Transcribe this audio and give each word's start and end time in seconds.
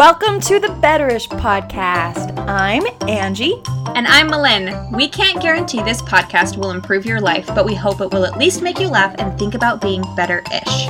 Welcome 0.00 0.40
to 0.40 0.58
the 0.58 0.68
Betterish 0.68 1.28
podcast. 1.28 2.32
I'm 2.48 2.84
Angie. 3.06 3.62
And 3.94 4.06
I'm 4.06 4.28
Malin. 4.28 4.90
We 4.94 5.06
can't 5.06 5.42
guarantee 5.42 5.82
this 5.82 6.00
podcast 6.00 6.56
will 6.56 6.70
improve 6.70 7.04
your 7.04 7.20
life, 7.20 7.46
but 7.48 7.66
we 7.66 7.74
hope 7.74 8.00
it 8.00 8.10
will 8.10 8.24
at 8.24 8.38
least 8.38 8.62
make 8.62 8.80
you 8.80 8.88
laugh 8.88 9.14
and 9.18 9.38
think 9.38 9.52
about 9.54 9.82
being 9.82 10.02
better 10.16 10.42
ish. 10.54 10.88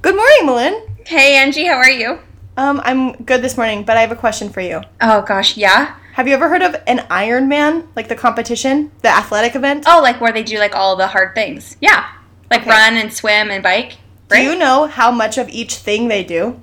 Good 0.00 0.16
morning, 0.16 0.46
Malin. 0.46 0.86
Hey, 1.04 1.36
Angie, 1.36 1.66
how 1.66 1.74
are 1.76 1.90
you? 1.90 2.18
Um, 2.56 2.80
I'm 2.82 3.12
good 3.12 3.42
this 3.42 3.58
morning, 3.58 3.82
but 3.82 3.98
I 3.98 4.00
have 4.00 4.12
a 4.12 4.16
question 4.16 4.48
for 4.48 4.62
you. 4.62 4.80
Oh, 5.02 5.20
gosh, 5.20 5.54
yeah? 5.54 5.96
Have 6.14 6.28
you 6.28 6.32
ever 6.32 6.48
heard 6.48 6.62
of 6.62 6.76
an 6.86 7.00
Ironman, 7.10 7.88
like 7.94 8.08
the 8.08 8.16
competition, 8.16 8.90
the 9.02 9.10
athletic 9.10 9.54
event? 9.54 9.84
Oh, 9.86 10.00
like 10.00 10.18
where 10.22 10.32
they 10.32 10.44
do 10.44 10.56
like 10.58 10.74
all 10.74 10.96
the 10.96 11.08
hard 11.08 11.34
things. 11.34 11.76
Yeah. 11.82 12.08
Like 12.50 12.62
Okay. 12.62 12.70
run 12.70 12.94
and 12.96 13.12
swim 13.12 13.50
and 13.50 13.62
bike. 13.62 13.98
Do 14.30 14.42
you 14.42 14.56
know 14.56 14.86
how 14.86 15.10
much 15.10 15.38
of 15.38 15.48
each 15.48 15.76
thing 15.76 16.08
they 16.08 16.24
do? 16.24 16.60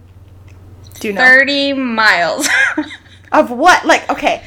Do 1.00 1.10
you 1.10 1.14
know? 1.14 1.22
30 1.22 1.74
miles. 1.74 2.48
Of 3.32 3.52
what? 3.52 3.86
Like, 3.86 4.10
okay. 4.10 4.44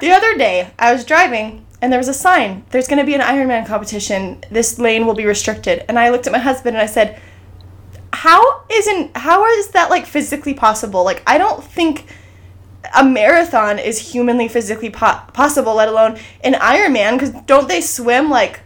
The 0.00 0.10
other 0.10 0.36
day, 0.36 0.70
I 0.78 0.92
was 0.92 1.04
driving 1.04 1.66
and 1.80 1.90
there 1.90 1.98
was 1.98 2.08
a 2.08 2.14
sign. 2.14 2.64
There's 2.70 2.86
going 2.86 2.98
to 2.98 3.04
be 3.04 3.14
an 3.14 3.20
Ironman 3.22 3.66
competition. 3.66 4.44
This 4.50 4.78
lane 4.78 5.06
will 5.06 5.14
be 5.14 5.24
restricted. 5.24 5.84
And 5.88 5.98
I 5.98 6.10
looked 6.10 6.26
at 6.26 6.32
my 6.32 6.38
husband 6.38 6.76
and 6.76 6.82
I 6.82 6.86
said, 6.86 7.20
"How 8.12 8.62
isn't 8.70 9.16
how 9.16 9.46
is 9.46 9.68
that 9.68 9.90
like 9.90 10.06
physically 10.06 10.54
possible? 10.54 11.02
Like, 11.02 11.22
I 11.26 11.38
don't 11.38 11.64
think 11.64 12.04
a 12.94 13.04
marathon 13.04 13.78
is 13.78 14.12
humanly 14.12 14.48
physically 14.48 14.90
po- 14.90 15.22
possible, 15.32 15.74
let 15.74 15.88
alone 15.88 16.18
an 16.44 16.54
Ironman 16.54 17.18
cuz 17.18 17.30
don't 17.46 17.68
they 17.68 17.80
swim 17.80 18.28
like 18.28 18.60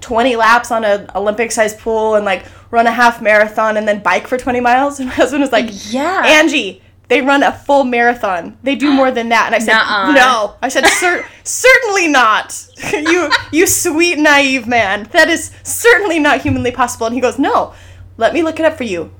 20 0.00 0.36
laps 0.36 0.70
on 0.70 0.84
an 0.84 1.10
Olympic-sized 1.14 1.78
pool 1.78 2.14
and 2.14 2.24
like 2.24 2.44
run 2.70 2.86
a 2.86 2.92
half 2.92 3.20
marathon 3.22 3.76
and 3.76 3.86
then 3.88 4.02
bike 4.02 4.26
for 4.26 4.38
20 4.38 4.60
miles?" 4.60 4.98
And 5.00 5.08
my 5.08 5.14
husband 5.14 5.40
was 5.42 5.52
like, 5.52 5.70
yeah. 5.92 6.22
Angie, 6.26 6.82
they 7.08 7.22
run 7.22 7.42
a 7.42 7.52
full 7.52 7.84
marathon. 7.84 8.58
They 8.62 8.74
do 8.76 8.92
more 8.92 9.10
than 9.10 9.30
that. 9.30 9.46
And 9.46 9.54
I 9.54 9.58
said, 9.58 9.72
Nuh-uh. 9.72 10.12
no. 10.12 10.56
I 10.62 10.68
said, 10.68 10.84
Cer- 10.86 11.24
certainly 11.42 12.06
not. 12.06 12.66
you, 12.92 13.30
you 13.50 13.66
sweet 13.66 14.18
naive 14.18 14.66
man. 14.66 15.08
That 15.12 15.28
is 15.28 15.50
certainly 15.62 16.18
not 16.18 16.42
humanly 16.42 16.70
possible. 16.70 17.06
And 17.06 17.14
he 17.14 17.20
goes, 17.22 17.38
no. 17.38 17.72
Let 18.18 18.34
me 18.34 18.42
look 18.42 18.60
it 18.60 18.66
up 18.66 18.76
for 18.76 18.84
you. 18.84 19.10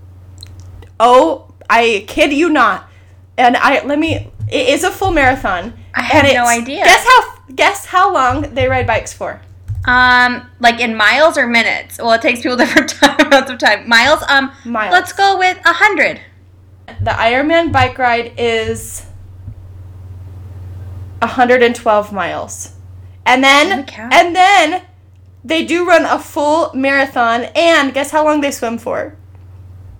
Oh, 1.00 1.54
I 1.70 2.04
kid 2.08 2.32
you 2.32 2.50
not. 2.50 2.90
And 3.38 3.56
I 3.56 3.84
let 3.84 3.98
me. 3.98 4.30
It 4.50 4.68
is 4.68 4.82
a 4.84 4.90
full 4.90 5.12
marathon. 5.12 5.72
I 5.94 6.02
had 6.02 6.34
no 6.34 6.46
idea. 6.46 6.84
Guess 6.84 7.06
how? 7.06 7.34
Guess 7.54 7.86
how 7.86 8.12
long 8.12 8.54
they 8.54 8.68
ride 8.68 8.86
bikes 8.86 9.12
for? 9.12 9.40
Um, 9.88 10.50
like 10.60 10.80
in 10.80 10.94
miles 10.94 11.38
or 11.38 11.46
minutes? 11.46 11.98
Well, 11.98 12.12
it 12.12 12.20
takes 12.22 12.42
people 12.42 12.56
different 12.64 12.90
time, 12.90 13.18
amounts 13.26 13.50
of 13.50 13.58
time. 13.58 13.88
Miles? 13.88 14.22
Um, 14.28 14.52
Miles. 14.64 14.92
let's 14.92 15.12
go 15.12 15.38
with 15.38 15.56
a 15.58 15.72
100. 15.72 16.20
The 17.00 17.10
Ironman 17.10 17.72
bike 17.72 17.98
ride 17.98 18.34
is 18.36 19.06
112 21.20 22.12
miles. 22.12 22.74
And 23.24 23.42
then 23.42 23.86
and 23.98 24.34
then 24.36 24.82
they 25.44 25.64
do 25.64 25.86
run 25.86 26.04
a 26.04 26.18
full 26.18 26.72
marathon 26.74 27.44
and 27.54 27.92
guess 27.92 28.10
how 28.10 28.24
long 28.24 28.40
they 28.40 28.50
swim 28.50 28.78
for? 28.78 29.16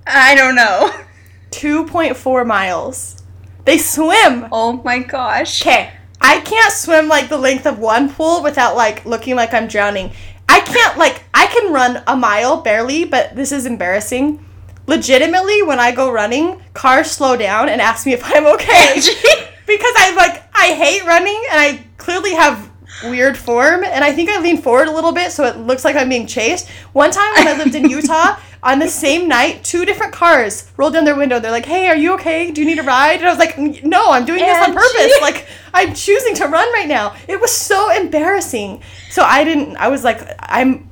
I 0.07 0.35
don't 0.35 0.55
know. 0.55 0.91
2.4 1.51 2.47
miles. 2.47 3.23
They 3.65 3.79
swim. 3.79 4.49
Oh 4.53 4.81
my 4.85 5.01
gosh. 5.01 5.63
Okay. 5.63 5.93
I 6.21 6.41
can't 6.41 6.73
swim 6.73 7.09
like 7.09 7.29
the 7.29 7.39
length 7.39 7.67
of 7.67 7.79
one 7.79 8.13
pool 8.13 8.43
without 8.43 8.77
like 8.77 9.05
looking 9.05 9.37
like 9.37 9.55
I'm 9.55 9.69
drowning. 9.69 10.13
I 10.49 10.61
can't 10.61 10.99
like 10.99 11.23
I 11.35 11.47
can 11.47 11.73
run 11.73 12.03
a 12.07 12.17
mile 12.17 12.61
barely, 12.63 13.05
but 13.05 13.37
this 13.37 13.53
is 13.53 13.67
embarrassing. 13.67 14.45
Legitimately, 14.87 15.63
when 15.63 15.79
I 15.79 15.93
go 15.93 16.11
running, 16.11 16.63
cars 16.73 17.11
slow 17.11 17.37
down 17.37 17.69
and 17.69 17.81
ask 17.81 18.07
me 18.07 18.15
if 18.15 18.23
I'm 18.25 18.47
okay. 18.47 18.95
because 19.67 19.95
I 19.97 20.15
like 20.17 20.43
I 20.55 20.75
hate 20.75 21.05
running 21.05 21.41
and 21.51 21.61
I 21.61 21.85
clearly 21.99 22.35
have 22.35 22.68
weird 23.05 23.37
form 23.37 23.85
and 23.85 24.05
I 24.05 24.13
think 24.13 24.31
I 24.31 24.41
lean 24.41 24.61
forward 24.61 24.89
a 24.89 24.93
little 24.93 25.13
bit 25.13 25.33
so 25.33 25.45
it 25.45 25.57
looks 25.57 25.85
like 25.85 25.97
I'm 25.97 26.09
being 26.09 26.27
chased. 26.27 26.69
One 26.93 27.11
time 27.11 27.33
when 27.35 27.49
I 27.49 27.57
lived 27.57 27.75
in 27.75 27.89
Utah, 27.91 28.37
on 28.63 28.79
the 28.81 28.89
same 28.89 29.29
night, 29.29 29.63
two 29.63 29.85
different 29.85 30.13
cars 30.13 30.71
rolled 30.77 30.95
down 30.95 31.05
their 31.05 31.15
window. 31.15 31.39
They're 31.39 31.53
like, 31.53 31.67
"Hey, 31.67 31.89
are 31.89 31.97
you 31.97 32.15
okay? 32.15 32.51
Do 32.51 32.61
you 32.61 32.67
need 32.67 32.79
a 32.79 32.83
ride?" 32.83 33.21
And 33.21 33.27
I 33.27 33.31
was 33.31 33.39
like, 33.39 33.57
"No, 33.85 34.11
I'm 34.11 34.25
doing 34.25 34.41
this 34.41 34.67
on 34.67 34.75
purpose. 34.75 35.21
Like 35.21 35.47
I'm 35.73 35.95
choosing 35.95 36.35
to 36.37 36.47
run 36.47 36.73
right 36.73 36.89
now." 36.89 37.15
It 37.29 37.41
was 37.41 37.53
so 37.53 37.91
embarrassing. 37.91 38.83
So 39.11 39.23
I 39.23 39.45
didn't 39.45 39.77
I 39.77 39.89
was 39.89 40.03
like, 40.05 40.23
"I'm 40.41 40.91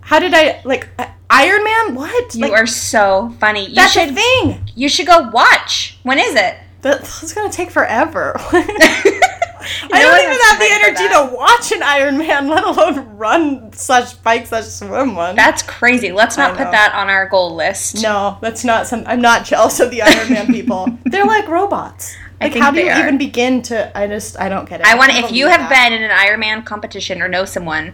how 0.00 0.18
did 0.18 0.34
I 0.34 0.60
like 0.64 0.88
Iron 1.30 1.64
Man? 1.64 1.94
What? 1.94 2.34
You 2.34 2.42
like, 2.42 2.52
are 2.52 2.66
so 2.66 3.34
funny. 3.40 3.66
You 3.68 3.74
that's 3.74 3.92
should 3.92 4.10
a 4.10 4.14
thing. 4.14 4.70
you 4.74 4.88
should 4.88 5.06
go 5.06 5.30
watch. 5.30 5.98
When 6.02 6.18
is 6.18 6.34
it? 6.34 6.56
That's 6.80 7.32
gonna 7.32 7.52
take 7.52 7.70
forever. 7.70 8.36
I 9.92 10.02
don't 10.02 10.20
even 10.20 10.40
have 10.48 10.58
the 10.58 10.68
energy 10.70 11.08
to 11.14 11.36
watch 11.36 11.72
an 11.72 11.82
Iron 11.82 12.18
Man, 12.18 12.48
let 12.48 12.64
alone 12.64 13.16
run 13.16 13.72
slash 13.72 14.14
bike 14.14 14.46
slash 14.46 14.64
swim 14.64 15.14
one. 15.14 15.36
That's 15.36 15.62
crazy. 15.62 16.12
Let's 16.12 16.36
not 16.36 16.56
put 16.56 16.70
that 16.70 16.92
on 16.94 17.08
our 17.08 17.28
goal 17.28 17.54
list. 17.54 18.02
no, 18.02 18.38
that's 18.40 18.64
not 18.64 18.86
some. 18.86 19.04
I'm 19.06 19.20
not 19.20 19.44
jealous 19.44 19.80
of 19.80 19.90
the 19.90 20.02
Iron 20.02 20.32
Man 20.32 20.46
people. 20.48 20.88
They're 21.04 21.26
like 21.26 21.48
robots. 21.48 22.14
I 22.40 22.46
Like, 22.46 22.54
how 22.56 22.70
do 22.72 22.80
you 22.80 22.90
are. 22.90 22.98
even 23.00 23.18
begin 23.18 23.62
to? 23.62 23.96
I 23.96 24.06
just, 24.08 24.38
I 24.40 24.48
don't 24.48 24.68
get 24.68 24.80
it. 24.80 24.86
I 24.86 24.96
want 24.96 25.12
if 25.14 25.30
you 25.30 25.46
have 25.46 25.60
that. 25.70 25.88
been 25.88 25.92
in 25.92 26.02
an 26.02 26.10
Ironman 26.10 26.64
competition 26.66 27.22
or 27.22 27.28
know 27.28 27.44
someone, 27.44 27.92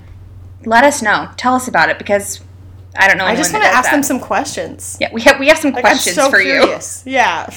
let 0.65 0.84
us 0.84 1.03
know. 1.03 1.31
Tell 1.37 1.55
us 1.55 1.69
about 1.69 1.91
it 1.91 1.99
because 1.99 2.41
I 2.97 3.07
don't 3.09 3.19
know. 3.19 3.27
I 3.27 3.37
just 3.37 3.53
want 3.53 3.65
to 3.65 3.71
ask 3.71 3.91
them 3.91 4.03
some 4.03 4.19
questions. 4.19 4.97
Yeah, 5.01 5.11
we 5.12 5.21
have 5.23 5.39
we 5.39 5.49
have 5.49 5.59
some 5.59 5.73
Like, 5.73 5.83
questions 5.83 6.17
so 6.17 6.31
for 6.31 6.41
you. 6.41 6.61
curious. 6.62 7.03
Yeah. 7.07 7.51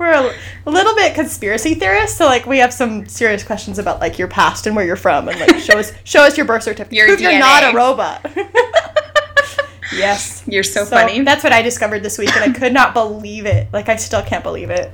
We're 0.00 0.12
a, 0.12 0.34
a 0.64 0.70
little 0.70 0.94
bit 0.94 1.14
conspiracy 1.14 1.74
theorists, 1.74 2.16
so 2.16 2.24
like 2.24 2.46
we 2.46 2.56
have 2.56 2.72
some 2.72 3.06
serious 3.06 3.44
questions 3.44 3.78
about 3.78 4.00
like 4.00 4.18
your 4.18 4.28
past 4.28 4.66
and 4.66 4.74
where 4.74 4.86
you're 4.86 4.96
from, 4.96 5.28
and 5.28 5.38
like 5.38 5.58
show 5.58 5.78
us 5.78 5.92
show 6.04 6.22
us 6.22 6.38
your 6.38 6.46
birth 6.46 6.62
certificate. 6.62 6.96
Your 6.96 7.06
Prove 7.06 7.20
you're 7.20 7.38
not 7.38 7.70
a 7.70 7.76
robot. 7.76 8.24
yes. 9.94 10.42
You're 10.46 10.62
so, 10.62 10.86
funny. 10.86 11.20
That's 11.20 11.44
what 11.44 11.52
I 11.52 11.60
discovered 11.60 12.02
this 12.02 12.16
week, 12.16 12.34
and 12.34 12.50
I 12.50 12.58
could 12.58 12.72
not 12.72 12.94
believe 12.94 13.44
it. 13.44 13.68
Like 13.74 13.90
I 13.90 13.96
still 13.96 14.22
can't 14.22 14.42
believe 14.42 14.70
it. 14.70 14.90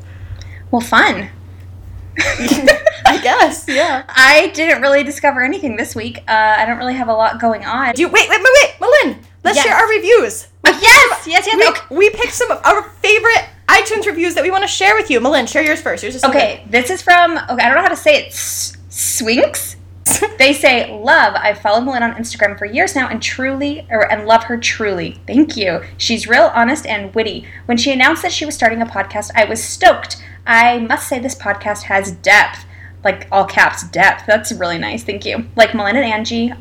Well, 0.73 0.81
fun. 0.81 1.31
I 2.19 3.21
guess. 3.23 3.69
Yeah. 3.69 4.03
I 4.09 4.51
didn't 4.55 4.83
really 4.83 5.05
discover 5.05 5.45
anything 5.45 5.77
this 5.77 5.95
week. 5.95 6.19
Uh, 6.27 6.57
I 6.59 6.67
don't 6.67 6.79
really 6.79 6.95
have 6.95 7.07
a 7.07 7.15
lot 7.15 7.41
going 7.41 7.65
on. 7.65 7.95
Do 7.95 8.03
you, 8.03 8.09
wait, 8.09 8.29
wait, 8.29 8.41
wait, 8.43 8.53
wait, 8.63 8.75
Malin. 8.81 9.21
Let's 9.45 9.59
Yes. 9.59 9.67
share 9.67 9.77
our 9.77 9.89
reviews. 9.89 10.49
Uh, 10.65 10.77
yes, 10.83 11.27
yes, 11.29 11.47
yes. 11.47 11.57
We, 11.57 11.69
okay. 11.69 11.95
we 11.95 12.11
picked 12.11 12.33
some 12.33 12.51
of 12.51 12.61
our 12.67 12.83
favorite 12.83 13.51
iTunes 13.69 14.07
reviews 14.07 14.35
that 14.35 14.43
we 14.43 14.51
want 14.51 14.63
to 14.63 14.69
share 14.69 14.95
with 14.95 15.11
you. 15.11 15.21
Malin, 15.21 15.47
share 15.47 15.63
yours 15.63 15.81
first. 15.81 16.03
Yours 16.03 16.15
is 16.15 16.25
Okay, 16.25 16.65
this 16.69 16.91
is 16.91 17.03
from. 17.03 17.33
Okay, 17.33 17.63
I 17.63 17.69
don't 17.69 17.75
know 17.77 17.83
how 17.83 17.89
to 17.89 17.97
say 17.97 18.17
it. 18.27 18.33
Swinks. 18.33 19.77
They 20.39 20.53
say, 20.53 20.91
"Love. 20.93 21.35
I've 21.37 21.59
followed 21.59 21.83
Malin 21.83 22.03
on 22.03 22.15
Instagram 22.15 22.59
for 22.59 22.65
years 22.65 22.95
now, 22.95 23.09
and 23.09 23.21
truly, 23.23 23.87
or 23.91 24.11
and 24.11 24.27
love 24.27 24.45
her 24.45 24.57
truly. 24.57 25.21
Thank 25.27 25.57
you. 25.57 25.83
She's 25.99 26.29
real, 26.29 26.53
honest, 26.55 26.87
and 26.87 27.15
witty. 27.15 27.45
When 27.67 27.77
she 27.77 27.93
announced 27.93 28.23
that 28.23 28.33
she 28.33 28.47
was 28.47 28.55
starting 28.55 28.81
a 28.81 28.87
podcast, 28.87 29.31
I 29.35 29.45
was 29.45 29.63
stoked. 29.63 30.23
I 30.47 30.79
must 30.79 31.09
say, 31.09 31.19
this 31.19 31.35
podcast 31.35 31.83
has 31.85 32.13
depth, 32.13 32.65
like 33.03 33.27
all 33.33 33.45
caps, 33.45 33.87
depth. 33.89 34.27
That's 34.27 34.53
really 34.53 34.79
nice. 34.79 35.03
Thank 35.03 35.25
you. 35.27 35.47
Like 35.57 35.75
Malin 35.75 35.97
and 35.97 36.05
Angie, 36.05 36.53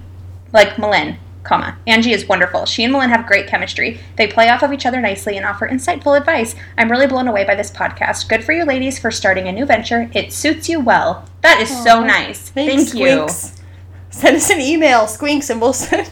like 0.51 0.79
Malin." 0.79 1.17
Comma. 1.45 1.77
Angie 1.87 2.11
is 2.11 2.27
wonderful. 2.27 2.65
She 2.65 2.83
and 2.83 2.91
Malin 2.91 3.09
have 3.09 3.25
great 3.27 3.47
chemistry. 3.47 3.99
They 4.17 4.27
play 4.27 4.49
off 4.49 4.63
of 4.63 4.73
each 4.73 4.85
other 4.85 4.99
nicely 4.99 5.37
and 5.37 5.45
offer 5.45 5.67
insightful 5.67 6.17
advice. 6.17 6.55
I'm 6.77 6.91
really 6.91 7.07
blown 7.07 7.27
away 7.27 7.45
by 7.45 7.55
this 7.55 7.71
podcast. 7.71 8.27
Good 8.27 8.43
for 8.43 8.51
you 8.51 8.65
ladies 8.65 8.99
for 8.99 9.11
starting 9.11 9.47
a 9.47 9.51
new 9.51 9.65
venture. 9.65 10.09
It 10.13 10.33
suits 10.33 10.67
you 10.67 10.79
well. 10.79 11.29
That 11.41 11.61
is 11.61 11.69
so 11.83 12.03
nice. 12.03 12.49
Thanks, 12.49 12.91
Thank 12.91 12.99
you. 12.99 13.07
Squinks. 13.27 13.61
Send 14.09 14.35
us 14.37 14.49
an 14.49 14.59
email, 14.59 15.01
Squinks, 15.07 15.49
and 15.49 15.61
we'll 15.61 15.73
send. 15.73 16.07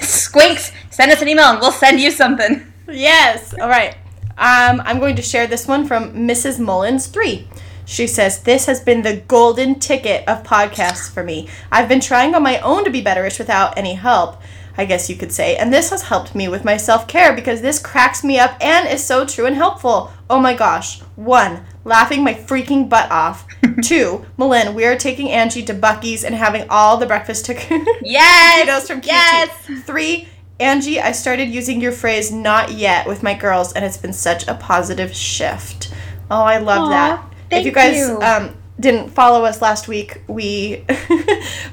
Squinks, 0.00 0.72
send 0.90 1.10
us 1.12 1.22
an 1.22 1.28
email 1.28 1.46
and 1.46 1.60
we'll 1.60 1.72
send 1.72 2.00
you 2.00 2.10
something. 2.10 2.72
yes. 2.88 3.54
All 3.60 3.68
right. 3.68 3.94
Um, 4.38 4.80
I'm 4.86 4.98
going 5.00 5.16
to 5.16 5.22
share 5.22 5.46
this 5.46 5.66
one 5.66 5.86
from 5.86 6.14
Mrs. 6.14 6.58
Mullins 6.58 7.06
three. 7.06 7.48
She 7.84 8.06
says, 8.06 8.42
This 8.42 8.66
has 8.66 8.80
been 8.80 9.02
the 9.02 9.16
golden 9.16 9.80
ticket 9.80 10.26
of 10.28 10.44
podcasts 10.44 11.10
for 11.10 11.24
me. 11.24 11.48
I've 11.72 11.88
been 11.88 12.00
trying 12.00 12.34
on 12.34 12.42
my 12.42 12.58
own 12.60 12.84
to 12.84 12.90
be 12.90 13.02
betterish 13.02 13.38
without 13.38 13.76
any 13.76 13.94
help, 13.94 14.40
I 14.76 14.84
guess 14.84 15.10
you 15.10 15.16
could 15.16 15.32
say, 15.32 15.56
and 15.56 15.72
this 15.72 15.90
has 15.90 16.02
helped 16.02 16.34
me 16.34 16.48
with 16.48 16.64
my 16.64 16.76
self 16.76 17.06
care 17.06 17.34
because 17.34 17.60
this 17.60 17.78
cracks 17.78 18.22
me 18.24 18.38
up 18.38 18.56
and 18.60 18.88
is 18.88 19.04
so 19.04 19.26
true 19.26 19.46
and 19.46 19.56
helpful. 19.56 20.12
Oh 20.28 20.40
my 20.40 20.54
gosh. 20.54 21.00
One, 21.16 21.64
laughing 21.84 22.22
my 22.24 22.34
freaking 22.34 22.88
butt 22.88 23.10
off. 23.10 23.46
Two, 23.82 24.24
Malin, 24.36 24.74
we 24.74 24.84
are 24.86 24.96
taking 24.96 25.30
Angie 25.30 25.64
to 25.64 25.74
Buc-ee's 25.74 26.24
and 26.24 26.34
having 26.34 26.66
all 26.70 26.96
the 26.96 27.06
breakfast 27.06 27.46
to 27.46 27.54
Yes. 28.02 28.86
From 28.86 29.00
QT. 29.00 29.06
yes. 29.06 29.82
Three, 29.84 30.28
Angie, 30.58 31.00
I 31.00 31.12
started 31.12 31.48
using 31.48 31.80
your 31.80 31.92
phrase 31.92 32.30
"not 32.30 32.72
yet" 32.72 33.06
with 33.06 33.22
my 33.22 33.34
girls, 33.34 33.72
and 33.72 33.84
it's 33.84 33.96
been 33.96 34.12
such 34.12 34.46
a 34.46 34.54
positive 34.54 35.14
shift. 35.14 35.92
Oh, 36.30 36.42
I 36.42 36.58
love 36.58 36.82
Aw, 36.82 36.90
that. 36.90 37.24
if 37.32 37.48
thank 37.50 37.66
you 37.66 37.72
guys 37.72 37.96
you. 37.96 38.20
um, 38.20 38.54
didn't 38.80 39.10
follow 39.10 39.44
us 39.44 39.60
last 39.60 39.88
week, 39.88 40.22
we 40.26 40.78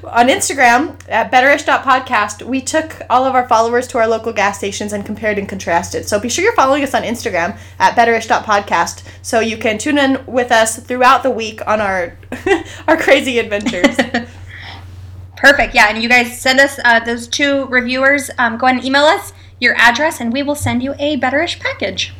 on 0.04 0.28
Instagram 0.28 0.96
at 1.08 1.32
betterish.podcast, 1.32 2.42
we 2.42 2.60
took 2.60 3.00
all 3.08 3.24
of 3.24 3.34
our 3.34 3.48
followers 3.48 3.86
to 3.88 3.98
our 3.98 4.06
local 4.06 4.32
gas 4.32 4.58
stations 4.58 4.92
and 4.92 5.06
compared 5.06 5.38
and 5.38 5.48
contrasted. 5.48 6.06
So 6.06 6.20
be 6.20 6.28
sure 6.28 6.44
you're 6.44 6.54
following 6.54 6.82
us 6.82 6.94
on 6.94 7.02
Instagram 7.02 7.58
at 7.78 7.96
betterish.podcast 7.96 9.02
so 9.22 9.40
you 9.40 9.56
can 9.56 9.78
tune 9.78 9.98
in 9.98 10.24
with 10.26 10.52
us 10.52 10.78
throughout 10.78 11.22
the 11.22 11.30
week 11.30 11.66
on 11.66 11.80
our 11.80 12.16
our 12.86 12.96
crazy 12.96 13.38
adventures. 13.38 13.96
Perfect. 15.36 15.74
Yeah, 15.74 15.86
and 15.88 16.02
you 16.02 16.08
guys 16.08 16.38
send 16.38 16.60
us 16.60 16.78
uh, 16.84 17.00
those 17.00 17.26
two 17.26 17.66
reviewers. 17.66 18.30
Um, 18.38 18.58
go 18.58 18.66
ahead 18.66 18.78
and 18.78 18.84
email 18.84 19.04
us 19.04 19.32
your 19.60 19.74
address, 19.76 20.20
and 20.20 20.32
we 20.32 20.42
will 20.42 20.54
send 20.54 20.82
you 20.82 20.94
a 20.98 21.18
Betterish 21.18 21.58
package. 21.58 22.12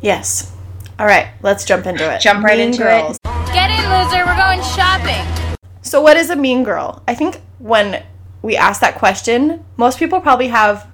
yes. 0.00 0.50
All 0.98 1.06
right, 1.06 1.28
let's 1.42 1.64
jump 1.64 1.86
into 1.86 2.14
it. 2.14 2.20
Jump 2.20 2.44
right 2.44 2.60
into 2.60 2.86
it. 2.86 3.31
Get 3.52 3.70
in, 3.70 3.84
loser. 3.90 4.24
We're 4.24 4.36
going 4.36 4.62
shopping. 4.62 5.26
So, 5.82 6.00
what 6.00 6.16
is 6.16 6.30
a 6.30 6.36
mean 6.36 6.64
girl? 6.64 7.02
I 7.06 7.14
think 7.14 7.40
when 7.58 8.02
we 8.40 8.56
ask 8.56 8.80
that 8.80 8.96
question, 8.96 9.64
most 9.76 9.98
people 9.98 10.20
probably 10.20 10.48
have 10.48 10.90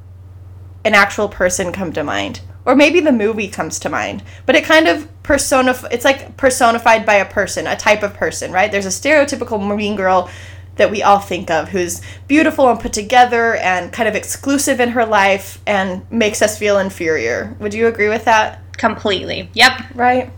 an 0.84 0.94
actual 0.94 1.28
person 1.28 1.72
come 1.72 1.92
to 1.92 2.02
mind, 2.02 2.40
or 2.64 2.74
maybe 2.74 3.00
the 3.00 3.12
movie 3.12 3.48
comes 3.48 3.78
to 3.80 3.88
mind. 3.88 4.22
But 4.44 4.56
it 4.56 4.64
kind 4.64 4.88
of 4.88 5.08
personif- 5.22 5.86
It's 5.92 6.04
like 6.04 6.36
personified 6.36 7.06
by 7.06 7.14
a 7.14 7.24
person, 7.24 7.66
a 7.66 7.76
type 7.76 8.02
of 8.02 8.14
person, 8.14 8.50
right? 8.50 8.72
There's 8.72 8.86
a 8.86 8.88
stereotypical 8.88 9.76
mean 9.76 9.94
girl 9.94 10.28
that 10.76 10.90
we 10.90 11.02
all 11.02 11.18
think 11.18 11.50
of 11.50 11.68
who's 11.68 12.00
beautiful 12.26 12.68
and 12.70 12.80
put 12.80 12.92
together 12.92 13.56
and 13.56 13.92
kind 13.92 14.08
of 14.08 14.14
exclusive 14.14 14.80
in 14.80 14.90
her 14.90 15.04
life 15.04 15.60
and 15.66 16.10
makes 16.10 16.40
us 16.40 16.58
feel 16.58 16.78
inferior. 16.78 17.56
Would 17.60 17.74
you 17.74 17.86
agree 17.88 18.08
with 18.08 18.24
that? 18.24 18.60
Completely. 18.78 19.50
Yep. 19.54 19.94
Right? 19.94 20.32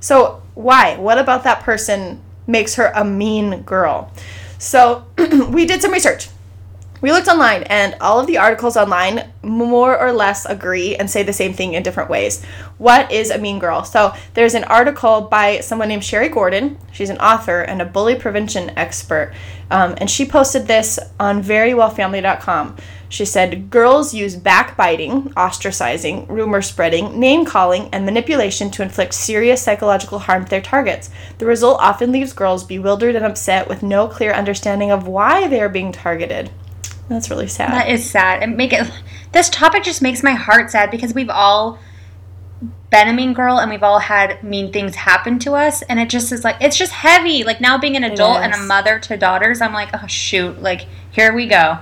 So, 0.00 0.39
why? 0.54 0.96
What 0.96 1.18
about 1.18 1.44
that 1.44 1.60
person 1.60 2.20
makes 2.46 2.74
her 2.74 2.92
a 2.94 3.04
mean 3.04 3.62
girl? 3.62 4.12
So, 4.58 5.06
we 5.48 5.64
did 5.64 5.82
some 5.82 5.92
research. 5.92 6.28
We 7.00 7.12
looked 7.12 7.28
online, 7.28 7.62
and 7.62 7.96
all 7.98 8.20
of 8.20 8.26
the 8.26 8.36
articles 8.36 8.76
online 8.76 9.32
more 9.42 9.98
or 9.98 10.12
less 10.12 10.44
agree 10.44 10.96
and 10.96 11.10
say 11.10 11.22
the 11.22 11.32
same 11.32 11.54
thing 11.54 11.72
in 11.72 11.82
different 11.82 12.10
ways. 12.10 12.44
What 12.76 13.10
is 13.10 13.30
a 13.30 13.38
mean 13.38 13.58
girl? 13.58 13.84
So, 13.84 14.12
there's 14.34 14.54
an 14.54 14.64
article 14.64 15.22
by 15.22 15.60
someone 15.60 15.88
named 15.88 16.04
Sherri 16.04 16.28
Gordon. 16.28 16.78
She's 16.92 17.10
an 17.10 17.18
author 17.18 17.62
and 17.62 17.80
a 17.80 17.86
bully 17.86 18.16
prevention 18.16 18.70
expert. 18.76 19.32
Um, 19.70 19.94
and 19.98 20.10
she 20.10 20.26
posted 20.26 20.66
this 20.66 20.98
on 21.18 21.42
verywellfamily.com. 21.42 22.76
She 23.10 23.24
said, 23.24 23.70
Girls 23.70 24.14
use 24.14 24.36
backbiting, 24.36 25.24
ostracizing, 25.30 26.28
rumor 26.28 26.62
spreading, 26.62 27.18
name 27.18 27.44
calling, 27.44 27.88
and 27.92 28.06
manipulation 28.06 28.70
to 28.70 28.82
inflict 28.82 29.14
serious 29.14 29.60
psychological 29.60 30.20
harm 30.20 30.44
to 30.44 30.50
their 30.50 30.60
targets. 30.60 31.10
The 31.38 31.44
result 31.44 31.80
often 31.80 32.12
leaves 32.12 32.32
girls 32.32 32.62
bewildered 32.62 33.16
and 33.16 33.24
upset 33.26 33.68
with 33.68 33.82
no 33.82 34.06
clear 34.06 34.32
understanding 34.32 34.92
of 34.92 35.08
why 35.08 35.48
they 35.48 35.60
are 35.60 35.68
being 35.68 35.90
targeted. 35.90 36.50
That's 37.08 37.30
really 37.30 37.48
sad. 37.48 37.72
That 37.72 37.88
is 37.88 38.08
sad. 38.08 38.44
And 38.44 38.56
make 38.56 38.72
it. 38.72 38.88
This 39.32 39.50
topic 39.50 39.82
just 39.82 40.00
makes 40.00 40.22
my 40.22 40.34
heart 40.34 40.70
sad 40.70 40.92
because 40.92 41.12
we've 41.12 41.28
all 41.28 41.80
been 42.90 43.08
a 43.08 43.12
mean 43.12 43.32
girl 43.32 43.58
and 43.58 43.70
we've 43.70 43.82
all 43.82 43.98
had 43.98 44.42
mean 44.44 44.72
things 44.72 44.94
happen 44.94 45.40
to 45.40 45.54
us, 45.54 45.82
and 45.82 45.98
it 45.98 46.08
just 46.08 46.30
is 46.30 46.44
like 46.44 46.58
it's 46.60 46.76
just 46.76 46.92
heavy. 46.92 47.42
Like 47.42 47.60
now 47.60 47.76
being 47.76 47.96
an 47.96 48.04
adult 48.04 48.38
and 48.38 48.54
a 48.54 48.58
mother 48.58 49.00
to 49.00 49.16
daughters, 49.16 49.60
I'm 49.60 49.72
like, 49.72 49.90
oh 49.92 50.06
shoot, 50.06 50.62
like 50.62 50.86
here 51.10 51.34
we 51.34 51.48
go. 51.48 51.78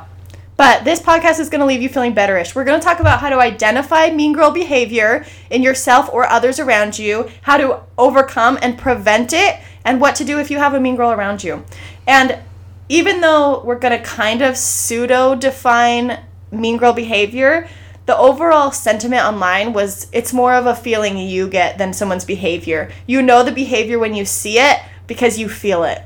But 0.59 0.85
this 0.85 1.01
podcast 1.01 1.39
is 1.39 1.49
going 1.49 1.61
to 1.61 1.67
leave 1.67 1.83
you 1.83 1.89
feeling 1.89 2.17
betterish. 2.17 2.53
We're 2.53 2.65
going 2.65 2.81
to 2.81 2.85
talk 2.85 2.99
about 2.99 3.21
how 3.21 3.29
to 3.29 3.39
identify 3.39 4.11
mean 4.11 4.33
girl 4.33 4.51
behavior 4.51 5.25
in 5.51 5.63
yourself 5.63 6.11
or 6.13 6.27
others 6.27 6.59
around 6.59 6.99
you, 6.99 7.31
how 7.43 7.59
to 7.59 7.83
overcome 7.97 8.59
and 8.61 8.77
prevent 8.77 9.33
it, 9.33 9.61
and 9.85 10.01
what 10.01 10.17
to 10.17 10.25
do 10.25 10.41
if 10.41 10.51
you 10.51 10.59
have 10.59 10.75
a 10.75 10.81
mean 10.81 10.97
girl 10.97 11.13
around 11.13 11.45
you. 11.45 11.65
And 12.09 12.41
even 12.89 13.21
though 13.21 13.63
we're 13.63 13.79
going 13.79 13.97
to 13.97 14.05
kind 14.05 14.43
of 14.43 14.57
pseudo 14.57 15.37
define 15.37 16.25
mean 16.51 16.77
girl 16.77 16.93
behavior, 16.93 17.69
the 18.07 18.19
overall 18.19 18.73
sentiment 18.73 19.23
online 19.23 19.73
was 19.73 20.09
it's 20.13 20.33
more 20.33 20.55
of 20.55 20.67
a 20.67 20.75
feeling 20.75 21.19
you 21.19 21.49
get 21.49 21.79
than 21.79 21.93
someone's 21.93 22.25
behavior. 22.25 22.91
You 23.07 23.23
know 23.23 23.45
the 23.45 23.53
behavior 23.53 24.01
when 24.01 24.13
you 24.13 24.25
see 24.25 24.59
it 24.59 24.81
because 25.07 25.39
you 25.39 25.49
feel 25.49 25.85
it. 25.85 26.03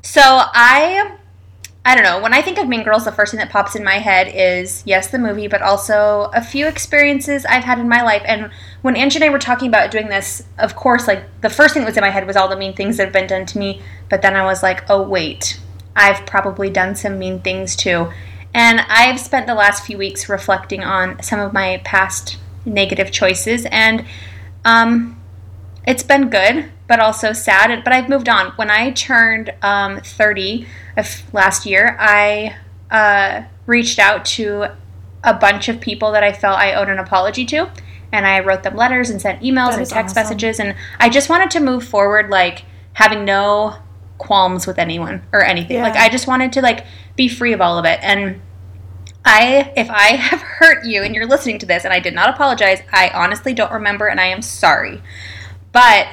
So 0.00 0.22
I 0.22 1.18
I 1.86 1.94
don't 1.94 2.02
know. 2.02 2.20
When 2.20 2.34
I 2.34 2.42
think 2.42 2.58
of 2.58 2.66
Mean 2.66 2.82
Girls, 2.82 3.04
the 3.04 3.12
first 3.12 3.30
thing 3.30 3.38
that 3.38 3.48
pops 3.48 3.76
in 3.76 3.84
my 3.84 3.98
head 3.98 4.26
is 4.34 4.82
yes, 4.84 5.06
the 5.06 5.20
movie, 5.20 5.46
but 5.46 5.62
also 5.62 6.32
a 6.34 6.42
few 6.42 6.66
experiences 6.66 7.46
I've 7.46 7.62
had 7.62 7.78
in 7.78 7.88
my 7.88 8.02
life. 8.02 8.22
And 8.24 8.50
when 8.82 8.96
Angie 8.96 9.18
and 9.18 9.24
I 9.24 9.28
were 9.28 9.38
talking 9.38 9.68
about 9.68 9.92
doing 9.92 10.08
this, 10.08 10.42
of 10.58 10.74
course, 10.74 11.06
like 11.06 11.22
the 11.42 11.48
first 11.48 11.74
thing 11.74 11.84
that 11.84 11.88
was 11.88 11.96
in 11.96 12.00
my 12.00 12.10
head 12.10 12.26
was 12.26 12.34
all 12.34 12.48
the 12.48 12.56
mean 12.56 12.74
things 12.74 12.96
that 12.96 13.04
have 13.04 13.12
been 13.12 13.28
done 13.28 13.46
to 13.46 13.58
me. 13.58 13.82
But 14.08 14.20
then 14.20 14.34
I 14.34 14.44
was 14.44 14.64
like, 14.64 14.82
oh 14.90 15.00
wait, 15.00 15.60
I've 15.94 16.26
probably 16.26 16.70
done 16.70 16.96
some 16.96 17.20
mean 17.20 17.38
things 17.38 17.76
too. 17.76 18.10
And 18.52 18.80
I've 18.88 19.20
spent 19.20 19.46
the 19.46 19.54
last 19.54 19.86
few 19.86 19.96
weeks 19.96 20.28
reflecting 20.28 20.82
on 20.82 21.22
some 21.22 21.38
of 21.38 21.52
my 21.52 21.80
past 21.84 22.36
negative 22.64 23.12
choices, 23.12 23.64
and 23.70 24.04
um, 24.64 25.15
it's 25.86 26.02
been 26.02 26.28
good, 26.28 26.70
but 26.88 27.00
also 27.00 27.32
sad. 27.32 27.82
But 27.84 27.92
I've 27.92 28.08
moved 28.08 28.28
on. 28.28 28.50
When 28.52 28.70
I 28.70 28.90
turned 28.90 29.54
um, 29.62 30.00
30 30.00 30.66
of 30.96 31.22
last 31.32 31.64
year, 31.64 31.96
I 32.00 32.56
uh, 32.90 33.44
reached 33.66 33.98
out 33.98 34.24
to 34.24 34.66
a 35.22 35.34
bunch 35.34 35.68
of 35.68 35.80
people 35.80 36.12
that 36.12 36.22
I 36.22 36.32
felt 36.32 36.58
I 36.58 36.74
owed 36.74 36.88
an 36.88 36.98
apology 36.98 37.44
to. 37.46 37.70
And 38.12 38.26
I 38.26 38.40
wrote 38.40 38.62
them 38.62 38.76
letters 38.76 39.10
and 39.10 39.20
sent 39.20 39.42
emails 39.42 39.72
That 39.72 39.78
and 39.78 39.88
text 39.88 40.16
awesome. 40.16 40.22
messages. 40.22 40.60
And 40.60 40.74
I 40.98 41.08
just 41.08 41.28
wanted 41.28 41.50
to 41.52 41.60
move 41.60 41.84
forward, 41.84 42.30
like 42.30 42.64
having 42.94 43.24
no 43.24 43.76
qualms 44.18 44.66
with 44.66 44.78
anyone 44.78 45.22
or 45.32 45.44
anything. 45.44 45.76
Yeah. 45.76 45.82
Like 45.82 45.96
I 45.96 46.08
just 46.08 46.26
wanted 46.26 46.52
to 46.54 46.62
like 46.62 46.86
be 47.16 47.28
free 47.28 47.52
of 47.52 47.60
all 47.60 47.78
of 47.78 47.84
it. 47.84 47.98
And 48.02 48.40
I, 49.24 49.72
if 49.76 49.90
I 49.90 50.16
have 50.16 50.40
hurt 50.40 50.84
you 50.86 51.02
and 51.02 51.14
you're 51.14 51.26
listening 51.26 51.58
to 51.58 51.66
this 51.66 51.84
and 51.84 51.92
I 51.92 52.00
did 52.00 52.14
not 52.14 52.30
apologize, 52.30 52.80
I 52.92 53.10
honestly 53.10 53.52
don't 53.52 53.72
remember 53.72 54.06
and 54.06 54.20
I 54.20 54.26
am 54.26 54.40
sorry. 54.40 55.02
But 55.76 56.08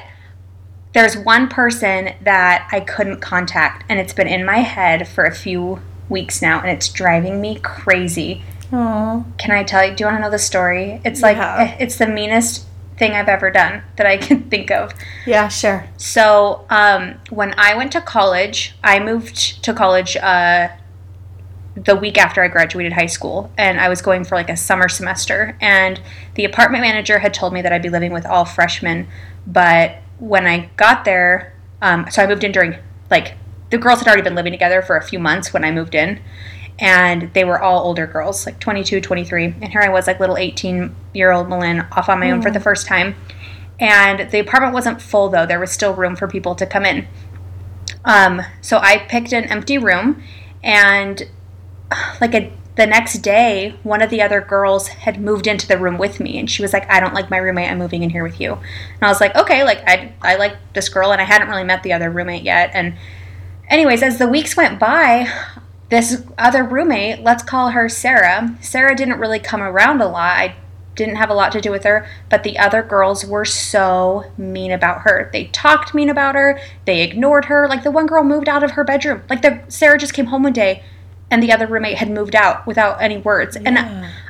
there's 0.92 1.16
one 1.16 1.48
person 1.48 2.10
that 2.20 2.68
I 2.70 2.80
couldn't 2.80 3.20
contact 3.22 3.86
and 3.88 3.98
it's 3.98 4.12
been 4.12 4.28
in 4.28 4.44
my 4.44 4.58
head 4.58 5.08
for 5.08 5.24
a 5.24 5.34
few 5.34 5.80
weeks 6.10 6.42
now 6.42 6.60
and 6.60 6.68
it's 6.68 6.90
driving 6.90 7.40
me 7.40 7.60
crazy. 7.60 8.42
Aww. 8.70 9.24
Can 9.38 9.52
I 9.52 9.62
tell 9.64 9.82
you? 9.82 9.94
Do 9.94 10.04
you 10.04 10.06
want 10.06 10.18
to 10.18 10.20
know 10.20 10.30
the 10.30 10.38
story? 10.38 11.00
It's 11.02 11.22
like, 11.22 11.38
Yeah. 11.38 11.56
eh, 11.62 11.76
it's 11.80 11.96
the 11.96 12.06
meanest 12.06 12.66
thing 12.98 13.12
I've 13.12 13.30
ever 13.30 13.50
done 13.50 13.82
that 13.96 14.04
I 14.06 14.18
can 14.18 14.42
think 14.50 14.70
of. 14.70 14.92
Yeah, 15.24 15.48
sure. 15.48 15.86
So, 15.96 16.66
um, 16.68 17.14
when 17.30 17.54
I 17.56 17.74
went 17.74 17.90
to 17.92 18.02
college, 18.02 18.74
I 18.84 19.00
moved 19.00 19.64
to 19.64 19.72
college 19.72 20.14
uh, 20.18 20.68
the 21.76 21.96
week 21.96 22.18
after 22.18 22.42
I 22.42 22.48
graduated 22.48 22.92
high 22.92 23.06
school, 23.06 23.50
and 23.58 23.80
I 23.80 23.88
was 23.88 24.00
going 24.00 24.24
for 24.24 24.36
like 24.36 24.48
a 24.48 24.56
summer 24.56 24.88
semester. 24.88 25.56
And 25.60 26.00
the 26.34 26.44
apartment 26.44 26.82
manager 26.82 27.18
had 27.18 27.34
told 27.34 27.52
me 27.52 27.62
that 27.62 27.72
I'd 27.72 27.82
be 27.82 27.90
living 27.90 28.12
with 28.12 28.26
all 28.26 28.44
freshmen, 28.44 29.08
but 29.46 29.98
when 30.18 30.46
I 30.46 30.70
got 30.76 31.04
there, 31.04 31.54
um, 31.82 32.06
so 32.10 32.22
I 32.22 32.26
moved 32.26 32.44
in 32.44 32.52
during 32.52 32.76
like 33.10 33.34
the 33.70 33.78
girls 33.78 33.98
had 33.98 34.08
already 34.08 34.22
been 34.22 34.34
living 34.34 34.52
together 34.52 34.82
for 34.82 34.96
a 34.96 35.02
few 35.02 35.18
months 35.18 35.52
when 35.52 35.64
I 35.64 35.70
moved 35.70 35.94
in. 35.94 36.20
And 36.78 37.32
they 37.34 37.44
were 37.44 37.60
all 37.60 37.84
older 37.84 38.06
girls, 38.06 38.46
like 38.46 38.58
22, 38.58 39.00
23. 39.00 39.44
And 39.44 39.68
here 39.68 39.80
I 39.80 39.88
was, 39.88 40.06
like 40.06 40.18
little 40.18 40.36
18 40.36 40.94
year 41.12 41.30
old 41.30 41.48
Malin, 41.48 41.80
off 41.92 42.08
on 42.08 42.18
my 42.18 42.30
own 42.30 42.42
for 42.42 42.50
the 42.50 42.60
first 42.60 42.86
time. 42.86 43.14
And 43.78 44.30
the 44.30 44.40
apartment 44.40 44.74
wasn't 44.74 45.00
full 45.00 45.28
though. 45.28 45.46
There 45.46 45.60
was 45.60 45.70
still 45.70 45.94
room 45.94 46.16
for 46.16 46.26
people 46.26 46.54
to 46.56 46.66
come 46.66 46.84
in. 46.84 47.06
Um, 48.04 48.42
so 48.60 48.78
I 48.78 48.98
picked 48.98 49.32
an 49.32 49.44
empty 49.44 49.78
room 49.78 50.22
and 50.62 51.22
like 52.20 52.34
a 52.34 52.52
the 52.76 52.86
next 52.86 53.18
day, 53.18 53.72
one 53.84 54.02
of 54.02 54.10
the 54.10 54.20
other 54.20 54.40
girls 54.40 54.88
had 54.88 55.20
moved 55.20 55.46
into 55.46 55.68
the 55.68 55.78
room 55.78 55.96
with 55.96 56.18
me 56.18 56.38
and 56.40 56.50
she 56.50 56.60
was 56.60 56.72
like, 56.72 56.90
I 56.90 56.98
don't 56.98 57.14
like 57.14 57.30
my 57.30 57.36
roommate, 57.36 57.70
I'm 57.70 57.78
moving 57.78 58.02
in 58.02 58.10
here 58.10 58.24
with 58.24 58.40
you. 58.40 58.54
And 58.54 59.02
I 59.02 59.08
was 59.08 59.20
like, 59.20 59.34
Okay, 59.36 59.62
like 59.62 59.78
I 59.86 60.12
I 60.22 60.36
like 60.36 60.56
this 60.72 60.88
girl 60.88 61.12
and 61.12 61.20
I 61.20 61.24
hadn't 61.24 61.48
really 61.48 61.64
met 61.64 61.82
the 61.82 61.92
other 61.92 62.10
roommate 62.10 62.42
yet. 62.42 62.70
And 62.74 62.94
anyways, 63.68 64.02
as 64.02 64.18
the 64.18 64.28
weeks 64.28 64.56
went 64.56 64.80
by, 64.80 65.28
this 65.88 66.24
other 66.36 66.64
roommate, 66.64 67.20
let's 67.20 67.44
call 67.44 67.70
her 67.70 67.88
Sarah. 67.88 68.56
Sarah 68.60 68.96
didn't 68.96 69.20
really 69.20 69.38
come 69.38 69.62
around 69.62 70.00
a 70.00 70.08
lot. 70.08 70.36
I 70.36 70.56
didn't 70.96 71.16
have 71.16 71.30
a 71.30 71.34
lot 71.34 71.52
to 71.52 71.60
do 71.60 71.70
with 71.70 71.84
her, 71.84 72.08
but 72.28 72.42
the 72.42 72.58
other 72.58 72.82
girls 72.82 73.24
were 73.24 73.44
so 73.44 74.30
mean 74.36 74.70
about 74.70 75.02
her. 75.02 75.28
They 75.32 75.46
talked 75.46 75.94
mean 75.94 76.08
about 76.08 76.34
her. 76.34 76.60
They 76.86 77.02
ignored 77.02 77.46
her. 77.46 77.68
Like 77.68 77.84
the 77.84 77.90
one 77.90 78.06
girl 78.06 78.24
moved 78.24 78.48
out 78.48 78.64
of 78.64 78.72
her 78.72 78.84
bedroom. 78.84 79.22
Like 79.28 79.42
the 79.42 79.62
Sarah 79.68 79.98
just 79.98 80.14
came 80.14 80.26
home 80.26 80.42
one 80.42 80.52
day 80.52 80.82
and 81.34 81.42
the 81.42 81.50
other 81.50 81.66
roommate 81.66 81.98
had 81.98 82.08
moved 82.08 82.36
out 82.36 82.64
without 82.64 83.02
any 83.02 83.16
words. 83.16 83.56
And 83.56 83.76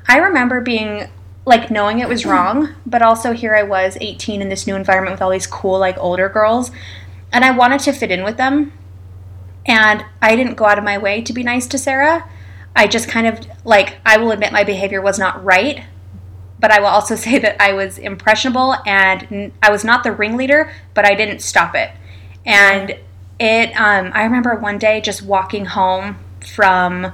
I 0.08 0.16
remember 0.16 0.62
being 0.62 1.11
like 1.44 1.70
knowing 1.70 1.99
it 1.99 2.08
was 2.08 2.25
wrong, 2.25 2.75
but 2.87 3.02
also 3.02 3.32
here 3.32 3.54
I 3.54 3.62
was 3.62 3.99
18 4.00 4.40
in 4.40 4.49
this 4.49 4.66
new 4.66 4.75
environment 4.75 5.12
with 5.12 5.20
all 5.20 5.28
these 5.28 5.46
cool 5.46 5.78
like 5.78 5.99
older 5.99 6.30
girls 6.30 6.70
and 7.30 7.44
I 7.44 7.50
wanted 7.50 7.80
to 7.80 7.92
fit 7.92 8.11
in 8.11 8.25
with 8.25 8.38
them. 8.38 8.73
And 9.66 10.06
I 10.23 10.34
didn't 10.34 10.54
go 10.54 10.64
out 10.64 10.78
of 10.78 10.84
my 10.84 10.96
way 10.96 11.20
to 11.20 11.32
be 11.34 11.42
nice 11.42 11.66
to 11.66 11.78
Sarah. 11.78 12.26
I 12.75 12.87
just 12.87 13.06
kind 13.06 13.26
of 13.26 13.46
like 13.66 13.99
I 14.06 14.16
will 14.16 14.30
admit 14.30 14.50
my 14.50 14.64
behavior 14.64 15.02
was 15.02 15.18
not 15.18 15.44
right, 15.44 15.84
but 16.58 16.70
I 16.70 16.80
will 16.80 16.87
also 16.87 17.16
say 17.26 17.38
that 17.38 17.61
I 17.61 17.75
was 17.75 17.99
impressionable 17.99 18.76
and 18.87 19.52
I 19.62 19.70
was 19.70 19.84
not 19.84 20.04
the 20.04 20.12
ringleader, 20.12 20.73
but 20.94 21.04
I 21.04 21.14
didn't 21.14 21.40
stop 21.40 21.75
it. 21.75 21.90
And 22.46 22.96
it 23.38 23.75
um, 23.75 24.12
i 24.14 24.23
remember 24.23 24.54
one 24.54 24.78
day 24.78 25.00
just 25.00 25.20
walking 25.20 25.64
home 25.64 26.16
from 26.46 27.12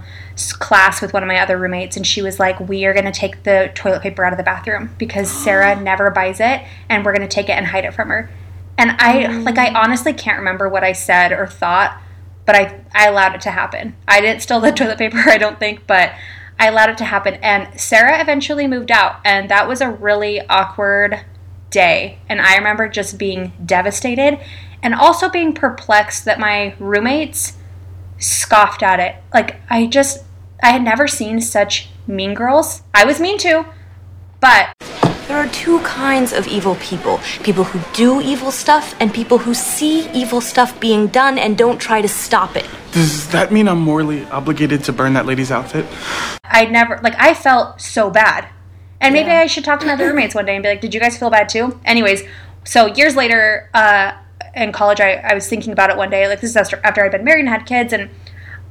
class 0.58 1.02
with 1.02 1.12
one 1.12 1.22
of 1.22 1.26
my 1.26 1.38
other 1.38 1.58
roommates 1.58 1.96
and 1.96 2.06
she 2.06 2.22
was 2.22 2.38
like 2.38 2.58
we 2.60 2.84
are 2.84 2.92
going 2.92 3.04
to 3.04 3.12
take 3.12 3.42
the 3.42 3.70
toilet 3.74 4.02
paper 4.02 4.24
out 4.24 4.32
of 4.32 4.36
the 4.36 4.42
bathroom 4.42 4.94
because 4.98 5.30
sarah 5.44 5.78
never 5.80 6.10
buys 6.10 6.40
it 6.40 6.62
and 6.88 7.04
we're 7.04 7.14
going 7.14 7.26
to 7.26 7.34
take 7.34 7.48
it 7.48 7.52
and 7.52 7.66
hide 7.66 7.84
it 7.84 7.92
from 7.92 8.08
her. 8.08 8.30
And 8.78 8.92
i 8.98 9.26
like 9.38 9.58
i 9.58 9.68
mm. 9.68 9.74
honestly 9.74 10.12
can't 10.12 10.38
remember 10.38 10.68
what 10.68 10.84
i 10.84 10.92
said 10.92 11.32
or 11.32 11.46
thought 11.46 12.00
but 12.46 12.54
i 12.54 12.80
i 12.94 13.06
allowed 13.06 13.34
it 13.34 13.40
to 13.42 13.50
happen. 13.50 13.96
I 14.08 14.20
didn't 14.20 14.42
steal 14.42 14.60
the 14.60 14.72
toilet 14.72 14.98
paper 14.98 15.18
i 15.18 15.38
don't 15.38 15.58
think 15.58 15.86
but 15.86 16.12
i 16.58 16.68
allowed 16.68 16.90
it 16.90 16.98
to 16.98 17.04
happen. 17.04 17.34
And 17.34 17.78
sarah 17.78 18.20
eventually 18.20 18.66
moved 18.66 18.90
out 18.90 19.20
and 19.24 19.50
that 19.50 19.68
was 19.68 19.80
a 19.80 19.90
really 19.90 20.40
awkward 20.48 21.24
day. 21.70 22.18
And 22.28 22.40
I 22.40 22.56
remember 22.56 22.88
just 22.88 23.18
being 23.18 23.52
devastated 23.64 24.40
and 24.82 24.94
also 24.94 25.28
being 25.28 25.54
perplexed 25.54 26.24
that 26.24 26.40
my 26.40 26.74
roommates 26.78 27.56
scoffed 28.20 28.82
at 28.82 29.00
it. 29.00 29.16
Like, 29.34 29.56
I 29.68 29.86
just, 29.86 30.24
I 30.62 30.70
had 30.70 30.82
never 30.82 31.08
seen 31.08 31.40
such 31.40 31.88
mean 32.06 32.34
girls. 32.34 32.82
I 32.94 33.04
was 33.04 33.18
mean 33.20 33.38
too, 33.38 33.64
but 34.40 34.72
There 35.30 35.38
are 35.38 35.48
two 35.50 35.78
kinds 35.82 36.32
of 36.32 36.48
evil 36.48 36.74
people 36.80 37.20
people 37.44 37.62
who 37.62 37.78
do 37.94 38.20
evil 38.20 38.50
stuff, 38.50 38.96
and 38.98 39.14
people 39.14 39.38
who 39.38 39.54
see 39.54 40.10
evil 40.10 40.40
stuff 40.40 40.80
being 40.80 41.06
done 41.06 41.38
and 41.38 41.56
don't 41.56 41.78
try 41.78 42.02
to 42.02 42.08
stop 42.08 42.56
it. 42.56 42.68
Does 42.90 43.30
that 43.30 43.52
mean 43.52 43.68
I'm 43.68 43.80
morally 43.80 44.24
obligated 44.24 44.82
to 44.86 44.92
burn 44.92 45.12
that 45.12 45.26
lady's 45.26 45.52
outfit? 45.52 45.86
I 46.42 46.64
never, 46.64 46.98
like, 47.04 47.14
I 47.16 47.34
felt 47.34 47.80
so 47.80 48.10
bad. 48.10 48.48
And 49.00 49.14
maybe 49.14 49.30
I 49.30 49.46
should 49.46 49.64
talk 49.64 49.78
to 49.80 49.86
my 49.86 49.92
other 49.92 50.08
roommates 50.08 50.34
one 50.34 50.46
day 50.46 50.56
and 50.56 50.64
be 50.64 50.68
like, 50.68 50.80
did 50.80 50.92
you 50.92 50.98
guys 50.98 51.16
feel 51.16 51.30
bad 51.30 51.48
too? 51.48 51.80
Anyways, 51.84 52.24
so 52.64 52.86
years 52.86 53.14
later, 53.14 53.70
uh, 53.72 54.18
in 54.54 54.72
college, 54.72 55.00
I, 55.00 55.14
I 55.14 55.34
was 55.34 55.48
thinking 55.48 55.72
about 55.72 55.90
it 55.90 55.96
one 55.96 56.10
day. 56.10 56.26
Like, 56.28 56.40
this 56.40 56.50
is 56.50 56.56
after, 56.56 56.80
after 56.84 57.04
I'd 57.04 57.12
been 57.12 57.24
married 57.24 57.40
and 57.40 57.48
had 57.48 57.66
kids, 57.66 57.92
and 57.92 58.10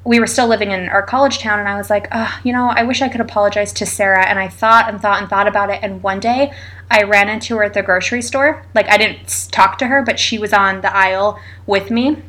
we 0.05 0.19
were 0.19 0.27
still 0.27 0.47
living 0.47 0.71
in 0.71 0.89
our 0.89 1.01
college 1.01 1.39
town. 1.39 1.59
And 1.59 1.67
I 1.67 1.77
was 1.77 1.89
like, 1.89 2.07
oh, 2.11 2.39
you 2.43 2.53
know, 2.53 2.67
I 2.67 2.83
wish 2.83 3.01
I 3.01 3.09
could 3.09 3.21
apologize 3.21 3.73
to 3.73 3.85
Sarah. 3.85 4.25
And 4.25 4.39
I 4.39 4.47
thought 4.47 4.89
and 4.89 5.01
thought 5.01 5.19
and 5.21 5.29
thought 5.29 5.47
about 5.47 5.69
it. 5.69 5.79
And 5.83 6.01
one 6.01 6.19
day, 6.19 6.53
I 6.89 7.03
ran 7.03 7.29
into 7.29 7.55
her 7.57 7.63
at 7.63 7.73
the 7.73 7.83
grocery 7.83 8.21
store. 8.21 8.65
Like, 8.73 8.87
I 8.87 8.97
didn't 8.97 9.49
talk 9.51 9.77
to 9.79 9.87
her, 9.87 10.01
but 10.01 10.19
she 10.19 10.37
was 10.37 10.53
on 10.53 10.81
the 10.81 10.95
aisle 10.95 11.39
with 11.67 11.91
me. 11.91 12.23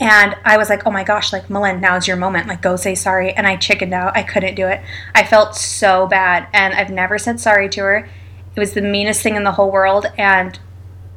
And 0.00 0.34
I 0.46 0.56
was 0.56 0.70
like, 0.70 0.86
oh 0.86 0.90
my 0.90 1.04
gosh, 1.04 1.30
like, 1.30 1.50
Malin, 1.50 1.80
now's 1.80 2.08
your 2.08 2.16
moment. 2.16 2.48
Like, 2.48 2.62
go 2.62 2.76
say 2.76 2.94
sorry. 2.94 3.32
And 3.34 3.46
I 3.46 3.56
chickened 3.56 3.92
out. 3.92 4.16
I 4.16 4.22
couldn't 4.22 4.54
do 4.54 4.66
it. 4.66 4.80
I 5.14 5.24
felt 5.26 5.54
so 5.54 6.06
bad. 6.06 6.48
And 6.54 6.72
I've 6.72 6.90
never 6.90 7.18
said 7.18 7.38
sorry 7.38 7.68
to 7.68 7.80
her. 7.82 8.08
It 8.56 8.58
was 8.58 8.72
the 8.72 8.80
meanest 8.80 9.20
thing 9.22 9.36
in 9.36 9.44
the 9.44 9.52
whole 9.52 9.70
world. 9.70 10.06
And 10.16 10.58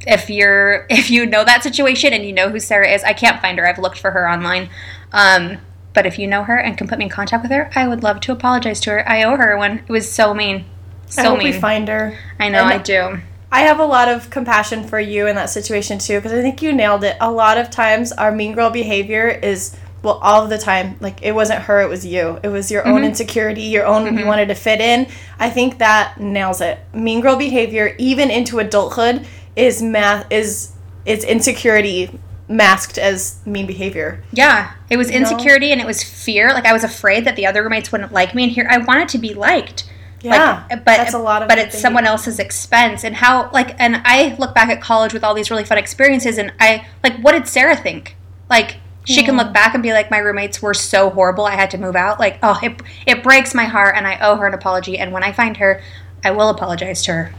if 0.06 0.30
you're 0.30 0.86
if 0.90 1.10
you 1.10 1.26
know 1.26 1.44
that 1.44 1.62
situation 1.62 2.12
and 2.12 2.24
you 2.24 2.32
know 2.32 2.50
who 2.50 2.60
Sarah 2.60 2.88
is, 2.88 3.02
I 3.04 3.12
can't 3.12 3.40
find 3.40 3.58
her. 3.58 3.68
I've 3.68 3.78
looked 3.78 3.98
for 3.98 4.10
her 4.10 4.28
online. 4.28 4.70
Um, 5.12 5.58
but 5.92 6.06
if 6.06 6.18
you 6.18 6.26
know 6.26 6.42
her 6.42 6.58
and 6.58 6.76
can 6.76 6.88
put 6.88 6.98
me 6.98 7.04
in 7.04 7.10
contact 7.10 7.42
with 7.42 7.52
her, 7.52 7.70
I 7.74 7.86
would 7.86 8.02
love 8.02 8.20
to 8.20 8.32
apologize 8.32 8.80
to 8.80 8.90
her. 8.90 9.08
I 9.08 9.22
owe 9.22 9.36
her 9.36 9.56
one. 9.56 9.78
It 9.78 9.90
was 9.90 10.10
so 10.10 10.34
mean. 10.34 10.64
So 11.06 11.22
I 11.22 11.26
hope 11.26 11.38
mean. 11.38 11.52
we 11.52 11.60
find 11.60 11.88
her. 11.88 12.18
I 12.40 12.48
know 12.48 12.64
And 12.64 12.72
I 12.72 12.78
do. 12.78 13.20
I 13.52 13.60
have 13.60 13.78
a 13.78 13.84
lot 13.84 14.08
of 14.08 14.30
compassion 14.30 14.82
for 14.82 14.98
you 14.98 15.28
in 15.28 15.36
that 15.36 15.48
situation 15.50 16.00
too, 16.00 16.16
because 16.18 16.32
I 16.32 16.42
think 16.42 16.60
you 16.60 16.72
nailed 16.72 17.04
it. 17.04 17.16
A 17.20 17.30
lot 17.30 17.56
of 17.56 17.70
times, 17.70 18.10
our 18.10 18.32
mean 18.32 18.52
girl 18.52 18.70
behavior 18.70 19.28
is 19.28 19.76
well, 20.02 20.18
all 20.22 20.46
the 20.48 20.58
time. 20.58 20.96
Like 21.00 21.22
it 21.22 21.32
wasn't 21.32 21.62
her, 21.62 21.80
it 21.80 21.88
was 21.88 22.04
you. 22.04 22.40
It 22.42 22.48
was 22.48 22.70
your 22.70 22.86
own 22.86 23.04
insecurity, 23.04 23.62
your 23.62 23.86
own. 23.86 24.18
You 24.18 24.26
wanted 24.26 24.48
to 24.48 24.54
fit 24.54 24.80
in. 24.80 25.06
I 25.38 25.50
think 25.50 25.78
that 25.78 26.20
nails 26.20 26.60
it. 26.60 26.78
Mean 26.92 27.20
girl 27.20 27.36
behavior, 27.36 27.94
even 27.98 28.30
into 28.30 28.58
adulthood, 28.58 29.26
is 29.56 29.82
math 29.82 30.30
is 30.30 30.72
is 31.06 31.24
insecurity 31.24 32.18
masked 32.48 32.98
as 32.98 33.40
mean 33.46 33.66
behavior. 33.66 34.22
Yeah, 34.32 34.72
it 34.90 34.96
was 34.96 35.10
insecurity 35.10 35.72
and 35.72 35.80
it 35.80 35.86
was 35.86 36.02
fear. 36.02 36.52
Like 36.52 36.66
I 36.66 36.72
was 36.72 36.84
afraid 36.84 37.24
that 37.24 37.36
the 37.36 37.46
other 37.46 37.62
roommates 37.62 37.92
wouldn't 37.92 38.12
like 38.12 38.34
me, 38.34 38.44
and 38.44 38.52
here 38.52 38.66
I 38.70 38.78
wanted 38.78 39.08
to 39.10 39.18
be 39.18 39.34
liked. 39.34 39.90
Yeah, 40.20 40.64
like, 40.70 40.84
but 40.84 40.96
that's 40.96 41.12
a 41.12 41.18
lot 41.18 41.42
of 41.42 41.48
but 41.48 41.58
it's 41.58 41.78
someone 41.78 42.06
else's 42.06 42.38
expense, 42.38 43.04
and 43.04 43.14
how 43.14 43.50
like 43.52 43.78
and 43.78 44.00
I 44.04 44.36
look 44.38 44.54
back 44.54 44.70
at 44.70 44.80
college 44.80 45.12
with 45.12 45.22
all 45.22 45.34
these 45.34 45.50
really 45.50 45.64
fun 45.64 45.78
experiences, 45.78 46.38
and 46.38 46.52
I 46.58 46.86
like 47.02 47.18
what 47.20 47.32
did 47.32 47.46
Sarah 47.46 47.76
think? 47.76 48.16
Like 48.48 48.76
she 49.06 49.22
can 49.22 49.36
look 49.36 49.52
back 49.52 49.74
and 49.74 49.82
be 49.82 49.92
like, 49.92 50.10
my 50.10 50.16
roommates 50.16 50.62
were 50.62 50.72
so 50.72 51.10
horrible, 51.10 51.44
I 51.44 51.56
had 51.56 51.70
to 51.72 51.78
move 51.78 51.94
out. 51.94 52.18
Like 52.18 52.38
oh, 52.42 52.58
it 52.62 52.80
it 53.06 53.22
breaks 53.22 53.54
my 53.54 53.64
heart, 53.64 53.96
and 53.96 54.06
I 54.06 54.18
owe 54.18 54.36
her 54.36 54.46
an 54.46 54.54
apology. 54.54 54.98
And 54.98 55.12
when 55.12 55.22
I 55.22 55.32
find 55.32 55.58
her, 55.58 55.82
I 56.24 56.30
will 56.30 56.48
apologize 56.48 57.02
to 57.04 57.12
her. 57.12 57.34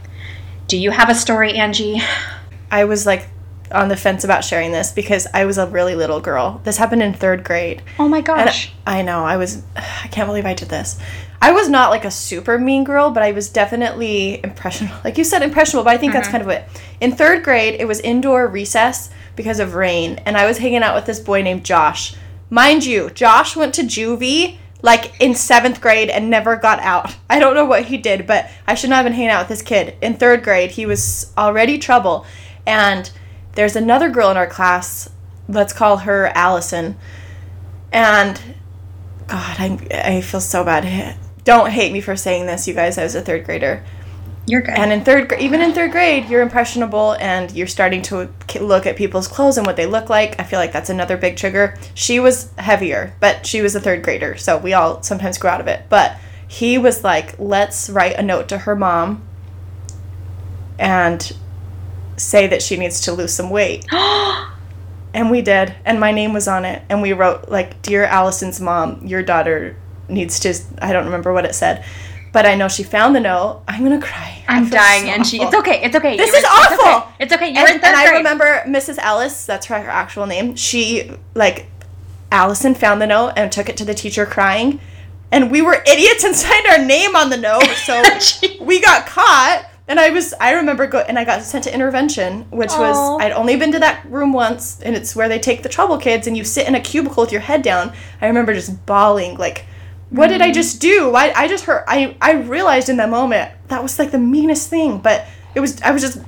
Do 0.68 0.76
you 0.76 0.90
have 0.90 1.08
a 1.08 1.14
story, 1.14 1.52
Angie? 1.54 2.00
I 2.72 2.84
was 2.84 3.06
like 3.06 3.28
on 3.70 3.88
the 3.88 3.96
fence 3.96 4.24
about 4.24 4.44
sharing 4.44 4.72
this 4.72 4.90
because 4.90 5.26
I 5.32 5.44
was 5.44 5.58
a 5.58 5.66
really 5.66 5.94
little 5.94 6.20
girl. 6.20 6.60
This 6.64 6.76
happened 6.76 7.02
in 7.02 7.14
third 7.14 7.44
grade. 7.44 7.82
Oh 7.98 8.08
my 8.08 8.20
gosh. 8.20 8.72
I 8.86 9.02
know, 9.02 9.24
I 9.24 9.36
was, 9.36 9.62
I 9.76 10.08
can't 10.08 10.28
believe 10.28 10.46
I 10.46 10.54
did 10.54 10.68
this. 10.68 10.98
I 11.40 11.52
was 11.52 11.68
not 11.68 11.90
like 11.90 12.04
a 12.04 12.10
super 12.10 12.58
mean 12.58 12.82
girl, 12.82 13.10
but 13.10 13.22
I 13.22 13.30
was 13.32 13.48
definitely 13.48 14.40
impressionable. 14.42 14.96
Like 15.04 15.18
you 15.18 15.24
said, 15.24 15.42
impressionable, 15.42 15.84
but 15.84 15.94
I 15.94 15.98
think 15.98 16.12
that's 16.12 16.28
mm-hmm. 16.28 16.38
kind 16.38 16.50
of 16.50 16.56
it. 16.56 16.82
In 17.00 17.12
third 17.12 17.44
grade, 17.44 17.80
it 17.80 17.86
was 17.86 18.00
indoor 18.00 18.48
recess 18.48 19.10
because 19.36 19.60
of 19.60 19.74
rain, 19.74 20.20
and 20.24 20.36
I 20.36 20.46
was 20.46 20.58
hanging 20.58 20.82
out 20.82 20.96
with 20.96 21.06
this 21.06 21.20
boy 21.20 21.42
named 21.42 21.64
Josh. 21.64 22.16
Mind 22.50 22.84
you, 22.84 23.10
Josh 23.10 23.54
went 23.54 23.74
to 23.74 23.82
juvie 23.82 24.58
like 24.86 25.20
in 25.20 25.34
seventh 25.34 25.80
grade 25.80 26.08
and 26.08 26.30
never 26.30 26.56
got 26.56 26.78
out. 26.78 27.14
I 27.28 27.40
don't 27.40 27.54
know 27.54 27.64
what 27.64 27.86
he 27.86 27.98
did, 27.98 28.26
but 28.26 28.48
I 28.66 28.74
should 28.74 28.88
not 28.88 28.96
have 28.96 29.04
been 29.04 29.12
hanging 29.12 29.30
out 29.30 29.40
with 29.40 29.48
this 29.48 29.62
kid. 29.62 29.96
In 30.00 30.14
third 30.14 30.44
grade, 30.44 30.70
he 30.70 30.86
was 30.86 31.32
already 31.36 31.76
trouble. 31.76 32.24
And 32.64 33.10
there's 33.56 33.74
another 33.74 34.08
girl 34.08 34.30
in 34.30 34.36
our 34.36 34.46
class, 34.46 35.10
let's 35.48 35.72
call 35.72 35.98
her 35.98 36.28
Allison. 36.34 36.96
And 37.92 38.40
God, 39.26 39.56
I, 39.58 39.78
I 39.90 40.20
feel 40.20 40.40
so 40.40 40.64
bad. 40.64 41.18
Don't 41.42 41.70
hate 41.70 41.92
me 41.92 42.00
for 42.00 42.14
saying 42.14 42.46
this, 42.46 42.68
you 42.68 42.74
guys. 42.74 42.96
I 42.96 43.02
was 43.02 43.16
a 43.16 43.22
third 43.22 43.44
grader. 43.44 43.84
You're 44.46 44.60
good. 44.60 44.74
And 44.78 44.92
in 44.92 45.04
third, 45.04 45.32
even 45.40 45.60
in 45.60 45.72
third 45.72 45.90
grade, 45.90 46.28
you're 46.28 46.42
impressionable 46.42 47.12
and 47.14 47.50
you're 47.50 47.66
starting 47.66 48.00
to 48.02 48.28
look 48.60 48.86
at 48.86 48.96
people's 48.96 49.26
clothes 49.26 49.58
and 49.58 49.66
what 49.66 49.76
they 49.76 49.86
look 49.86 50.08
like. 50.08 50.38
I 50.38 50.44
feel 50.44 50.60
like 50.60 50.72
that's 50.72 50.88
another 50.88 51.16
big 51.16 51.36
trigger. 51.36 51.76
She 51.94 52.20
was 52.20 52.52
heavier, 52.56 53.14
but 53.20 53.44
she 53.44 53.60
was 53.60 53.74
a 53.74 53.80
third 53.80 54.04
grader, 54.04 54.36
so 54.36 54.56
we 54.56 54.72
all 54.72 55.02
sometimes 55.02 55.36
grow 55.38 55.50
out 55.50 55.60
of 55.60 55.66
it. 55.66 55.86
But 55.88 56.16
he 56.46 56.78
was 56.78 57.02
like, 57.02 57.36
let's 57.38 57.90
write 57.90 58.16
a 58.16 58.22
note 58.22 58.48
to 58.50 58.58
her 58.58 58.76
mom 58.76 59.26
and 60.78 61.32
say 62.16 62.46
that 62.46 62.62
she 62.62 62.76
needs 62.76 63.00
to 63.02 63.12
lose 63.12 63.32
some 63.32 63.50
weight. 63.50 63.84
and 63.92 65.30
we 65.30 65.42
did, 65.42 65.74
and 65.84 65.98
my 65.98 66.12
name 66.12 66.32
was 66.32 66.46
on 66.46 66.64
it. 66.64 66.82
And 66.88 67.02
we 67.02 67.12
wrote, 67.12 67.48
like, 67.48 67.82
Dear 67.82 68.04
Allison's 68.04 68.60
mom, 68.60 69.04
your 69.04 69.24
daughter 69.24 69.76
needs 70.08 70.38
to, 70.40 70.54
I 70.80 70.92
don't 70.92 71.06
remember 71.06 71.32
what 71.32 71.44
it 71.44 71.54
said. 71.54 71.84
But 72.36 72.44
I 72.44 72.54
know 72.54 72.68
she 72.68 72.82
found 72.82 73.16
the 73.16 73.20
note. 73.20 73.62
I'm 73.66 73.82
gonna 73.82 73.98
cry. 73.98 74.44
I'm 74.46 74.68
dying, 74.68 75.04
so 75.04 75.08
Angie. 75.08 75.38
awful. 75.38 75.48
It's 75.48 75.56
okay. 75.68 75.82
It's 75.82 75.96
okay. 75.96 76.16
This 76.18 76.30
You 76.30 76.36
is 76.36 76.42
were- 76.44 76.48
it's 76.64 76.80
okay. 76.82 76.90
awful. 76.90 77.12
It's 77.18 77.32
okay. 77.32 77.48
And, 77.48 77.56
in 77.56 77.64
third 77.80 77.84
and 77.84 77.96
I 77.96 78.10
remember 78.18 78.62
Mrs. 78.66 78.98
Ellis, 78.98 79.46
that's 79.46 79.64
her 79.68 79.74
actual 79.76 80.26
name. 80.26 80.54
She 80.54 81.12
like 81.34 81.64
Allison 82.30 82.74
found 82.74 83.00
the 83.00 83.06
note 83.06 83.32
and 83.38 83.50
took 83.50 83.70
it 83.70 83.76
to 83.78 83.86
the 83.86 83.94
teacher 83.94 84.26
crying. 84.26 84.80
And 85.32 85.50
we 85.50 85.62
were 85.62 85.82
idiots 85.86 86.24
and 86.24 86.36
signed 86.44 86.66
our 86.66 86.76
name 86.84 87.16
on 87.16 87.30
the 87.30 87.38
note, 87.38 87.62
so 87.86 88.02
we 88.60 88.82
got 88.82 89.06
caught. 89.06 89.64
And 89.88 89.98
I 89.98 90.10
was 90.10 90.34
I 90.38 90.52
remember 90.52 90.86
go 90.86 90.98
and 90.98 91.18
I 91.18 91.24
got 91.24 91.40
sent 91.42 91.64
to 91.64 91.72
intervention, 91.72 92.42
which 92.50 92.72
Aw. 92.72 92.80
was 92.80 93.22
I'd 93.22 93.32
only 93.32 93.56
been 93.56 93.72
to 93.72 93.78
that 93.78 94.04
room 94.10 94.34
once, 94.34 94.78
and 94.82 94.94
it's 94.94 95.16
where 95.16 95.30
they 95.30 95.38
take 95.38 95.62
the 95.62 95.70
trouble 95.70 95.96
kids 95.96 96.26
and 96.26 96.36
you 96.36 96.44
sit 96.44 96.68
in 96.68 96.74
a 96.74 96.80
cubicle 96.82 97.22
with 97.22 97.32
your 97.32 97.40
head 97.40 97.62
down. 97.62 97.94
I 98.20 98.26
remember 98.26 98.52
just 98.52 98.84
bawling 98.84 99.38
like 99.38 99.64
what 100.10 100.28
Mm. 100.28 100.32
did 100.34 100.42
I 100.42 100.52
just 100.52 100.80
do? 100.80 101.14
I, 101.14 101.32
I 101.36 101.48
just 101.48 101.64
heard 101.64 101.84
I 101.88 102.16
I 102.20 102.32
realized 102.32 102.88
in 102.88 102.96
that 102.98 103.08
moment 103.10 103.50
that 103.68 103.82
was 103.82 103.98
like 103.98 104.10
the 104.12 104.18
meanest 104.18 104.68
thing, 104.70 104.98
but 104.98 105.26
it 105.54 105.60
was 105.60 105.80
I 105.82 105.90
was 105.90 106.02
just 106.02 106.18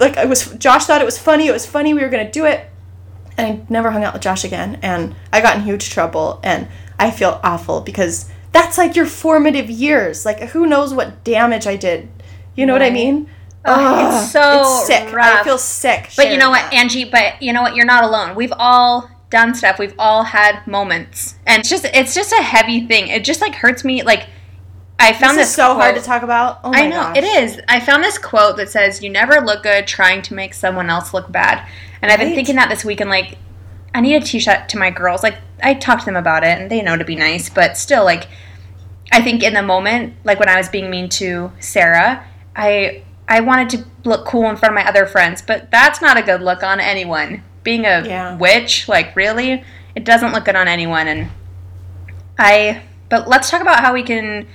like 0.00 0.16
I 0.16 0.24
was 0.24 0.46
Josh 0.54 0.86
thought 0.86 1.00
it 1.00 1.04
was 1.04 1.18
funny. 1.18 1.46
It 1.46 1.52
was 1.52 1.66
funny 1.66 1.94
we 1.94 2.02
were 2.02 2.08
gonna 2.08 2.30
do 2.30 2.44
it, 2.46 2.68
and 3.36 3.46
I 3.46 3.60
never 3.68 3.90
hung 3.90 4.02
out 4.04 4.12
with 4.14 4.22
Josh 4.22 4.44
again. 4.44 4.78
And 4.82 5.14
I 5.32 5.40
got 5.40 5.56
in 5.56 5.62
huge 5.62 5.90
trouble, 5.90 6.40
and 6.42 6.68
I 6.98 7.10
feel 7.10 7.40
awful 7.44 7.80
because 7.80 8.28
that's 8.52 8.76
like 8.78 8.96
your 8.96 9.06
formative 9.06 9.70
years. 9.70 10.24
Like 10.24 10.40
who 10.40 10.66
knows 10.66 10.92
what 10.94 11.22
damage 11.24 11.66
I 11.66 11.76
did? 11.76 12.08
You 12.56 12.66
know 12.66 12.72
what 12.72 12.82
I 12.82 12.90
mean? 12.90 13.28
Oh, 13.64 14.18
it's 14.18 14.32
so 14.32 14.60
it's 14.62 14.86
sick. 14.88 15.14
I 15.14 15.44
feel 15.44 15.56
sick. 15.58 16.10
But 16.16 16.32
you 16.32 16.36
know 16.38 16.50
what, 16.50 16.62
that. 16.70 16.74
Angie? 16.74 17.04
But 17.04 17.40
you 17.40 17.52
know 17.52 17.62
what? 17.62 17.76
You're 17.76 17.86
not 17.86 18.02
alone. 18.04 18.34
We've 18.34 18.52
all 18.58 19.08
done 19.32 19.54
stuff. 19.54 19.80
We've 19.80 19.94
all 19.98 20.22
had 20.22 20.64
moments, 20.66 21.34
and 21.46 21.60
it's 21.60 21.68
just 21.68 21.84
it's 21.86 22.14
just 22.14 22.32
a 22.32 22.42
heavy 22.42 22.86
thing. 22.86 23.08
It 23.08 23.24
just 23.24 23.40
like 23.40 23.56
hurts 23.56 23.82
me. 23.82 24.04
Like 24.04 24.28
I 25.00 25.12
found 25.12 25.36
this 25.36 25.46
this, 25.46 25.48
is 25.48 25.54
so 25.56 25.74
hard 25.74 25.96
to 25.96 26.02
talk 26.02 26.22
about. 26.22 26.60
Oh 26.62 26.70
my 26.70 26.82
I 26.82 26.86
know 26.86 27.00
gosh. 27.00 27.16
it 27.16 27.24
is. 27.24 27.60
I 27.66 27.80
found 27.80 28.04
this 28.04 28.18
quote 28.18 28.56
that 28.58 28.68
says, 28.68 29.02
"You 29.02 29.10
never 29.10 29.40
look 29.40 29.64
good 29.64 29.88
trying 29.88 30.22
to 30.22 30.34
make 30.34 30.54
someone 30.54 30.88
else 30.88 31.12
look 31.12 31.32
bad." 31.32 31.66
And 32.00 32.12
I've 32.12 32.20
been 32.20 32.34
thinking 32.34 32.56
that 32.56 32.68
this 32.68 32.84
week, 32.84 33.00
and 33.00 33.10
like, 33.10 33.38
I 33.94 34.00
need 34.00 34.20
to 34.20 34.26
teach 34.26 34.44
that 34.44 34.68
to 34.70 34.78
my 34.78 34.90
girls. 34.90 35.22
Like, 35.22 35.38
I 35.62 35.74
talk 35.74 36.00
to 36.00 36.04
them 36.04 36.16
about 36.16 36.44
it, 36.44 36.60
and 36.60 36.70
they 36.70 36.82
know 36.82 36.96
to 36.96 37.04
be 37.04 37.16
nice, 37.16 37.48
but 37.48 37.76
still, 37.76 38.04
like, 38.04 38.28
I 39.10 39.22
think 39.22 39.42
in 39.42 39.54
the 39.54 39.62
moment, 39.62 40.14
like 40.24 40.38
when 40.38 40.48
I 40.48 40.56
was 40.56 40.68
being 40.68 40.90
mean 40.90 41.08
to 41.10 41.52
Sarah, 41.58 42.24
I 42.54 43.02
I 43.28 43.40
wanted 43.40 43.70
to 43.70 43.84
look 44.04 44.26
cool 44.26 44.48
in 44.50 44.56
front 44.56 44.72
of 44.72 44.74
my 44.74 44.86
other 44.86 45.06
friends, 45.06 45.42
but 45.42 45.70
that's 45.70 46.02
not 46.02 46.18
a 46.18 46.22
good 46.22 46.42
look 46.42 46.62
on 46.62 46.80
anyone. 46.80 47.42
Being 47.62 47.84
a 47.84 48.02
Yeah. 48.06 48.36
witch. 48.36 48.88
Like, 48.88 49.14
really? 49.16 49.64
It 49.94 50.04
doesn't 50.04 50.32
look 50.32 50.44
good 50.44 50.56
on 50.56 50.68
anyone. 50.68 51.06
And 51.08 51.28
I, 52.38 52.80
but 53.08 53.28
let's 53.28 53.50
talk 53.50 53.60
about 53.60 53.80
how 53.80 53.92
we 53.92 54.02
can 54.02 54.46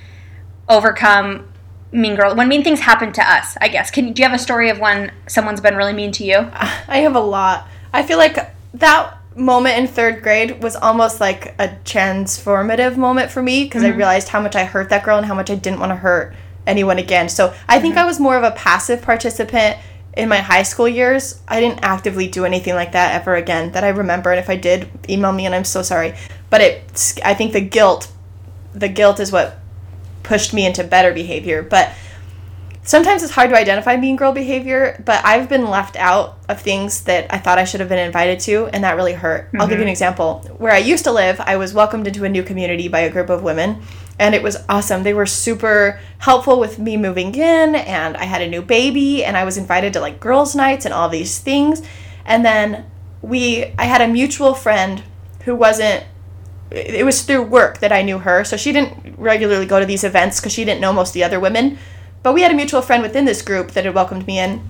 overcome 0.69 1.45
mean 1.91 2.15
girl 2.15 2.35
when 2.35 2.49
mean 2.49 2.63
things 2.63 2.81
happen 2.81 3.11
to 3.13 3.21
us. 3.21 3.57
I 3.61 3.67
guess. 3.69 3.91
Can 3.91 4.13
do 4.13 4.21
you 4.21 4.27
have 4.27 4.35
a 4.37 4.41
story 4.41 4.69
of 4.69 4.79
when 4.79 5.11
someone's 5.27 5.61
been 5.61 5.75
really 5.75 5.93
mean 5.93 6.11
to 6.13 6.23
you? 6.23 6.49
I 6.87 6.99
have 6.99 7.15
a 7.15 7.19
lot. 7.19 7.67
I 7.93 8.03
feel 8.03 8.17
like 8.17 8.37
that 8.73 9.17
moment 9.35 9.77
in 9.77 9.87
third 9.87 10.23
grade 10.23 10.61
was 10.61 10.75
almost 10.75 11.19
like 11.19 11.53
a 11.59 11.69
transformative 11.85 12.97
moment 12.97 13.31
for 13.31 13.41
me 13.41 13.63
because 13.63 13.83
I 13.83 13.89
mm-hmm. 13.89 13.99
realized 13.99 14.29
how 14.29 14.41
much 14.41 14.55
I 14.55 14.65
hurt 14.65 14.89
that 14.89 15.03
girl 15.03 15.17
and 15.17 15.25
how 15.25 15.35
much 15.35 15.49
I 15.49 15.55
didn't 15.55 15.79
want 15.79 15.91
to 15.91 15.95
hurt 15.95 16.35
anyone 16.65 16.97
again. 16.97 17.29
So 17.29 17.53
I 17.67 17.79
think 17.79 17.93
mm-hmm. 17.93 18.03
I 18.03 18.05
was 18.05 18.19
more 18.19 18.35
of 18.35 18.43
a 18.43 18.51
passive 18.51 19.01
participant 19.01 19.77
in 20.17 20.27
my 20.27 20.37
high 20.37 20.63
school 20.63 20.87
years. 20.87 21.41
I 21.47 21.59
didn't 21.59 21.79
actively 21.83 22.27
do 22.27 22.45
anything 22.45 22.75
like 22.75 22.91
that 22.93 23.15
ever 23.15 23.35
again 23.35 23.71
that 23.73 23.83
I 23.83 23.89
remember. 23.89 24.31
And 24.31 24.39
if 24.39 24.49
I 24.49 24.55
did, 24.55 24.89
email 25.07 25.31
me 25.31 25.45
and 25.45 25.53
I'm 25.53 25.63
so 25.63 25.81
sorry. 25.81 26.15
But 26.49 26.61
it, 26.61 27.13
I 27.23 27.33
think 27.33 27.53
the 27.53 27.61
guilt, 27.61 28.11
the 28.73 28.89
guilt 28.89 29.19
is 29.19 29.31
what 29.31 29.59
pushed 30.23 30.53
me 30.53 30.65
into 30.65 30.83
better 30.83 31.13
behavior. 31.13 31.61
But 31.63 31.93
sometimes 32.83 33.21
it's 33.21 33.33
hard 33.33 33.49
to 33.49 33.57
identify 33.57 33.97
mean 33.97 34.15
girl 34.15 34.31
behavior, 34.31 35.01
but 35.05 35.23
I've 35.23 35.49
been 35.49 35.69
left 35.69 35.95
out 35.97 36.37
of 36.49 36.61
things 36.61 37.03
that 37.03 37.31
I 37.31 37.37
thought 37.37 37.59
I 37.59 37.65
should 37.65 37.81
have 37.81 37.89
been 37.89 37.99
invited 37.99 38.39
to, 38.41 38.67
and 38.67 38.83
that 38.83 38.95
really 38.95 39.13
hurt. 39.13 39.49
I'll 39.59 39.67
give 39.67 39.77
you 39.77 39.83
an 39.83 39.87
mm-hmm. 39.87 39.89
example. 39.89 40.39
Where 40.57 40.71
I 40.71 40.77
used 40.77 41.03
to 41.03 41.11
live, 41.11 41.39
I 41.41 41.57
was 41.57 41.73
welcomed 41.73 42.07
into 42.07 42.23
a 42.23 42.29
new 42.29 42.43
community 42.43 42.87
by 42.87 43.01
a 43.01 43.11
group 43.11 43.29
of 43.29 43.43
women, 43.43 43.81
and 44.19 44.33
it 44.33 44.43
was 44.43 44.57
awesome. 44.67 45.03
They 45.03 45.13
were 45.13 45.25
super 45.25 45.99
helpful 46.19 46.59
with 46.59 46.79
me 46.79 46.97
moving 46.97 47.35
in, 47.35 47.75
and 47.75 48.17
I 48.17 48.25
had 48.25 48.41
a 48.41 48.49
new 48.49 48.61
baby, 48.61 49.23
and 49.23 49.37
I 49.37 49.43
was 49.43 49.57
invited 49.57 49.93
to 49.93 49.99
like 49.99 50.19
girls' 50.19 50.55
nights 50.55 50.85
and 50.85 50.93
all 50.93 51.09
these 51.09 51.39
things. 51.39 51.81
And 52.25 52.43
then 52.43 52.85
we, 53.21 53.73
I 53.77 53.85
had 53.85 54.01
a 54.01 54.07
mutual 54.07 54.53
friend 54.53 55.03
who 55.45 55.55
wasn't 55.55 56.03
it 56.71 57.05
was 57.05 57.21
through 57.21 57.43
work 57.43 57.79
that 57.79 57.91
I 57.91 58.01
knew 58.01 58.19
her. 58.19 58.43
So 58.43 58.57
she 58.57 58.71
didn't 58.71 59.17
regularly 59.17 59.65
go 59.65 59.79
to 59.79 59.85
these 59.85 60.03
events 60.03 60.39
because 60.39 60.51
she 60.51 60.65
didn't 60.65 60.81
know 60.81 60.93
most 60.93 61.09
of 61.09 61.13
the 61.13 61.23
other 61.23 61.39
women. 61.39 61.77
But 62.23 62.33
we 62.33 62.41
had 62.41 62.51
a 62.51 62.55
mutual 62.55 62.81
friend 62.81 63.01
within 63.01 63.25
this 63.25 63.41
group 63.41 63.71
that 63.71 63.85
had 63.85 63.95
welcomed 63.95 64.27
me 64.27 64.39
in. 64.39 64.67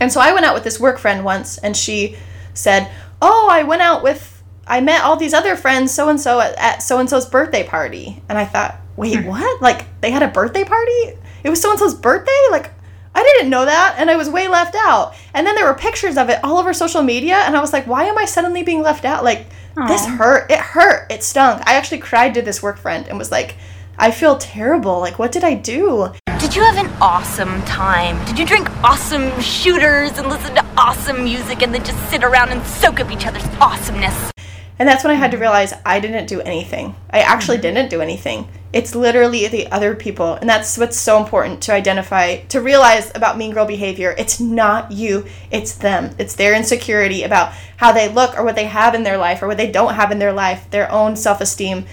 And 0.00 0.12
so 0.12 0.20
I 0.20 0.32
went 0.32 0.44
out 0.44 0.54
with 0.54 0.64
this 0.64 0.78
work 0.78 0.98
friend 0.98 1.24
once, 1.24 1.58
and 1.58 1.76
she 1.76 2.16
said, 2.52 2.90
Oh, 3.22 3.48
I 3.50 3.62
went 3.62 3.82
out 3.82 4.02
with, 4.02 4.33
I 4.66 4.80
met 4.80 5.02
all 5.02 5.16
these 5.16 5.34
other 5.34 5.56
friends, 5.56 5.92
so 5.92 6.08
and 6.08 6.20
so, 6.20 6.40
at 6.40 6.82
so 6.82 6.98
and 6.98 7.08
so's 7.08 7.26
birthday 7.26 7.66
party. 7.66 8.22
And 8.28 8.38
I 8.38 8.44
thought, 8.44 8.80
Wait, 8.96 9.18
hmm. 9.18 9.26
what? 9.26 9.62
Like, 9.62 9.86
they 10.00 10.10
had 10.10 10.22
a 10.22 10.28
birthday 10.28 10.64
party? 10.64 11.18
It 11.42 11.50
was 11.50 11.60
so 11.60 11.70
and 11.70 11.78
so's 11.78 11.94
birthday? 11.94 12.32
Like, 12.50 12.70
I 13.14 13.22
didn't 13.22 13.50
know 13.50 13.64
that, 13.64 13.96
and 13.98 14.10
I 14.10 14.16
was 14.16 14.28
way 14.28 14.48
left 14.48 14.74
out. 14.76 15.14
And 15.34 15.46
then 15.46 15.54
there 15.54 15.66
were 15.66 15.74
pictures 15.74 16.16
of 16.16 16.28
it 16.28 16.42
all 16.42 16.58
over 16.58 16.72
social 16.72 17.02
media, 17.02 17.36
and 17.36 17.56
I 17.56 17.60
was 17.60 17.72
like, 17.72 17.86
Why 17.86 18.04
am 18.04 18.18
I 18.18 18.24
suddenly 18.24 18.62
being 18.62 18.82
left 18.82 19.04
out? 19.04 19.24
Like, 19.24 19.46
this 19.88 20.06
hurt. 20.06 20.50
It 20.50 20.60
hurt. 20.60 21.10
It 21.10 21.22
stung. 21.22 21.60
I 21.66 21.74
actually 21.74 21.98
cried 21.98 22.34
to 22.34 22.42
this 22.42 22.62
work 22.62 22.78
friend 22.78 23.08
and 23.08 23.18
was 23.18 23.32
like, 23.32 23.56
I 23.98 24.10
feel 24.10 24.38
terrible. 24.38 25.00
Like, 25.00 25.18
what 25.18 25.32
did 25.32 25.44
I 25.44 25.54
do? 25.54 26.12
Did 26.38 26.54
you 26.54 26.62
have 26.62 26.76
an 26.76 26.92
awesome 27.00 27.62
time? 27.62 28.24
Did 28.26 28.38
you 28.38 28.46
drink 28.46 28.70
awesome 28.84 29.40
shooters 29.40 30.16
and 30.18 30.28
listen 30.28 30.54
to 30.54 30.64
awesome 30.76 31.24
music 31.24 31.62
and 31.62 31.74
then 31.74 31.84
just 31.84 31.98
sit 32.10 32.22
around 32.22 32.50
and 32.50 32.64
soak 32.64 33.00
up 33.00 33.10
each 33.10 33.26
other's 33.26 33.46
awesomeness? 33.60 34.33
And 34.78 34.88
that's 34.88 35.04
when 35.04 35.12
I 35.12 35.14
had 35.14 35.30
to 35.30 35.36
mm-hmm. 35.36 35.42
realize 35.42 35.72
I 35.84 36.00
didn't 36.00 36.26
do 36.26 36.40
anything. 36.40 36.96
I 37.10 37.20
actually 37.20 37.58
mm-hmm. 37.58 37.74
didn't 37.74 37.90
do 37.90 38.00
anything. 38.00 38.48
It's 38.72 38.94
literally 38.94 39.46
the 39.46 39.70
other 39.70 39.94
people. 39.94 40.34
And 40.34 40.48
that's 40.48 40.76
what's 40.76 40.98
so 40.98 41.22
important 41.22 41.62
to 41.62 41.72
identify, 41.72 42.38
to 42.46 42.60
realize 42.60 43.12
about 43.14 43.38
mean 43.38 43.52
girl 43.52 43.66
behavior. 43.66 44.16
It's 44.18 44.40
not 44.40 44.90
you, 44.90 45.26
it's 45.52 45.74
them. 45.74 46.14
It's 46.18 46.34
their 46.34 46.54
insecurity 46.54 47.22
about 47.22 47.52
how 47.76 47.92
they 47.92 48.12
look 48.12 48.36
or 48.36 48.42
what 48.42 48.56
they 48.56 48.64
have 48.64 48.94
in 48.94 49.04
their 49.04 49.16
life 49.16 49.42
or 49.42 49.46
what 49.46 49.58
they 49.58 49.70
don't 49.70 49.94
have 49.94 50.10
in 50.10 50.18
their 50.18 50.32
life, 50.32 50.68
their 50.70 50.90
own 50.90 51.14
self 51.14 51.40
esteem. 51.40 51.86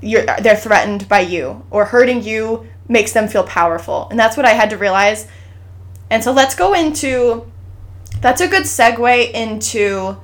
They're 0.00 0.56
threatened 0.56 1.08
by 1.08 1.20
you, 1.20 1.64
or 1.70 1.84
hurting 1.84 2.24
you 2.24 2.66
makes 2.88 3.12
them 3.12 3.28
feel 3.28 3.44
powerful. 3.44 4.08
And 4.10 4.18
that's 4.18 4.36
what 4.36 4.46
I 4.46 4.50
had 4.50 4.70
to 4.70 4.76
realize. 4.76 5.28
And 6.10 6.24
so 6.24 6.32
let's 6.32 6.56
go 6.56 6.74
into 6.74 7.50
that's 8.20 8.40
a 8.40 8.48
good 8.48 8.64
segue 8.64 9.32
into 9.32 10.16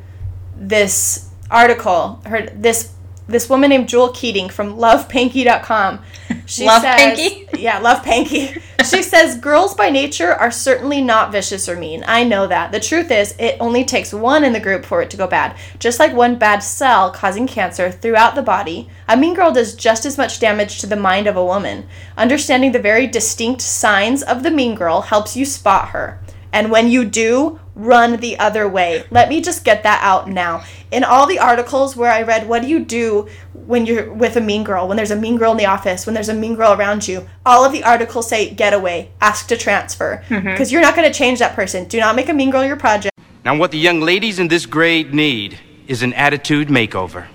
this 0.57 1.28
article. 1.51 2.21
Her 2.27 2.47
this 2.55 2.93
this 3.29 3.51
woman 3.51 3.69
named 3.69 3.89
Jewel 3.89 4.09
Keating 4.09 4.49
from 4.49 4.77
lovepanky.com. 4.77 6.01
She 6.47 6.65
Love 6.65 6.81
says, 6.81 6.97
Panky? 6.97 7.47
Yeah, 7.59 7.79
love 7.79 8.03
Panky. 8.03 8.47
she 8.89 9.03
says 9.03 9.37
girls 9.37 9.75
by 9.75 9.91
nature 9.91 10.33
are 10.33 10.51
certainly 10.51 11.03
not 11.03 11.31
vicious 11.31 11.69
or 11.69 11.77
mean. 11.77 12.03
I 12.07 12.25
know 12.25 12.47
that. 12.47 12.73
The 12.73 12.81
truth 12.81 13.11
is, 13.11 13.35
it 13.39 13.59
only 13.61 13.85
takes 13.85 14.15
one 14.15 14.45
in 14.45 14.55
the 14.55 14.61
group 14.61 14.87
for 14.87 15.03
it 15.03 15.11
to 15.11 15.19
go 15.19 15.27
bad. 15.27 15.57
Just 15.79 15.99
like 15.99 16.15
one 16.15 16.39
bad 16.39 16.61
cell 16.61 17.11
causing 17.11 17.47
cancer 17.47 17.91
throughout 17.91 18.35
the 18.35 18.41
body, 18.41 18.89
a 19.07 19.17
mean 19.17 19.35
girl 19.35 19.53
does 19.53 19.75
just 19.75 20.07
as 20.07 20.17
much 20.17 20.41
damage 20.41 20.81
to 20.81 20.87
the 20.87 20.97
mind 20.97 21.27
of 21.27 21.37
a 21.37 21.45
woman. 21.45 21.87
Understanding 22.17 22.73
the 22.73 22.79
very 22.79 23.07
distinct 23.07 23.61
signs 23.61 24.23
of 24.23 24.43
the 24.43 24.51
mean 24.51 24.75
girl 24.75 25.03
helps 25.03 25.37
you 25.37 25.45
spot 25.45 25.91
her. 25.91 26.19
And 26.51 26.71
when 26.71 26.89
you 26.89 27.05
do, 27.05 27.61
run 27.79 28.19
the 28.19 28.39
other 28.39 28.69
way. 28.69 29.05
Let 29.11 29.31
me 29.31 29.41
just 29.41 29.65
get 29.65 29.85
that 29.85 30.01
out 30.03 30.29
now. 30.29 30.65
In 30.91 31.05
all 31.05 31.27
the 31.27 31.39
articles 31.39 31.97
where 31.97 32.11
I 32.11 32.23
read, 32.23 32.49
what 32.49 32.61
do 32.63 32.69
you 32.69 32.85
do 32.85 33.29
when 33.53 33.87
you're 33.87 34.13
with 34.13 34.37
a 34.37 34.41
mean 34.41 34.65
girl, 34.65 34.89
when 34.89 34.97
there's 34.97 35.11
a 35.11 35.17
mean 35.17 35.39
girl 35.39 35.53
in 35.53 35.59
the 35.59 35.67
office, 35.67 36.05
when 36.05 36.15
there's 36.15 36.29
a 36.29 36.35
mean 36.35 36.57
girl 36.57 36.73
around 36.75 37.09
you? 37.09 37.27
All 37.47 37.65
of 37.65 37.73
the 37.73 37.85
articles 37.85 38.29
say 38.29 38.51
get 38.51 38.75
away, 38.75 39.13
ask 39.21 39.47
to 39.49 39.57
transfer. 39.57 40.23
Mm-hmm. 40.29 40.49
Because 40.49 40.71
you're 40.71 40.83
not 40.83 40.97
going 40.97 41.11
to 41.11 41.17
change 41.17 41.39
that 41.39 41.55
person. 41.55 41.87
Do 41.87 41.99
not 42.01 42.17
make 42.17 42.29
a 42.29 42.35
mean 42.35 42.51
girl 42.51 42.65
your 42.65 42.77
project. 42.77 43.19
Now, 43.45 43.57
what 43.57 43.71
the 43.71 43.79
young 43.79 44.01
ladies 44.01 44.39
in 44.39 44.49
this 44.49 44.67
grade 44.67 45.15
need 45.15 45.59
is 45.87 46.03
an 46.03 46.13
attitude 46.13 46.69
makeover. 46.69 47.27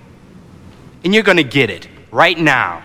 And 1.03 1.13
you're 1.13 1.23
gonna 1.23 1.43
get 1.43 1.69
it 1.69 1.87
right 2.11 2.37
now. 2.37 2.83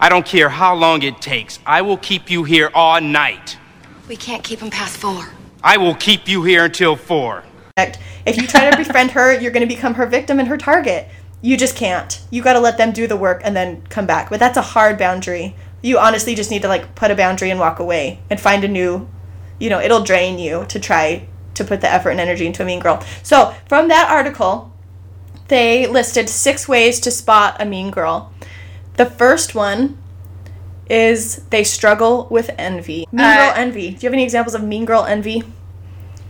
I 0.00 0.08
don't 0.08 0.26
care 0.26 0.48
how 0.48 0.74
long 0.74 1.02
it 1.02 1.20
takes, 1.20 1.58
I 1.66 1.82
will 1.82 1.98
keep 1.98 2.30
you 2.30 2.44
here 2.44 2.70
all 2.74 3.00
night. 3.00 3.58
We 4.08 4.16
can't 4.16 4.42
keep 4.42 4.60
him 4.60 4.70
past 4.70 4.96
four. 4.96 5.28
I 5.66 5.78
will 5.78 5.96
keep 5.96 6.28
you 6.28 6.44
here 6.44 6.66
until 6.66 6.94
four. 6.94 7.42
If 7.76 8.36
you 8.36 8.46
try 8.46 8.70
to 8.70 8.76
befriend 8.76 9.10
her, 9.10 9.36
you're 9.36 9.50
going 9.50 9.68
to 9.68 9.74
become 9.74 9.94
her 9.94 10.06
victim 10.06 10.38
and 10.38 10.46
her 10.46 10.56
target. 10.56 11.08
You 11.42 11.56
just 11.56 11.74
can't. 11.74 12.22
You 12.30 12.40
got 12.40 12.52
to 12.52 12.60
let 12.60 12.78
them 12.78 12.92
do 12.92 13.08
the 13.08 13.16
work 13.16 13.40
and 13.42 13.56
then 13.56 13.82
come 13.88 14.06
back. 14.06 14.30
But 14.30 14.38
that's 14.38 14.56
a 14.56 14.62
hard 14.62 14.96
boundary. 14.96 15.56
You 15.82 15.98
honestly 15.98 16.36
just 16.36 16.52
need 16.52 16.62
to 16.62 16.68
like 16.68 16.94
put 16.94 17.10
a 17.10 17.16
boundary 17.16 17.50
and 17.50 17.58
walk 17.58 17.80
away 17.80 18.20
and 18.30 18.40
find 18.40 18.62
a 18.62 18.68
new, 18.68 19.08
you 19.58 19.68
know, 19.68 19.80
it'll 19.80 20.04
drain 20.04 20.38
you 20.38 20.66
to 20.68 20.78
try 20.78 21.26
to 21.54 21.64
put 21.64 21.80
the 21.80 21.92
effort 21.92 22.10
and 22.10 22.20
energy 22.20 22.46
into 22.46 22.62
a 22.62 22.64
mean 22.64 22.78
girl. 22.78 23.04
So, 23.24 23.52
from 23.68 23.88
that 23.88 24.08
article, 24.08 24.72
they 25.48 25.88
listed 25.88 26.28
six 26.28 26.68
ways 26.68 27.00
to 27.00 27.10
spot 27.10 27.56
a 27.58 27.64
mean 27.64 27.90
girl. 27.90 28.32
The 28.94 29.06
first 29.06 29.56
one 29.56 29.98
is 30.88 31.36
they 31.50 31.64
struggle 31.64 32.26
with 32.30 32.50
envy. 32.58 33.06
Mean 33.12 33.24
girl 33.24 33.50
Uh, 33.50 33.54
envy. 33.56 33.90
Do 33.90 33.96
you 33.96 34.08
have 34.08 34.12
any 34.12 34.24
examples 34.24 34.54
of 34.54 34.62
mean 34.62 34.84
girl 34.84 35.04
envy? 35.04 35.42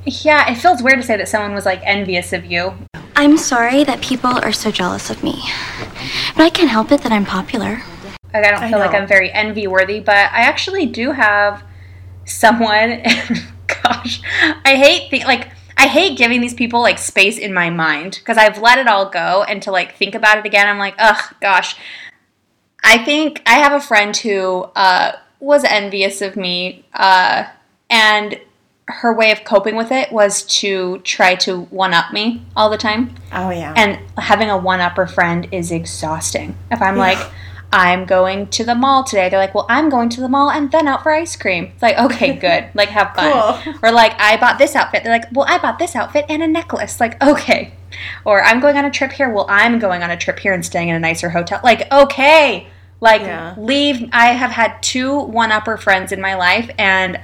Yeah, 0.05 0.51
it 0.51 0.57
feels 0.57 0.83
weird 0.83 1.01
to 1.01 1.07
say 1.07 1.17
that 1.17 1.29
someone 1.29 1.55
was 1.55 1.67
like 1.67 1.81
envious 1.85 2.33
of 2.33 2.45
you. 2.45 2.75
I'm 3.17 3.37
sorry 3.37 3.83
that 3.85 4.01
people 4.01 4.31
are 4.31 4.53
so 4.53 4.71
jealous 4.71 5.11
of 5.11 5.23
me. 5.23 5.43
But 6.37 6.45
I 6.45 6.51
can't 6.51 6.71
help 6.71 6.93
it 6.93 7.03
that 7.03 7.13
I'm 7.13 7.25
popular. 7.25 7.83
Like 8.33 8.45
I 8.45 8.51
don't 8.51 8.63
I 8.63 8.71
feel 8.71 8.79
like. 8.79 8.95
I'm 8.95 9.07
very 9.07 9.33
envy 9.33 9.67
worthy, 9.67 10.01
but 10.01 10.15
I 10.17 10.43
actually 10.43 10.87
do 10.87 11.13
have 11.13 11.63
someone. 12.25 13.03
gosh, 13.83 14.21
I 14.65 14.77
hate 14.77 15.11
the 15.11 15.25
like. 15.25 15.49
I 15.79 15.89
hate 15.89 16.17
giving 16.17 16.41
these 16.41 16.55
people 16.55 16.81
like 16.81 16.99
space 16.99 17.37
in 17.37 17.53
my 17.53 17.69
mind 17.69 18.17
because 18.19 18.39
I've 18.39 18.59
let 18.59 18.79
it 18.79 18.87
all 18.89 19.11
go, 19.11 19.43
and 19.43 19.63
to 19.63 19.71
like 19.71 19.97
think 19.97 20.15
about 20.15 20.39
it 20.39 20.47
again, 20.47 20.67
I'm 20.69 20.79
like, 20.79 20.95
ugh, 20.99 21.35
gosh. 21.41 21.77
I 22.83 23.05
think 23.05 23.43
I 23.47 23.55
have 23.55 23.73
a 23.73 23.81
friend 23.81 24.17
who 24.17 24.63
uh, 24.77 25.13
was 25.41 25.65
envious 25.65 26.23
of 26.23 26.37
me, 26.37 26.85
uh, 26.95 27.45
and 27.91 28.41
her 28.89 29.13
way 29.13 29.33
of 29.33 29.43
coping 29.45 29.75
with 29.75 29.91
it 29.91 30.13
was 30.13 30.43
to 30.45 30.99
try 30.99 31.35
to 31.35 31.63
one 31.63 31.93
up 31.93 32.13
me 32.13 32.45
all 32.55 32.71
the 32.71 32.79
time. 32.79 33.15
Oh 33.33 33.51
yeah. 33.51 33.75
And 33.77 33.99
having 34.17 34.49
a 34.49 34.57
one 34.57 34.81
upper 34.81 35.07
friend 35.07 35.49
is 35.51 35.73
exhausting. 35.73 36.57
If 36.71 36.81
I'm 36.81 36.97
like, 36.97 37.19
I'm 37.77 38.07
going 38.07 38.47
to 38.49 38.65
the 38.65 38.75
mall 38.75 39.05
today, 39.05 39.29
they're 39.29 39.39
like, 39.39 39.55
well, 39.55 39.67
I'm 39.69 39.91
going 39.91 40.09
to 40.09 40.21
the 40.23 40.31
mall 40.31 40.51
and 40.51 40.73
then 40.73 40.89
out 40.89 41.03
for 41.03 41.13
ice 41.13 41.37
cream. 41.37 41.65
It's 41.75 41.83
like, 41.83 41.99
okay, 41.99 42.35
good. 42.47 42.71
Like, 42.75 42.89
have 42.89 43.15
fun. 43.15 43.31
Cool. 43.65 43.75
Or 43.83 43.93
like, 43.93 44.15
I 44.19 44.39
bought 44.39 44.57
this 44.57 44.75
outfit. 44.75 45.05
They're 45.05 45.13
like, 45.13 45.27
well, 45.31 45.45
I 45.47 45.59
bought 45.59 45.79
this 45.79 45.95
outfit 45.95 46.25
and 46.31 46.43
a 46.43 46.47
necklace. 46.47 47.01
Like, 47.01 47.23
okay. 47.23 47.75
Or 48.25 48.43
I'm 48.43 48.61
going 48.61 48.79
on 48.79 48.87
a 48.87 48.91
trip 48.91 49.13
here. 49.13 49.29
Well, 49.29 49.45
I'm 49.51 49.79
going 49.79 50.03
on 50.03 50.11
a 50.11 50.17
trip 50.17 50.39
here 50.39 50.55
and 50.55 50.65
staying 50.65 50.89
in 50.89 50.97
a 50.97 50.99
nicer 51.01 51.29
hotel. 51.29 51.61
Like, 51.63 51.93
okay. 51.93 52.67
Like, 53.03 53.21
Yeah. 53.21 53.55
leave. 53.59 54.09
I 54.11 54.29
have 54.29 54.53
had 54.53 54.83
two 54.83 55.21
one 55.21 55.53
upper 55.53 55.77
friends 55.77 56.13
in 56.13 56.21
my 56.21 56.35
life 56.35 56.71
and 56.79 57.21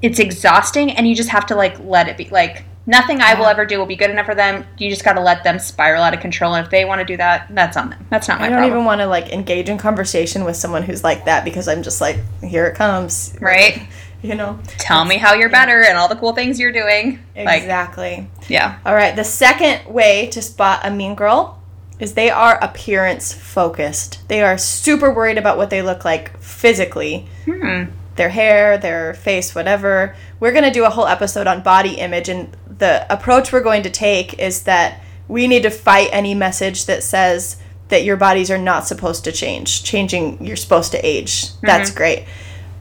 it's 0.00 0.20
exhausting 0.20 0.92
and 0.92 1.08
you 1.08 1.14
just 1.16 1.30
have 1.30 1.44
to 1.46 1.56
like 1.56 1.76
let 1.80 2.06
it 2.08 2.16
be 2.16 2.28
like 2.30 2.64
nothing 2.86 3.20
i 3.20 3.34
will 3.34 3.46
ever 3.46 3.64
do 3.64 3.78
will 3.78 3.86
be 3.86 3.96
good 3.96 4.10
enough 4.10 4.26
for 4.26 4.34
them 4.34 4.64
you 4.78 4.88
just 4.88 5.04
got 5.04 5.12
to 5.12 5.20
let 5.20 5.44
them 5.44 5.58
spiral 5.58 6.02
out 6.02 6.14
of 6.14 6.20
control 6.20 6.54
and 6.54 6.64
if 6.64 6.70
they 6.70 6.84
want 6.84 6.98
to 6.98 7.04
do 7.04 7.16
that 7.16 7.46
that's 7.50 7.76
on 7.76 7.90
them 7.90 8.06
that's 8.10 8.26
not 8.26 8.40
my 8.40 8.46
problem. 8.46 8.46
I 8.46 8.48
don't 8.48 8.58
problem 8.58 8.78
even 8.78 8.84
want 8.86 9.00
to 9.00 9.06
like 9.06 9.32
engage 9.32 9.68
in 9.68 9.78
conversation 9.78 10.44
with 10.44 10.56
someone 10.56 10.82
who's 10.82 11.04
like 11.04 11.26
that 11.26 11.44
because 11.44 11.68
I'm 11.68 11.82
just 11.82 12.00
like, 12.00 12.18
here 12.42 12.66
it 12.66 12.74
comes. 12.74 13.36
right 13.40 13.86
you 14.22 14.34
know? 14.34 14.58
Tell 14.78 15.04
me 15.04 15.16
how 15.16 15.34
you're 15.34 15.48
better 15.48 15.82
and 15.82 15.96
all 15.96 16.08
the 16.08 16.16
cool 16.16 16.34
things 16.34 16.58
you're 16.60 16.72
doing. 16.72 17.18
Like, 17.34 17.62
Exactly. 17.62 18.28
yeah. 18.48 18.78
All 18.84 18.94
right. 18.94 19.16
The 19.16 19.24
second 19.24 19.92
way 19.92 20.28
to 20.28 20.42
spot 20.42 20.80
a 20.84 20.90
mean 20.90 21.14
girl 21.14 21.60
is 21.98 22.14
they 22.14 22.30
are 22.30 22.62
appearance 22.62 23.32
focused. 23.32 24.26
They 24.28 24.42
are 24.42 24.58
super 24.58 25.12
worried 25.12 25.38
about 25.38 25.56
what 25.56 25.70
they 25.70 25.82
look 25.82 26.04
like 26.04 26.38
physically. 26.40 27.28
Hmm. 27.44 27.84
Their 28.16 28.30
hair, 28.30 28.76
their 28.76 29.14
face, 29.14 29.54
whatever. 29.54 30.14
We're 30.40 30.52
going 30.52 30.64
to 30.64 30.70
do 30.70 30.84
a 30.84 30.90
whole 30.90 31.06
episode 31.06 31.46
on 31.46 31.62
body 31.62 31.94
image, 31.94 32.28
and 32.28 32.54
the 32.80 33.06
approach 33.12 33.52
we're 33.52 33.62
going 33.62 33.84
to 33.84 33.90
take 33.90 34.38
is 34.38 34.64
that 34.64 35.00
we 35.28 35.46
need 35.46 35.62
to 35.62 35.70
fight 35.70 36.08
any 36.10 36.34
message 36.34 36.86
that 36.86 37.04
says 37.04 37.56
that 37.88 38.04
your 38.04 38.16
bodies 38.16 38.50
are 38.50 38.58
not 38.58 38.86
supposed 38.86 39.22
to 39.24 39.32
change. 39.32 39.84
Changing, 39.84 40.44
you're 40.44 40.56
supposed 40.56 40.90
to 40.92 41.06
age. 41.06 41.56
That's 41.60 41.90
mm-hmm. 41.90 41.96
great. 41.96 42.24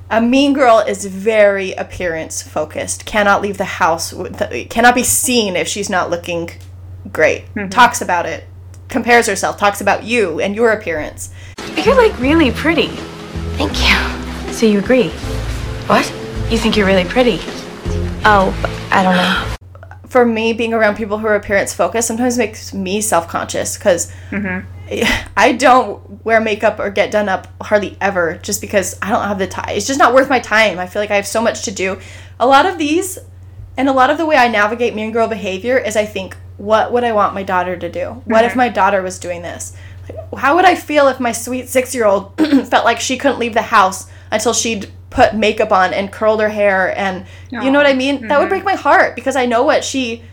A 0.09 0.21
mean 0.21 0.53
girl 0.53 0.79
is 0.79 1.05
very 1.05 1.73
appearance 1.73 2.41
focused. 2.41 3.05
Cannot 3.05 3.43
leave 3.43 3.57
the 3.57 3.65
house. 3.65 4.13
Cannot 4.69 4.95
be 4.95 5.03
seen 5.03 5.55
if 5.55 5.67
she's 5.67 5.89
not 5.89 6.09
looking 6.09 6.49
great. 7.11 7.45
Mm-hmm. 7.53 7.69
Talks 7.69 8.01
about 8.01 8.25
it. 8.25 8.45
Compares 8.87 9.27
herself. 9.27 9.57
Talks 9.57 9.81
about 9.81 10.03
you 10.03 10.39
and 10.39 10.55
your 10.55 10.71
appearance. 10.71 11.31
You're 11.83 11.95
like 11.95 12.17
really 12.19 12.51
pretty. 12.51 12.87
Thank 13.57 13.73
you. 13.79 14.53
So 14.53 14.65
you 14.65 14.79
agree? 14.79 15.09
What? 15.85 16.09
You 16.49 16.57
think 16.57 16.75
you're 16.75 16.87
really 16.87 17.05
pretty? 17.05 17.39
Oh, 18.25 18.55
I 18.91 19.03
don't 19.03 19.15
know. 19.15 19.55
For 20.09 20.25
me, 20.25 20.53
being 20.53 20.73
around 20.73 20.95
people 20.95 21.19
who 21.19 21.27
are 21.27 21.35
appearance 21.35 21.73
focused 21.73 22.07
sometimes 22.07 22.37
makes 22.37 22.73
me 22.73 22.99
self 22.99 23.27
conscious 23.27 23.77
because 23.77 24.11
mm-hmm. 24.31 24.67
I 25.37 25.53
don't 25.53 26.25
wear 26.25 26.41
makeup 26.41 26.79
or 26.79 26.89
get 26.89 27.11
done 27.11 27.29
up 27.29 27.47
hardly 27.61 27.95
ever 28.01 28.39
just 28.41 28.59
because 28.59 28.97
I 29.01 29.09
don't 29.09 29.27
have 29.27 29.37
the 29.37 29.47
time. 29.47 29.69
It's 29.69 29.85
just 29.85 29.99
not 29.99 30.13
worth 30.13 30.29
my 30.29 30.39
time. 30.39 30.79
I 30.79 30.87
feel 30.87 31.01
like 31.01 31.11
I 31.11 31.15
have 31.15 31.27
so 31.27 31.41
much 31.41 31.63
to 31.65 31.71
do. 31.71 31.99
A 32.39 32.47
lot 32.47 32.65
of 32.65 32.77
these 32.77 33.19
and 33.77 33.87
a 33.87 33.93
lot 33.93 34.09
of 34.09 34.17
the 34.17 34.25
way 34.25 34.35
I 34.35 34.47
navigate 34.47 34.95
mean 34.95 35.11
girl 35.11 35.27
behavior 35.27 35.77
is 35.77 35.95
I 35.95 36.05
think, 36.05 36.35
what 36.57 36.91
would 36.91 37.03
I 37.03 37.13
want 37.13 37.33
my 37.33 37.43
daughter 37.43 37.77
to 37.77 37.89
do? 37.89 38.21
What 38.25 38.43
if 38.43 38.51
mm-hmm. 38.51 38.57
my 38.57 38.69
daughter 38.69 39.01
was 39.01 39.19
doing 39.19 39.41
this? 39.41 39.73
Like, 40.03 40.39
how 40.39 40.55
would 40.55 40.65
I 40.65 40.75
feel 40.75 41.07
if 41.07 41.19
my 41.19 41.31
sweet 41.31 41.69
six 41.69 41.93
year 41.93 42.05
old 42.05 42.35
felt 42.67 42.83
like 42.83 42.99
she 42.99 43.17
couldn't 43.17 43.39
leave 43.39 43.53
the 43.53 43.61
house 43.61 44.09
until 44.31 44.53
she'd 44.53 44.91
put 45.09 45.33
makeup 45.35 45.71
on 45.71 45.93
and 45.93 46.11
curled 46.11 46.39
her 46.39 46.49
hair 46.49 46.97
and 46.97 47.25
you 47.51 47.71
know 47.71 47.79
what 47.79 47.87
I 47.87 47.93
mean? 47.93 48.27
That 48.27 48.37
would 48.39 48.45
mm-hmm. 48.45 48.49
break 48.49 48.63
my 48.63 48.75
heart 48.75 49.15
because 49.15 49.35
I 49.35 49.45
know 49.45 49.63
what 49.63 49.83
she 49.83 50.23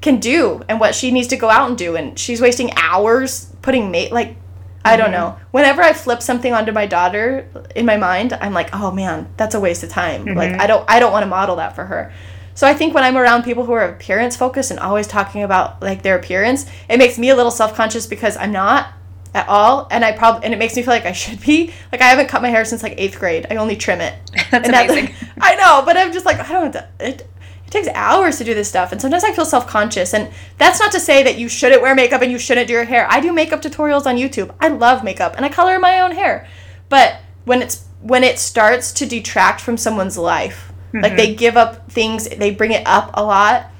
can 0.00 0.18
do 0.20 0.62
and 0.68 0.80
what 0.80 0.94
she 0.94 1.10
needs 1.10 1.28
to 1.28 1.36
go 1.36 1.50
out 1.50 1.68
and 1.68 1.76
do 1.76 1.96
and 1.96 2.18
she's 2.18 2.40
wasting 2.40 2.70
hours 2.76 3.52
putting 3.60 3.90
mate 3.90 4.12
like 4.12 4.36
I 4.84 4.96
don't 4.96 5.12
mm-hmm. 5.12 5.12
know. 5.12 5.38
Whenever 5.50 5.82
I 5.82 5.92
flip 5.92 6.22
something 6.22 6.52
onto 6.52 6.72
my 6.72 6.86
daughter 6.86 7.46
in 7.76 7.84
my 7.84 7.98
mind, 7.98 8.32
I'm 8.32 8.54
like, 8.54 8.70
"Oh 8.72 8.90
man, 8.90 9.28
that's 9.36 9.54
a 9.54 9.60
waste 9.60 9.82
of 9.82 9.90
time." 9.90 10.24
Like 10.24 10.52
mm-hmm. 10.52 10.60
I 10.60 10.66
don't 10.66 10.84
I 10.88 11.00
don't 11.00 11.12
want 11.12 11.22
to 11.22 11.28
model 11.28 11.56
that 11.56 11.74
for 11.74 11.84
her. 11.84 12.12
So 12.54 12.66
I 12.66 12.74
think 12.74 12.94
when 12.94 13.04
I'm 13.04 13.16
around 13.16 13.42
people 13.42 13.64
who 13.64 13.72
are 13.72 13.84
appearance 13.84 14.36
focused 14.36 14.70
and 14.70 14.80
always 14.80 15.06
talking 15.06 15.42
about 15.42 15.82
like 15.82 16.02
their 16.02 16.16
appearance, 16.16 16.66
it 16.88 16.98
makes 16.98 17.18
me 17.18 17.30
a 17.30 17.36
little 17.36 17.50
self-conscious 17.50 18.06
because 18.06 18.36
I'm 18.36 18.52
not 18.52 18.92
at 19.34 19.48
all 19.48 19.86
and 19.90 20.04
I 20.04 20.12
probably 20.12 20.44
and 20.44 20.52
it 20.52 20.58
makes 20.58 20.74
me 20.74 20.82
feel 20.82 20.92
like 20.92 21.06
I 21.06 21.12
should 21.12 21.40
be. 21.40 21.72
Like 21.92 22.00
I 22.00 22.08
haven't 22.08 22.28
cut 22.28 22.42
my 22.42 22.48
hair 22.48 22.64
since 22.64 22.82
like 22.82 22.96
8th 22.96 23.18
grade. 23.18 23.46
I 23.50 23.56
only 23.56 23.76
trim 23.76 24.00
it. 24.00 24.14
That's 24.50 24.68
And 24.68 24.74
amazing. 24.74 25.14
I 25.40 25.54
know, 25.56 25.82
but 25.84 25.96
I'm 25.96 26.12
just 26.12 26.26
like 26.26 26.38
I 26.38 26.52
don't 26.52 26.74
it 26.74 27.28
it 27.66 27.70
takes 27.70 27.88
hours 27.94 28.38
to 28.38 28.44
do 28.44 28.54
this 28.54 28.68
stuff 28.68 28.90
and 28.90 29.00
sometimes 29.00 29.22
I 29.22 29.32
feel 29.32 29.44
self-conscious 29.44 30.12
and 30.12 30.32
that's 30.58 30.80
not 30.80 30.90
to 30.90 30.98
say 30.98 31.22
that 31.22 31.38
you 31.38 31.48
shouldn't 31.48 31.80
wear 31.80 31.94
makeup 31.94 32.20
and 32.20 32.32
you 32.32 32.38
shouldn't 32.38 32.66
do 32.66 32.72
your 32.72 32.84
hair. 32.84 33.06
I 33.08 33.20
do 33.20 33.32
makeup 33.32 33.62
tutorials 33.62 34.06
on 34.06 34.16
YouTube. 34.16 34.52
I 34.58 34.68
love 34.68 35.04
makeup 35.04 35.34
and 35.36 35.44
I 35.44 35.50
color 35.50 35.78
my 35.78 36.00
own 36.00 36.10
hair. 36.10 36.48
But 36.88 37.20
when 37.44 37.62
it's 37.62 37.84
when 38.02 38.24
it 38.24 38.38
starts 38.38 38.92
to 38.92 39.06
detract 39.06 39.60
from 39.60 39.76
someone's 39.76 40.18
life, 40.18 40.72
like 40.92 41.16
they 41.16 41.28
mm-hmm. 41.28 41.36
give 41.36 41.56
up 41.56 41.90
things, 41.90 42.28
they 42.28 42.50
bring 42.50 42.72
it 42.72 42.82
up 42.86 43.10
a 43.14 43.22
lot, 43.22 43.70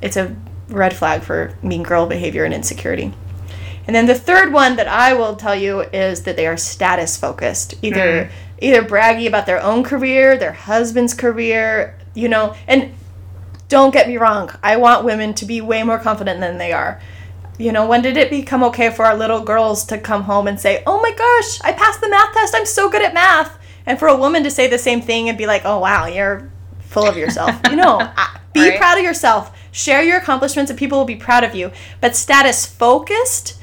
it's 0.00 0.16
a 0.16 0.34
red 0.68 0.94
flag 0.94 1.22
for 1.22 1.56
mean 1.62 1.82
girl 1.82 2.06
behavior 2.06 2.44
and 2.44 2.54
insecurity. 2.54 3.12
And 3.90 3.96
then 3.96 4.06
the 4.06 4.14
third 4.14 4.52
one 4.52 4.76
that 4.76 4.86
I 4.86 5.14
will 5.14 5.34
tell 5.34 5.56
you 5.56 5.80
is 5.80 6.22
that 6.22 6.36
they 6.36 6.46
are 6.46 6.56
status 6.56 7.16
focused. 7.16 7.74
Either 7.82 8.26
hmm. 8.26 8.32
either 8.60 8.84
braggy 8.84 9.26
about 9.26 9.46
their 9.46 9.60
own 9.60 9.82
career, 9.82 10.38
their 10.38 10.52
husband's 10.52 11.12
career, 11.12 11.98
you 12.14 12.28
know, 12.28 12.54
and 12.68 12.92
don't 13.68 13.92
get 13.92 14.06
me 14.06 14.16
wrong, 14.16 14.48
I 14.62 14.76
want 14.76 15.04
women 15.04 15.34
to 15.34 15.44
be 15.44 15.60
way 15.60 15.82
more 15.82 15.98
confident 15.98 16.38
than 16.38 16.56
they 16.56 16.72
are. 16.72 17.00
You 17.58 17.72
know, 17.72 17.84
when 17.84 18.00
did 18.00 18.16
it 18.16 18.30
become 18.30 18.62
okay 18.62 18.90
for 18.90 19.04
our 19.04 19.16
little 19.16 19.40
girls 19.40 19.84
to 19.86 19.98
come 19.98 20.22
home 20.22 20.46
and 20.46 20.60
say, 20.60 20.84
"Oh 20.86 21.02
my 21.02 21.10
gosh, 21.10 21.60
I 21.62 21.72
passed 21.72 22.00
the 22.00 22.08
math 22.08 22.32
test. 22.32 22.54
I'm 22.54 22.66
so 22.66 22.88
good 22.88 23.02
at 23.02 23.12
math." 23.12 23.58
And 23.86 23.98
for 23.98 24.06
a 24.06 24.16
woman 24.16 24.44
to 24.44 24.52
say 24.52 24.68
the 24.68 24.78
same 24.78 25.00
thing 25.00 25.28
and 25.28 25.36
be 25.36 25.46
like, 25.46 25.62
"Oh 25.64 25.80
wow, 25.80 26.06
you're 26.06 26.48
full 26.78 27.08
of 27.08 27.16
yourself." 27.16 27.60
you 27.68 27.74
know, 27.74 27.98
ah, 28.16 28.40
be 28.52 28.68
Right. 28.68 28.78
proud 28.78 28.98
of 28.98 29.04
yourself. 29.04 29.50
Share 29.72 30.04
your 30.04 30.18
accomplishments 30.18 30.70
and 30.70 30.78
people 30.78 30.96
will 30.96 31.04
be 31.16 31.16
proud 31.16 31.42
of 31.42 31.56
you. 31.56 31.72
But 32.00 32.14
status 32.14 32.64
focused 32.64 33.56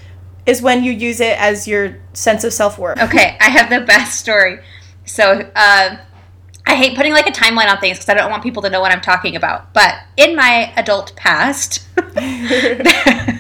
is 0.48 0.62
when 0.62 0.84
you 0.84 0.92
use 0.92 1.20
it 1.20 1.40
as 1.40 1.68
your 1.68 2.00
sense 2.14 2.44
of 2.44 2.54
self-worth. 2.54 3.00
Okay, 3.00 3.38
I 3.40 3.50
have 3.50 3.70
the 3.70 3.82
best 3.82 4.20
story. 4.20 4.60
So, 5.06 5.50
uh, 5.56 5.98
I 6.68 6.76
hate 6.76 6.98
putting 6.98 7.14
like 7.14 7.28
a 7.28 7.32
timeline 7.32 7.70
on 7.70 7.80
things 7.80 7.98
because 7.98 8.10
I 8.10 8.14
don't 8.14 8.30
want 8.30 8.44
people 8.44 8.62
to 8.64 8.70
know 8.70 8.82
what 8.82 8.92
I'm 8.92 9.00
talking 9.00 9.38
about. 9.38 9.74
But 9.74 9.96
in 10.18 10.36
my 10.36 10.74
adult 10.76 11.16
past, 11.16 11.88
I 12.18 13.40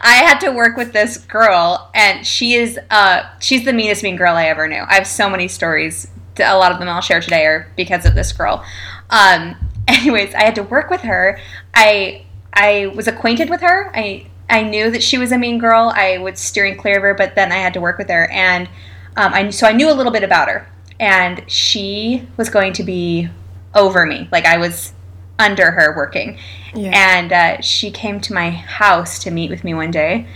had 0.00 0.38
to 0.40 0.50
work 0.52 0.76
with 0.76 0.92
this 0.92 1.16
girl, 1.16 1.90
and 1.94 2.24
she 2.24 2.54
is 2.54 2.78
uh, 2.90 3.24
she's 3.40 3.64
the 3.64 3.72
meanest 3.72 4.04
mean 4.04 4.16
girl 4.16 4.36
I 4.36 4.46
ever 4.46 4.68
knew. 4.68 4.84
I 4.86 4.94
have 4.94 5.06
so 5.06 5.28
many 5.28 5.48
stories. 5.48 6.06
A 6.38 6.56
lot 6.56 6.70
of 6.70 6.78
them 6.78 6.88
I'll 6.88 7.00
share 7.00 7.20
today 7.20 7.44
are 7.44 7.70
because 7.76 8.06
of 8.06 8.14
this 8.14 8.32
girl. 8.32 8.64
Um, 9.10 9.56
anyways, 9.88 10.32
I 10.34 10.44
had 10.44 10.54
to 10.54 10.62
work 10.62 10.90
with 10.90 11.00
her. 11.02 11.40
I 11.74 12.24
I 12.52 12.92
was 12.94 13.08
acquainted 13.08 13.50
with 13.50 13.62
her. 13.62 13.90
I 13.94 14.26
I 14.50 14.62
knew 14.62 14.90
that 14.90 15.02
she 15.02 15.16
was 15.16 15.32
a 15.32 15.38
mean 15.38 15.58
girl. 15.58 15.92
I 15.94 16.18
was 16.18 16.40
steering 16.40 16.76
clear 16.76 16.96
of 16.96 17.02
her, 17.02 17.14
but 17.14 17.36
then 17.36 17.52
I 17.52 17.56
had 17.56 17.72
to 17.74 17.80
work 17.80 17.98
with 17.98 18.08
her, 18.10 18.28
and 18.30 18.68
um, 19.16 19.32
I 19.32 19.50
so 19.50 19.66
I 19.66 19.72
knew 19.72 19.90
a 19.90 19.94
little 19.94 20.12
bit 20.12 20.24
about 20.24 20.48
her. 20.48 20.68
And 20.98 21.42
she 21.50 22.28
was 22.36 22.50
going 22.50 22.74
to 22.74 22.82
be 22.82 23.28
over 23.74 24.04
me, 24.04 24.28
like 24.30 24.44
I 24.44 24.58
was 24.58 24.92
under 25.38 25.70
her 25.70 25.96
working. 25.96 26.38
Yeah. 26.74 26.90
And 26.92 27.32
uh, 27.32 27.60
she 27.62 27.90
came 27.90 28.20
to 28.20 28.34
my 28.34 28.50
house 28.50 29.18
to 29.20 29.30
meet 29.30 29.50
with 29.50 29.64
me 29.64 29.72
one 29.72 29.90
day, 29.90 30.26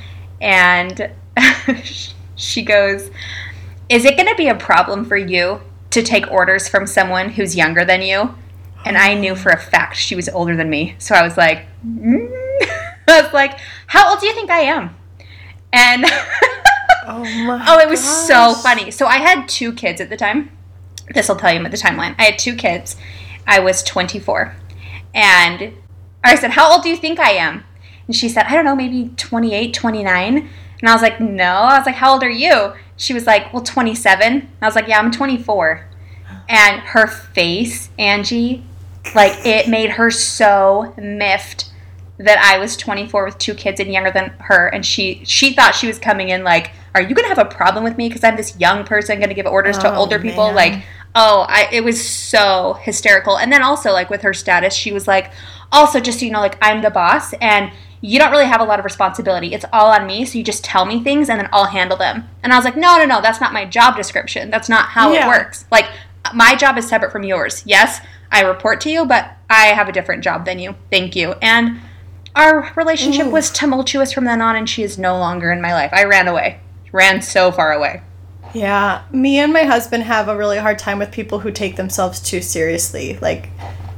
and 0.40 1.10
she 2.36 2.62
goes, 2.62 3.10
"Is 3.88 4.04
it 4.04 4.16
going 4.16 4.28
to 4.28 4.36
be 4.36 4.48
a 4.48 4.54
problem 4.54 5.04
for 5.04 5.16
you 5.16 5.60
to 5.90 6.02
take 6.02 6.30
orders 6.30 6.68
from 6.68 6.86
someone 6.86 7.30
who's 7.30 7.56
younger 7.56 7.84
than 7.84 8.00
you?" 8.00 8.34
And 8.84 8.96
I 8.96 9.14
knew 9.14 9.34
for 9.34 9.50
a 9.50 9.58
fact 9.58 9.96
she 9.96 10.14
was 10.14 10.28
older 10.28 10.56
than 10.56 10.70
me, 10.70 10.94
so 10.98 11.14
I 11.14 11.22
was 11.22 11.36
like, 11.36 11.66
mm. 11.84 12.43
I 13.08 13.22
was 13.22 13.32
like, 13.32 13.58
"How 13.86 14.10
old 14.10 14.20
do 14.20 14.26
you 14.26 14.34
think 14.34 14.50
I 14.50 14.60
am?" 14.60 14.96
And 15.72 16.04
Oh 17.06 17.24
my 17.44 17.62
Oh, 17.66 17.78
it 17.78 17.88
was 17.88 18.02
so 18.02 18.54
funny. 18.54 18.90
So 18.90 19.06
I 19.06 19.16
had 19.16 19.48
two 19.48 19.72
kids 19.72 20.00
at 20.00 20.08
the 20.08 20.16
time. 20.16 20.50
This 21.14 21.28
will 21.28 21.36
tell 21.36 21.52
you 21.52 21.60
about 21.60 21.70
the 21.70 21.76
timeline. 21.76 22.14
I 22.18 22.24
had 22.24 22.38
two 22.38 22.54
kids. 22.56 22.96
I 23.46 23.60
was 23.60 23.82
24. 23.82 24.56
And 25.14 25.74
I 26.22 26.34
said, 26.34 26.52
How 26.52 26.72
old 26.72 26.82
do 26.82 26.88
you 26.88 26.96
think 26.96 27.18
I 27.18 27.32
am? 27.32 27.64
And 28.06 28.16
she 28.16 28.28
said, 28.28 28.46
I 28.46 28.54
don't 28.54 28.64
know, 28.64 28.74
maybe 28.74 29.10
28, 29.16 29.74
29. 29.74 30.36
And 30.80 30.88
I 30.88 30.92
was 30.92 31.02
like, 31.02 31.20
No. 31.20 31.44
I 31.44 31.76
was 31.78 31.86
like, 31.86 31.96
How 31.96 32.12
old 32.12 32.22
are 32.22 32.30
you? 32.30 32.72
She 32.96 33.12
was 33.12 33.26
like, 33.26 33.52
Well, 33.52 33.62
27. 33.62 34.48
I 34.62 34.66
was 34.66 34.74
like, 34.74 34.88
Yeah, 34.88 34.98
I'm 34.98 35.10
24. 35.10 35.90
And 36.48 36.80
her 36.80 37.06
face, 37.06 37.90
Angie, 37.98 38.64
like 39.14 39.46
it 39.46 39.68
made 39.68 39.90
her 39.90 40.10
so 40.10 40.94
miffed 40.96 41.70
that 42.18 42.38
I 42.38 42.58
was 42.58 42.76
24 42.76 43.24
with 43.24 43.38
two 43.38 43.54
kids 43.54 43.80
and 43.80 43.92
younger 43.92 44.10
than 44.10 44.32
her, 44.38 44.68
and 44.68 44.84
she 44.86 45.22
she 45.24 45.52
thought 45.52 45.74
she 45.74 45.86
was 45.86 45.98
coming 45.98 46.28
in 46.28 46.44
like, 46.44 46.70
"Are 46.94 47.02
you 47.02 47.14
gonna 47.14 47.28
have 47.28 47.38
a 47.38 47.44
problem 47.44 47.82
with 47.84 47.96
me 47.98 48.08
because 48.08 48.22
I'm 48.22 48.36
this 48.36 48.56
young 48.58 48.84
person 48.84 49.18
gonna 49.20 49.34
give 49.34 49.46
orders 49.46 49.78
to 49.78 49.92
Oh, 49.92 49.96
older 49.96 50.18
people?" 50.18 50.52
Like, 50.52 50.82
oh, 51.14 51.44
I 51.48 51.68
it 51.72 51.82
was 51.82 52.06
so 52.06 52.78
hysterical. 52.82 53.36
And 53.38 53.52
then 53.52 53.62
also 53.62 53.92
like 53.92 54.10
with 54.10 54.22
her 54.22 54.32
status, 54.34 54.74
she 54.74 54.92
was 54.92 55.08
like, 55.08 55.32
"Also, 55.72 55.98
just 55.98 56.20
so 56.20 56.24
you 56.26 56.30
know, 56.30 56.40
like 56.40 56.56
I'm 56.62 56.82
the 56.82 56.90
boss 56.90 57.32
and." 57.34 57.70
You 58.06 58.18
don't 58.18 58.30
really 58.30 58.44
have 58.44 58.60
a 58.60 58.64
lot 58.64 58.78
of 58.78 58.84
responsibility. 58.84 59.54
It's 59.54 59.64
all 59.72 59.86
on 59.90 60.06
me, 60.06 60.26
so 60.26 60.36
you 60.36 60.44
just 60.44 60.62
tell 60.62 60.84
me 60.84 61.02
things 61.02 61.30
and 61.30 61.40
then 61.40 61.48
I'll 61.54 61.64
handle 61.64 61.96
them. 61.96 62.28
And 62.42 62.52
I 62.52 62.56
was 62.56 62.66
like, 62.66 62.76
no, 62.76 62.98
no, 62.98 63.06
no, 63.06 63.22
that's 63.22 63.40
not 63.40 63.54
my 63.54 63.64
job 63.64 63.96
description. 63.96 64.50
That's 64.50 64.68
not 64.68 64.88
how 64.88 65.10
Yeah. 65.10 65.24
it 65.24 65.28
works. 65.28 65.64
Like, 65.72 65.86
my 66.34 66.54
job 66.54 66.76
is 66.76 66.86
separate 66.86 67.12
from 67.12 67.22
yours. 67.22 67.62
Yes, 67.64 68.02
I 68.30 68.42
report 68.42 68.82
to 68.82 68.90
you, 68.90 69.06
but 69.06 69.30
I 69.48 69.68
have 69.68 69.88
a 69.88 69.92
different 69.92 70.22
job 70.22 70.44
than 70.44 70.58
you. 70.58 70.74
Thank 70.90 71.16
you. 71.16 71.34
And 71.40 71.80
our 72.36 72.72
relationship 72.76 73.26
mm. 73.26 73.30
was 73.30 73.50
tumultuous 73.50 74.12
from 74.12 74.24
then 74.24 74.40
on, 74.40 74.56
and 74.56 74.68
she 74.68 74.82
is 74.82 74.98
no 74.98 75.18
longer 75.18 75.52
in 75.52 75.60
my 75.60 75.72
life. 75.72 75.90
I 75.92 76.04
ran 76.04 76.28
away, 76.28 76.60
ran 76.92 77.22
so 77.22 77.52
far 77.52 77.72
away. 77.72 78.02
Yeah, 78.52 79.02
me 79.10 79.38
and 79.38 79.52
my 79.52 79.64
husband 79.64 80.04
have 80.04 80.28
a 80.28 80.36
really 80.36 80.58
hard 80.58 80.78
time 80.78 80.98
with 80.98 81.10
people 81.10 81.40
who 81.40 81.50
take 81.50 81.76
themselves 81.76 82.20
too 82.20 82.40
seriously. 82.40 83.18
Like, 83.20 83.50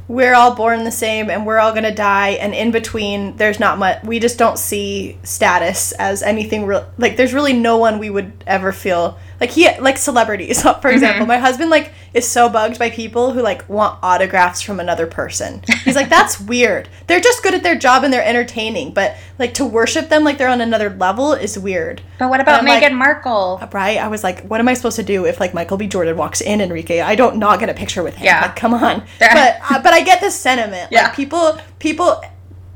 we're 0.07 0.33
all 0.33 0.55
born 0.55 0.83
the 0.83 0.91
same 0.91 1.29
and 1.29 1.45
we're 1.45 1.59
all 1.59 1.73
gonna 1.73 1.93
die, 1.93 2.29
and 2.29 2.53
in 2.53 2.71
between, 2.71 3.37
there's 3.37 3.59
not 3.59 3.77
much. 3.77 4.03
We 4.03 4.19
just 4.19 4.37
don't 4.37 4.57
see 4.57 5.17
status 5.23 5.91
as 5.93 6.23
anything 6.23 6.65
real. 6.65 6.89
Like, 6.97 7.17
there's 7.17 7.33
really 7.33 7.53
no 7.53 7.77
one 7.77 7.99
we 7.99 8.09
would 8.09 8.43
ever 8.47 8.71
feel 8.71 9.19
Like 9.39 9.51
he 9.51 9.69
like 9.79 9.97
celebrities, 9.97 10.61
for 10.81 10.89
example. 10.89 11.25
My 11.25 11.37
husband 11.37 11.69
like 11.69 11.93
is 12.13 12.27
so 12.27 12.49
bugged 12.49 12.79
by 12.79 12.89
people 12.89 13.31
who 13.31 13.41
like 13.41 13.67
want 13.69 13.99
autographs 14.01 14.61
from 14.61 14.79
another 14.79 15.07
person. 15.07 15.61
He's 15.83 15.95
like, 15.95 16.09
that's 16.09 16.39
weird. 16.53 16.89
They're 17.07 17.19
just 17.19 17.43
good 17.43 17.53
at 17.53 17.63
their 17.63 17.77
job 17.77 18.03
and 18.03 18.11
they're 18.11 18.25
entertaining, 18.25 18.93
but 18.93 19.15
like 19.37 19.53
to 19.55 19.65
worship 19.65 20.09
them 20.09 20.23
like 20.23 20.37
they're 20.37 20.49
on 20.49 20.61
another 20.61 20.89
level 20.89 21.33
is 21.33 21.57
weird. 21.57 22.01
But 22.17 22.29
what 22.29 22.41
about 22.41 22.63
Meghan 22.63 22.81
like, 22.81 22.93
Markle? 22.93 23.61
Right? 23.71 23.97
I 23.97 24.07
was 24.07 24.23
like, 24.23 24.43
what 24.43 24.59
am 24.59 24.67
I 24.67 24.73
supposed 24.73 24.95
to 24.95 25.03
do 25.03 25.25
if 25.25 25.39
like 25.39 25.53
Michael 25.53 25.77
B. 25.77 25.87
Jordan 25.87 26.17
walks 26.17 26.41
in 26.41 26.61
Enrique? 26.61 27.01
I 27.01 27.15
don't 27.15 27.37
not 27.37 27.59
get 27.59 27.69
a 27.69 27.73
picture 27.73 28.03
with 28.03 28.15
him. 28.15 28.25
Yeah. 28.25 28.41
Like, 28.41 28.55
come 28.55 28.73
on. 28.73 29.03
But 29.19 29.57
uh, 29.69 29.81
but 29.83 29.93
I 29.93 30.03
get 30.03 30.21
the 30.21 30.31
sentiment. 30.31 30.91
Yeah. 30.91 31.03
Like 31.03 31.15
people 31.15 31.59
people 31.79 32.21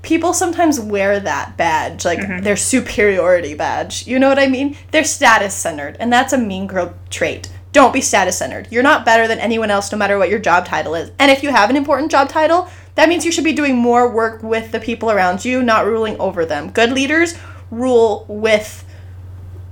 people 0.02 0.34
sometimes 0.34 0.80
wear 0.80 1.20
that 1.20 1.58
badge, 1.58 2.06
like 2.06 2.20
Mm-hmm. 2.20 2.44
their 2.44 2.58
superiority 2.58 3.54
badge. 3.54 4.08
You 4.08 4.20
know 4.20 4.30
what 4.30 4.40
I 4.40 4.48
mean? 4.48 4.78
They're 4.92 5.04
status 5.04 5.54
centered, 5.54 5.98
and 6.00 6.12
that's 6.12 6.34
a 6.34 6.38
mean 6.38 6.68
girl 6.68 6.94
trait. 7.10 7.50
Don't 7.72 7.94
be 7.94 8.02
status 8.02 8.38
centered. 8.38 8.68
You're 8.72 8.84
not 8.84 9.06
better 9.06 9.28
than 9.28 9.40
anyone 9.40 9.72
else, 9.72 9.92
no 9.92 9.98
matter 9.98 10.18
what 10.18 10.30
your 10.30 10.40
job 10.40 10.66
title 10.66 10.94
is. 10.96 11.12
And 11.20 11.32
if 11.32 11.42
you 11.42 11.52
have 11.52 11.70
an 11.70 11.78
important 11.78 12.12
job 12.12 12.30
title, 12.30 12.68
that 12.96 13.08
means 13.08 13.26
you 13.26 13.32
should 13.32 13.46
be 13.46 13.54
doing 13.54 13.78
more 13.78 14.12
work 14.12 14.44
with 14.44 14.72
the 14.72 14.80
people 14.80 15.10
around 15.10 15.46
you, 15.46 15.64
not 15.64 15.86
ruling 15.86 16.20
over 16.20 16.46
them. 16.46 16.72
Good 16.72 16.92
leaders 16.92 17.36
rule 17.70 18.26
with 18.28 18.86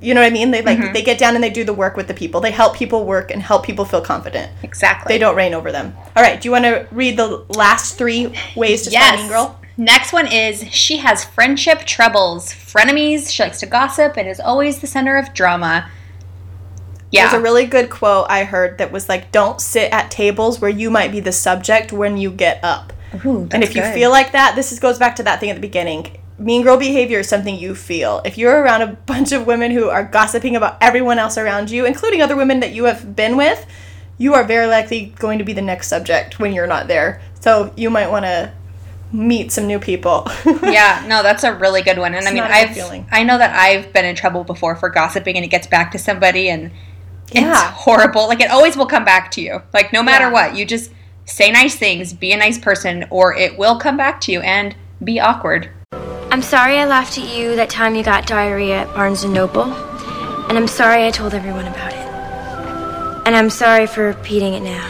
you 0.01 0.13
know 0.13 0.21
what 0.21 0.27
I 0.27 0.29
mean? 0.29 0.51
They 0.51 0.61
like 0.61 0.93
they 0.93 1.01
get 1.01 1.17
down 1.19 1.35
and 1.35 1.43
they 1.43 1.49
do 1.49 1.65
the 1.65 1.73
work 1.73 1.97
with 1.97 2.07
the 2.07 2.13
people. 2.13 2.39
They 2.39 2.51
help 2.51 2.77
people 2.77 3.05
work 3.05 3.31
and 3.31 3.41
help 3.41 3.65
people 3.65 3.83
feel 3.83 3.99
confident. 3.99 4.49
Exactly. 4.63 5.13
They 5.13 5.19
don't 5.19 5.35
reign 5.35 5.53
over 5.53 5.73
them. 5.73 5.93
All 6.15 6.23
right, 6.23 6.39
do 6.39 6.47
you 6.47 6.53
want 6.53 6.63
to 6.63 6.87
read 6.91 7.17
the 7.17 7.43
last 7.49 7.97
three 7.97 8.33
ways 8.55 8.83
to 8.83 8.91
spell 8.91 9.17
mean 9.17 9.27
girl? 9.27 9.58
Next 9.79 10.11
one 10.11 10.27
is 10.29 10.69
she 10.73 10.97
has 10.97 11.23
friendship 11.23 11.85
troubles, 11.85 12.51
frenemies. 12.51 13.31
She 13.31 13.41
likes 13.41 13.61
to 13.61 13.65
gossip 13.65 14.17
and 14.17 14.27
is 14.27 14.41
always 14.41 14.79
the 14.79 14.87
center 14.87 15.15
of 15.15 15.33
drama. 15.33 15.89
Yeah. 17.13 17.29
There's 17.29 17.39
a 17.39 17.41
really 17.41 17.65
good 17.65 17.89
quote 17.89 18.25
I 18.27 18.43
heard 18.43 18.77
that 18.77 18.91
was 18.91 19.07
like, 19.07 19.31
"Don't 19.31 19.61
sit 19.61 19.93
at 19.93 20.11
tables 20.11 20.59
where 20.59 20.69
you 20.69 20.91
might 20.91 21.13
be 21.13 21.21
the 21.21 21.31
subject 21.31 21.93
when 21.93 22.17
you 22.17 22.29
get 22.29 22.61
up." 22.61 22.91
Ooh, 23.25 23.47
and 23.53 23.63
if 23.63 23.73
you 23.73 23.81
feel 23.81 24.09
like 24.09 24.33
that, 24.33 24.57
this 24.57 24.73
is, 24.73 24.79
goes 24.81 24.99
back 24.99 25.15
to 25.15 25.23
that 25.23 25.39
thing 25.39 25.49
at 25.49 25.55
the 25.55 25.61
beginning. 25.61 26.17
Mean 26.37 26.63
girl 26.63 26.75
behavior 26.75 27.19
is 27.19 27.29
something 27.29 27.55
you 27.55 27.73
feel. 27.73 28.21
If 28.25 28.37
you're 28.37 28.61
around 28.61 28.81
a 28.81 28.87
bunch 29.05 29.31
of 29.31 29.47
women 29.47 29.71
who 29.71 29.87
are 29.87 30.03
gossiping 30.03 30.57
about 30.57 30.77
everyone 30.81 31.19
else 31.19 31.37
around 31.37 31.71
you, 31.71 31.85
including 31.85 32.21
other 32.21 32.35
women 32.35 32.59
that 32.59 32.73
you 32.73 32.83
have 32.83 33.15
been 33.15 33.37
with, 33.37 33.65
you 34.17 34.33
are 34.33 34.43
very 34.43 34.67
likely 34.67 35.13
going 35.17 35.39
to 35.39 35.45
be 35.45 35.53
the 35.53 35.61
next 35.61 35.87
subject 35.87 36.37
when 36.37 36.51
you're 36.51 36.67
not 36.67 36.89
there. 36.89 37.21
So 37.39 37.73
you 37.77 37.89
might 37.89 38.11
want 38.11 38.25
to 38.25 38.51
meet 39.11 39.51
some 39.51 39.67
new 39.67 39.79
people. 39.79 40.27
yeah, 40.63 41.03
no, 41.07 41.23
that's 41.23 41.43
a 41.43 41.53
really 41.53 41.81
good 41.81 41.97
one. 41.97 42.13
And 42.13 42.27
I 42.27 42.31
mean, 42.31 42.43
not 42.43 42.51
a 42.51 42.53
good 42.53 42.69
I've 42.69 42.75
feeling. 42.75 43.07
I 43.11 43.23
know 43.23 43.37
that 43.37 43.55
I've 43.55 43.91
been 43.93 44.05
in 44.05 44.15
trouble 44.15 44.43
before 44.43 44.75
for 44.75 44.89
gossiping, 44.89 45.35
and 45.35 45.43
it 45.45 45.49
gets 45.49 45.67
back 45.67 45.91
to 45.91 45.97
somebody, 45.99 46.49
and 46.49 46.71
it's 47.31 47.41
Yeah. 47.41 47.71
horrible. 47.71 48.27
Like 48.27 48.41
it 48.41 48.51
always 48.51 48.75
will 48.77 48.85
come 48.85 49.05
back 49.05 49.31
to 49.31 49.41
you. 49.41 49.61
Like 49.73 49.91
no 49.93 50.03
matter 50.03 50.25
Yeah. 50.25 50.31
what, 50.31 50.55
you 50.55 50.65
just 50.65 50.91
say 51.25 51.51
nice 51.51 51.75
things, 51.75 52.13
be 52.13 52.31
a 52.31 52.37
nice 52.37 52.57
person, 52.57 53.05
or 53.09 53.35
it 53.35 53.57
will 53.57 53.77
come 53.79 53.97
back 53.97 54.19
to 54.21 54.31
you 54.31 54.41
and 54.41 54.75
be 55.03 55.19
awkward. 55.19 55.69
I'm 56.31 56.41
sorry 56.41 56.77
I 56.77 56.85
laughed 56.85 57.17
at 57.17 57.27
you 57.35 57.55
that 57.55 57.69
time 57.69 57.95
you 57.95 58.03
got 58.03 58.27
diarrhea 58.27 58.81
at 58.81 58.93
Barnes 58.93 59.23
and 59.23 59.33
Noble. 59.33 59.63
And 60.49 60.57
I'm 60.57 60.67
sorry 60.67 61.05
I 61.05 61.11
told 61.11 61.33
everyone 61.33 61.67
about 61.67 61.93
it. 61.93 61.99
And 63.27 63.35
I'm 63.35 63.49
sorry 63.51 63.85
for 63.85 64.05
repeating 64.07 64.53
it 64.55 64.61
now. 64.61 64.87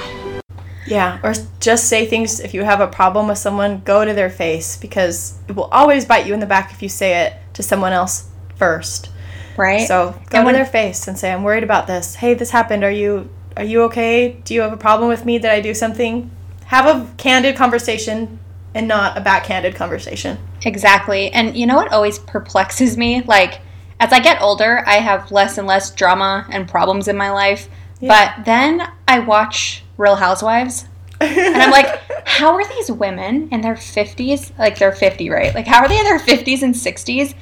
Yeah, 0.90 1.20
or 1.24 1.34
just 1.60 1.88
say 1.88 2.06
things 2.06 2.40
if 2.40 2.54
you 2.54 2.64
have 2.64 2.82
a 2.82 2.88
problem 2.88 3.28
with 3.28 3.38
someone, 3.38 3.82
go 3.82 4.04
to 4.04 4.14
their 4.14 4.30
face 4.30 4.78
because 4.78 5.36
it 5.48 5.56
will 5.56 5.66
always 5.66 6.06
bite 6.06 6.26
you 6.26 6.34
in 6.34 6.40
the 6.40 6.46
back 6.46 6.72
if 6.72 6.82
you 6.82 6.90
say 6.90 7.26
it 7.26 7.34
to 7.54 7.64
someone 7.64 7.94
else 7.94 8.28
first. 8.56 9.10
Right. 9.58 9.88
So 9.88 10.20
go 10.30 10.40
And 10.40 10.48
to 10.48 10.54
their 10.54 10.66
face 10.66 11.08
and 11.08 11.18
say, 11.18 11.32
"I'm 11.32 11.44
worried 11.44 11.64
about 11.64 11.88
this. 11.88 12.16
Hey, 12.16 12.34
this 12.34 12.50
happened. 12.52 12.84
Are 12.84 12.92
you 12.92 13.30
are 13.58 13.64
you 13.64 13.84
okay? 13.84 14.38
Do 14.44 14.54
you 14.54 14.62
have 14.62 14.74
a 14.74 14.78
problem 14.78 15.10
with 15.10 15.26
me? 15.26 15.38
Did 15.38 15.52
I 15.52 15.62
do 15.62 15.74
something?" 15.74 16.32
Have 16.66 16.86
a 16.86 17.08
candid 17.18 17.56
conversation 17.56 18.40
and 18.76 18.88
not 18.88 19.18
a 19.18 19.22
backhanded 19.22 19.76
conversation. 19.76 20.38
Exactly. 20.64 21.32
And 21.32 21.58
you 21.58 21.66
know 21.66 21.76
what 21.76 21.92
always 21.92 22.20
perplexes 22.20 22.96
me? 22.96 23.24
Like, 23.24 23.62
as 24.00 24.14
I 24.14 24.20
get 24.20 24.42
older, 24.42 24.84
I 24.86 24.96
have 24.96 25.32
less 25.32 25.58
and 25.58 25.68
less 25.68 25.90
drama 25.90 26.46
and 26.52 26.68
problems 26.68 27.08
in 27.08 27.18
my 27.18 27.32
life. 27.32 27.70
But 28.02 28.46
then 28.46 28.88
I 29.08 29.20
watch 29.20 29.84
Real 30.00 30.16
Housewives. 30.16 30.86
and 31.22 31.58
I'm 31.62 31.70
like, 31.72 32.02
how 32.28 32.54
are 32.56 32.68
these 32.68 32.90
women 32.90 33.50
in 33.52 33.62
their 33.62 33.76
50s? 33.76 34.58
Like, 34.58 34.80
they're 34.80 34.92
50, 34.94 35.30
right? 35.30 35.54
Like, 35.54 35.68
how 35.68 35.82
are 35.82 35.88
they 35.88 35.98
in 36.00 36.06
their 36.06 36.18
50s 36.20 36.64
and 36.64 36.74
60s, 36.74 37.36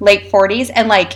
late 0.00 0.30
40s, 0.30 0.70
and 0.74 0.88
like, 0.88 1.14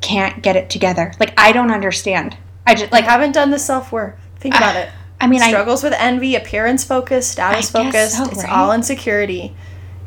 can't 0.00 0.42
get 0.42 0.56
it 0.56 0.70
together? 0.70 1.12
Like, 1.20 1.34
I 1.38 1.52
don't 1.52 1.70
understand. 1.70 2.36
I 2.66 2.74
just, 2.74 2.90
Like 2.90 3.02
like, 3.02 3.10
haven't 3.10 3.32
done 3.32 3.50
the 3.50 3.58
self 3.58 3.92
work. 3.92 4.18
Think 4.38 4.54
about 4.56 4.74
it. 4.76 4.88
I 5.20 5.26
mean, 5.28 5.42
I, 5.42 5.50
Struggles 5.50 5.84
with 5.84 5.92
envy, 5.98 6.34
appearance 6.34 6.82
focused, 6.82 7.30
status 7.30 7.72
I 7.74 7.84
focused. 7.84 8.16
so, 8.16 8.24
It's 8.24 8.42
right? 8.42 8.52
all 8.52 8.72
insecurity. 8.72 9.54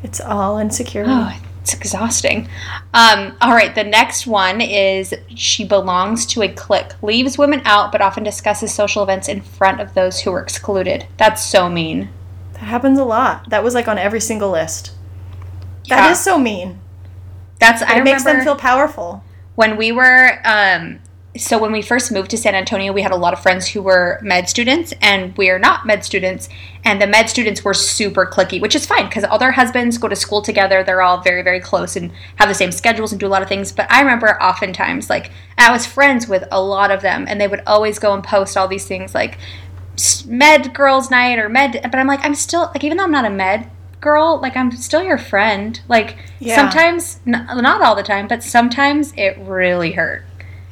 It's 0.02 0.20
all 0.20 0.58
insecurity. 0.58 1.10
Oh, 1.12 1.40
it's 1.66 1.74
exhausting. 1.74 2.48
Um, 2.94 3.36
all 3.40 3.52
right, 3.52 3.74
the 3.74 3.82
next 3.82 4.24
one 4.24 4.60
is 4.60 5.12
she 5.34 5.64
belongs 5.64 6.24
to 6.26 6.42
a 6.42 6.48
clique, 6.48 6.92
leaves 7.02 7.36
women 7.36 7.60
out, 7.64 7.90
but 7.90 8.00
often 8.00 8.22
discusses 8.22 8.72
social 8.72 9.02
events 9.02 9.28
in 9.28 9.40
front 9.40 9.80
of 9.80 9.92
those 9.94 10.20
who 10.20 10.30
were 10.30 10.40
excluded. 10.40 11.06
That's 11.16 11.44
so 11.44 11.68
mean. 11.68 12.10
That 12.52 12.60
happens 12.60 13.00
a 13.00 13.04
lot. 13.04 13.50
That 13.50 13.64
was 13.64 13.74
like 13.74 13.88
on 13.88 13.98
every 13.98 14.20
single 14.20 14.50
list. 14.50 14.92
Yeah. 15.84 15.96
That 15.96 16.12
is 16.12 16.20
so 16.20 16.38
mean. 16.38 16.78
That's 17.58 17.82
I 17.82 17.98
it 17.98 18.04
makes 18.04 18.22
them 18.22 18.42
feel 18.42 18.56
powerful. 18.56 19.24
when 19.56 19.76
we 19.76 19.90
were 19.90 20.40
um, 20.44 21.00
so 21.38 21.58
when 21.58 21.72
we 21.72 21.82
first 21.82 22.10
moved 22.12 22.30
to 22.30 22.36
San 22.36 22.54
Antonio, 22.54 22.92
we 22.92 23.02
had 23.02 23.12
a 23.12 23.16
lot 23.16 23.32
of 23.32 23.40
friends 23.40 23.66
who 23.68 23.82
were 23.82 24.18
med 24.22 24.48
students, 24.48 24.92
and 25.00 25.36
we 25.36 25.50
are 25.50 25.58
not 25.58 25.86
med 25.86 26.04
students. 26.04 26.48
And 26.84 27.00
the 27.00 27.06
med 27.06 27.28
students 27.28 27.64
were 27.64 27.74
super 27.74 28.26
cliquey, 28.26 28.60
which 28.60 28.74
is 28.74 28.86
fine 28.86 29.06
because 29.06 29.24
all 29.24 29.38
their 29.38 29.52
husbands 29.52 29.98
go 29.98 30.08
to 30.08 30.16
school 30.16 30.42
together. 30.42 30.82
They're 30.84 31.02
all 31.02 31.20
very, 31.20 31.42
very 31.42 31.60
close 31.60 31.96
and 31.96 32.12
have 32.36 32.48
the 32.48 32.54
same 32.54 32.72
schedules 32.72 33.12
and 33.12 33.20
do 33.20 33.26
a 33.26 33.28
lot 33.28 33.42
of 33.42 33.48
things. 33.48 33.72
But 33.72 33.90
I 33.90 34.00
remember 34.00 34.40
oftentimes, 34.42 35.08
like, 35.10 35.30
I 35.58 35.70
was 35.70 35.86
friends 35.86 36.28
with 36.28 36.44
a 36.50 36.60
lot 36.62 36.90
of 36.90 37.02
them, 37.02 37.26
and 37.28 37.40
they 37.40 37.48
would 37.48 37.62
always 37.66 37.98
go 37.98 38.14
and 38.14 38.22
post 38.24 38.56
all 38.56 38.68
these 38.68 38.86
things 38.86 39.14
like 39.14 39.38
med 40.26 40.74
girls' 40.74 41.10
night 41.10 41.38
or 41.38 41.48
med. 41.48 41.80
But 41.82 41.94
I'm 41.96 42.06
like, 42.06 42.24
I'm 42.24 42.34
still, 42.34 42.70
like, 42.74 42.84
even 42.84 42.96
though 42.98 43.04
I'm 43.04 43.10
not 43.12 43.24
a 43.24 43.30
med 43.30 43.70
girl, 44.00 44.38
like, 44.40 44.56
I'm 44.56 44.70
still 44.72 45.02
your 45.02 45.18
friend. 45.18 45.80
Like, 45.88 46.16
Yeah. 46.38 46.54
sometimes, 46.54 47.18
n- 47.26 47.46
not 47.50 47.82
all 47.82 47.94
the 47.96 48.02
time, 48.02 48.28
but 48.28 48.42
sometimes 48.42 49.12
it 49.16 49.36
really 49.40 49.92
hurt. 49.92 50.24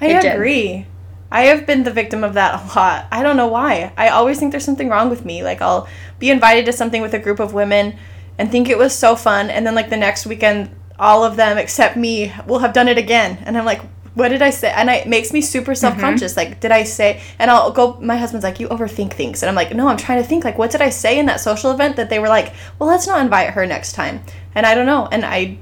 I 0.04 0.18
It 0.18 0.22
did. 0.22 0.32
agree. 0.34 0.86
I 1.30 1.42
have 1.46 1.66
been 1.66 1.82
the 1.82 1.90
victim 1.90 2.22
of 2.22 2.34
that 2.34 2.54
a 2.54 2.78
lot. 2.78 3.06
I 3.10 3.22
don't 3.22 3.36
know 3.36 3.48
why. 3.48 3.92
I 3.96 4.08
always 4.08 4.38
think 4.38 4.52
there's 4.52 4.64
something 4.64 4.88
wrong 4.88 5.10
with 5.10 5.24
me. 5.24 5.42
Like 5.42 5.60
I'll 5.60 5.88
be 6.18 6.30
invited 6.30 6.66
to 6.66 6.72
something 6.72 7.02
with 7.02 7.14
a 7.14 7.18
group 7.18 7.40
of 7.40 7.54
women 7.54 7.96
and 8.38 8.50
think 8.50 8.68
it 8.68 8.78
was 8.78 8.94
so 8.94 9.16
fun 9.16 9.50
and 9.50 9.66
then 9.66 9.74
like 9.74 9.90
the 9.90 9.96
next 9.96 10.26
weekend 10.26 10.70
all 10.98 11.24
of 11.24 11.36
them 11.36 11.58
except 11.58 11.96
me 11.96 12.32
will 12.46 12.60
have 12.60 12.72
done 12.72 12.88
it 12.88 12.98
again 12.98 13.42
and 13.46 13.58
I'm 13.58 13.64
like 13.64 13.80
what 14.14 14.28
did 14.28 14.42
I 14.42 14.50
say? 14.50 14.70
And 14.70 14.90
I, 14.90 14.96
it 14.96 15.08
makes 15.08 15.32
me 15.32 15.40
super 15.40 15.72
mm-hmm. 15.72 15.78
self-conscious. 15.78 16.36
Like, 16.36 16.60
did 16.60 16.70
I 16.70 16.84
say? 16.84 17.20
And 17.38 17.50
I'll 17.50 17.72
go. 17.72 17.98
My 18.00 18.16
husband's 18.16 18.44
like, 18.44 18.60
"You 18.60 18.68
overthink 18.68 19.12
things," 19.12 19.42
and 19.42 19.48
I'm 19.50 19.56
like, 19.56 19.74
"No, 19.74 19.88
I'm 19.88 19.96
trying 19.96 20.22
to 20.22 20.28
think. 20.28 20.44
Like, 20.44 20.56
what 20.56 20.70
did 20.70 20.80
I 20.80 20.90
say 20.90 21.18
in 21.18 21.26
that 21.26 21.40
social 21.40 21.72
event 21.72 21.96
that 21.96 22.10
they 22.10 22.18
were 22.18 22.28
like, 22.28 22.52
well, 22.78 22.88
let's 22.88 23.06
not 23.06 23.20
invite 23.20 23.50
her 23.50 23.66
next 23.66 23.92
time?" 23.92 24.22
And 24.54 24.64
I 24.66 24.74
don't 24.74 24.86
know. 24.86 25.08
And 25.10 25.24
I, 25.24 25.58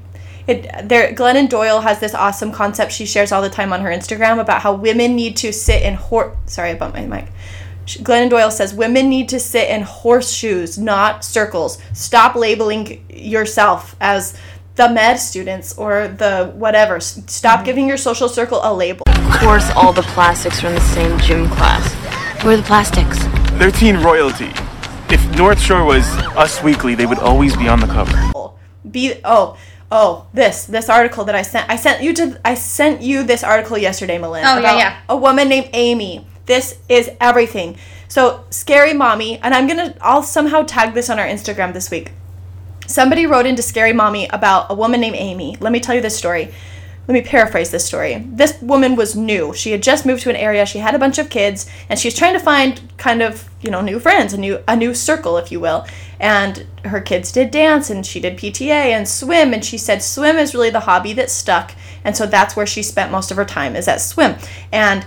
it 0.47 0.87
there 0.87 1.13
glennon 1.13 1.47
doyle 1.47 1.81
has 1.81 1.99
this 1.99 2.13
awesome 2.13 2.51
concept 2.51 2.91
she 2.91 3.05
shares 3.05 3.31
all 3.31 3.41
the 3.41 3.49
time 3.49 3.71
on 3.71 3.81
her 3.81 3.89
instagram 3.89 4.39
about 4.39 4.61
how 4.61 4.73
women 4.73 5.15
need 5.15 5.37
to 5.37 5.51
sit 5.53 5.81
in 5.81 5.95
hor 5.95 6.37
sorry 6.45 6.71
i 6.71 6.75
bumped 6.75 6.97
my 6.97 7.05
mic 7.05 7.27
glennon 7.85 8.29
doyle 8.29 8.51
says 8.51 8.73
women 8.73 9.09
need 9.09 9.29
to 9.29 9.39
sit 9.39 9.69
in 9.69 9.81
horseshoes 9.81 10.77
not 10.77 11.23
circles 11.23 11.77
stop 11.93 12.35
labeling 12.35 13.05
yourself 13.09 13.95
as 14.01 14.37
the 14.75 14.89
med 14.89 15.19
students 15.19 15.77
or 15.77 16.07
the 16.07 16.51
whatever 16.55 16.95
S- 16.95 17.21
stop 17.27 17.57
mm-hmm. 17.57 17.65
giving 17.65 17.87
your 17.87 17.97
social 17.97 18.27
circle 18.27 18.59
a 18.63 18.73
label 18.73 19.03
Of 19.07 19.39
course, 19.39 19.69
all 19.71 19.93
the 19.93 20.01
plastics 20.01 20.63
are 20.63 20.67
in 20.67 20.75
the 20.75 20.81
same 20.81 21.19
gym 21.19 21.47
class. 21.49 21.93
Where 22.43 22.53
are 22.53 22.57
the 22.57 22.63
plastics? 22.63 23.23
They're 23.53 23.71
teen 23.71 23.97
royalty. 23.97 24.51
If 25.09 25.23
North 25.37 25.61
Shore 25.61 25.83
was 25.85 26.05
Us 26.35 26.63
Weekly, 26.63 26.95
they 26.95 27.05
would 27.05 27.19
always 27.19 27.55
be 27.55 27.67
on 27.67 27.79
the 27.79 27.87
cover. 27.87 28.17
be 28.89 29.13
oh 29.23 29.57
oh 29.93 30.25
this 30.33 30.65
this 30.65 30.89
article 30.89 31.23
that 31.23 31.35
i 31.35 31.41
sent 31.43 31.69
i 31.69 31.75
sent 31.75 32.01
you 32.03 32.13
to 32.13 32.39
i 32.43 32.53
sent 32.55 33.01
you 33.01 33.23
this 33.23 33.43
article 33.43 33.77
yesterday 33.77 34.17
melinda 34.17 34.49
Oh, 34.51 34.59
yeah, 34.59 34.75
yeah. 34.77 35.01
a 35.07 35.15
woman 35.15 35.47
named 35.47 35.69
amy. 35.73 36.27
This 36.45 36.77
is 36.89 37.09
everything. 37.21 37.77
So 38.09 38.43
scary 38.49 38.93
mommy 38.93 39.39
and 39.39 39.53
i'm 39.53 39.65
gonna 39.67 39.95
i'll 40.01 40.23
somehow 40.23 40.63
tag 40.63 40.93
this 40.93 41.09
on 41.09 41.17
our 41.19 41.25
instagram 41.27 41.71
this 41.73 41.89
week. 41.89 42.11
Somebody 42.87 43.25
wrote 43.25 43.45
into 43.45 43.61
scary 43.61 43.93
mommy 43.93 44.27
about 44.27 44.65
a 44.69 44.75
woman 44.75 44.99
named 44.99 45.15
amy. 45.15 45.55
Let 45.61 45.71
me 45.71 45.79
tell 45.79 45.95
you 45.95 46.01
this 46.01 46.17
story 46.17 46.53
let 47.07 47.13
me 47.13 47.21
paraphrase 47.21 47.71
this 47.71 47.85
story. 47.85 48.25
This 48.29 48.61
woman 48.61 48.95
was 48.95 49.15
new. 49.15 49.53
She 49.53 49.71
had 49.71 49.83
just 49.83 50.05
moved 50.05 50.23
to 50.23 50.29
an 50.29 50.37
area. 50.37 50.65
She 50.65 50.79
had 50.79 50.95
a 50.95 50.99
bunch 50.99 51.17
of 51.17 51.29
kids, 51.29 51.69
and 51.89 51.99
she 51.99 52.07
was 52.07 52.15
trying 52.15 52.33
to 52.33 52.39
find 52.39 52.81
kind 52.97 53.21
of 53.21 53.49
you 53.61 53.69
know 53.69 53.81
new 53.81 53.99
friends, 53.99 54.33
a 54.33 54.37
new 54.37 54.63
a 54.67 54.75
new 54.75 54.93
circle, 54.93 55.37
if 55.37 55.51
you 55.51 55.59
will. 55.59 55.85
And 56.19 56.65
her 56.85 57.01
kids 57.01 57.31
did 57.31 57.51
dance, 57.51 57.89
and 57.89 58.05
she 58.05 58.21
did 58.21 58.37
PTA 58.37 58.69
and 58.69 59.07
swim. 59.07 59.53
And 59.53 59.65
she 59.65 59.77
said 59.77 60.01
swim 60.01 60.37
is 60.37 60.53
really 60.53 60.69
the 60.69 60.81
hobby 60.81 61.11
that 61.13 61.29
stuck, 61.29 61.75
and 62.05 62.15
so 62.15 62.25
that's 62.25 62.55
where 62.55 62.67
she 62.67 62.81
spent 62.81 63.11
most 63.11 63.31
of 63.31 63.37
her 63.37 63.45
time 63.45 63.75
is 63.75 63.87
at 63.87 63.99
swim. 63.99 64.35
And 64.71 65.05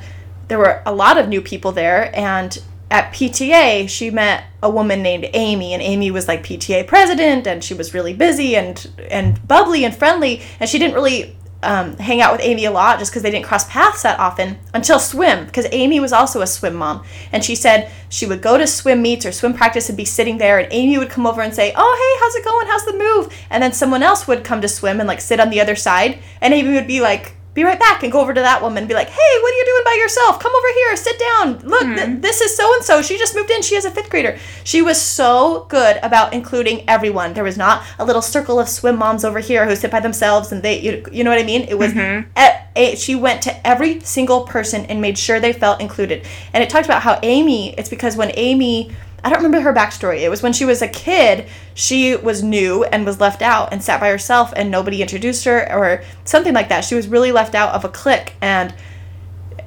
there 0.49 0.59
were 0.59 0.83
a 0.87 0.95
lot 0.95 1.19
of 1.19 1.29
new 1.29 1.41
people 1.41 1.73
there 1.73 2.15
and 2.17 2.63
at 2.89 3.13
PTA 3.13 3.89
she 3.89 4.11
met 4.11 4.45
a 4.63 4.71
woman 4.71 5.03
named 5.03 5.29
Amy 5.35 5.73
and 5.73 5.83
Amy 5.83 6.11
was 6.11 6.29
like 6.29 6.45
PTA 6.45 6.87
president 6.87 7.47
and 7.47 7.65
she 7.65 7.75
was 7.75 7.93
really 7.93 8.15
busy 8.15 8.55
and 8.55 8.89
and 9.11 9.47
bubbly 9.49 9.85
and 9.85 9.95
friendly 9.95 10.41
and 10.61 10.71
she 10.71 10.79
didn't 10.79 10.95
really 10.95 11.37
um, 11.67 11.97
hang 11.97 12.21
out 12.21 12.33
with 12.33 12.41
Amy 12.43 12.65
a 12.65 12.71
lot 12.71 12.99
just 12.99 13.11
because 13.11 13.23
they 13.23 13.31
didn't 13.31 13.45
cross 13.45 13.69
paths 13.69 14.03
that 14.03 14.19
often 14.21 14.59
until 14.73 14.99
swim 14.99 15.47
because 15.47 15.67
Amy 15.73 15.99
was 15.99 16.13
also 16.13 16.41
a 16.41 16.47
swim 16.47 16.75
mom. 16.75 17.05
And 17.33 17.45
she 17.45 17.55
said 17.55 17.91
she 18.09 18.25
would 18.25 18.41
go 18.41 18.57
to 18.57 18.67
swim 18.67 19.03
meets 19.03 19.27
or 19.27 19.33
swim 19.33 19.53
practice 19.53 19.89
and 19.89 19.97
be 19.97 20.05
sitting 20.05 20.39
there 20.39 20.59
and 20.59 20.73
Amy 20.73 20.97
would 20.97 21.11
come 21.11 21.27
over 21.27 21.43
and 21.43 21.53
say 21.53 21.73
oh 21.77 21.97
hey 21.99 22.25
how's 22.25 22.37
it 22.37 22.45
going? 22.45 22.67
How's 22.69 22.85
the 22.85 22.97
move? 22.97 23.35
And 23.51 23.63
then 23.63 23.73
someone 23.73 24.03
else 24.03 24.29
would 24.29 24.45
come 24.45 24.61
to 24.61 24.69
swim 24.69 25.01
and 25.01 25.09
like 25.09 25.21
sit 25.21 25.41
on 25.41 25.51
the 25.51 25.61
other 25.61 25.77
side 25.77 26.21
and 26.41 26.55
Amy 26.55 26.75
would 26.75 26.87
be 26.87 27.01
like 27.01 27.35
be 27.57 27.65
right 27.65 27.79
back 27.79 28.03
and 28.03 28.13
go 28.13 28.21
over 28.21 28.35
to 28.35 28.41
that 28.41 28.61
woman 28.61 28.79
and 28.79 28.89
be 28.89 28.95
like, 28.95 29.09
hey, 29.09 29.39
what 29.41 29.53
are 29.53 29.57
you 29.57 29.65
doing 29.65 29.83
by 29.85 29.99
yourself? 29.99 30.39
Come 30.39 30.53
over 30.55 30.69
here, 30.75 30.97
sit 30.97 31.19
down. 31.19 31.59
Look, 31.61 31.81
th- 31.81 31.99
mm-hmm. 31.99 32.21
this 32.21 32.43
is 32.43 32.55
so 32.55 32.73
and 32.75 32.85
so. 32.85 33.03
She 33.03 33.17
just 33.17 33.35
moved 33.35 33.51
in. 33.51 33.63
She 33.63 33.75
is 33.75 33.87
a 33.87 33.91
fifth 33.91 34.11
grader. 34.11 34.39
She 34.63 34.83
was 34.83 35.01
so 35.01 35.67
good 35.71 35.99
about 36.03 36.35
including 36.35 36.89
everyone. 36.89 37.33
There 37.33 37.43
was 37.43 37.57
not 37.57 37.83
a 37.99 38.05
little 38.05 38.21
circle 38.21 38.61
of 38.61 38.69
swim 38.69 38.99
moms 38.99 39.25
over 39.25 39.41
here 39.41 39.67
who 39.67 39.75
sit 39.75 39.91
by 39.91 40.01
themselves 40.01 40.53
and 40.53 40.63
they, 40.63 40.81
you, 40.81 41.07
you 41.11 41.25
know 41.25 41.31
what 41.31 41.41
I 41.41 41.45
mean? 41.45 41.63
It 41.63 41.79
was, 41.79 41.95
mm-hmm. 41.95 42.29
e- 42.39 42.93
e- 42.93 42.97
she 42.97 43.15
went 43.15 43.43
to 43.43 43.67
every 43.67 44.01
single 44.01 44.43
person 44.43 44.85
and 44.87 45.01
made 45.01 45.17
sure 45.17 45.41
they 45.41 45.55
felt 45.55 45.81
included. 45.81 46.27
And 46.53 46.63
it 46.63 46.69
talked 46.69 46.85
about 46.85 47.03
how 47.03 47.19
Amy, 47.23 47.75
it's 47.79 47.89
because 47.89 48.17
when 48.17 48.33
Amy, 48.35 48.93
I 49.27 49.29
don't 49.29 49.43
remember 49.43 49.61
her 49.61 49.75
backstory. 49.75 50.21
It 50.21 50.29
was 50.29 50.41
when 50.41 50.53
she 50.53 50.65
was 50.65 50.83
a 50.83 50.87
kid, 50.87 51.49
she 51.75 52.15
was 52.15 52.45
new 52.45 52.85
and 52.85 53.05
was 53.05 53.19
left 53.19 53.43
out 53.43 53.73
and 53.73 53.83
sat 53.83 53.99
by 53.99 54.09
herself 54.09 54.53
and 54.55 54.71
nobody 54.71 55.03
introduced 55.03 55.45
her 55.47 55.69
or 55.73 56.05
something 56.25 56.55
like 56.55 56.69
that. 56.69 56.85
She 56.85 56.95
was 56.95 57.09
really 57.09 57.33
left 57.33 57.57
out 57.57 57.75
of 57.75 57.85
a 57.85 57.89
clique 57.89 58.35
and 58.41 58.73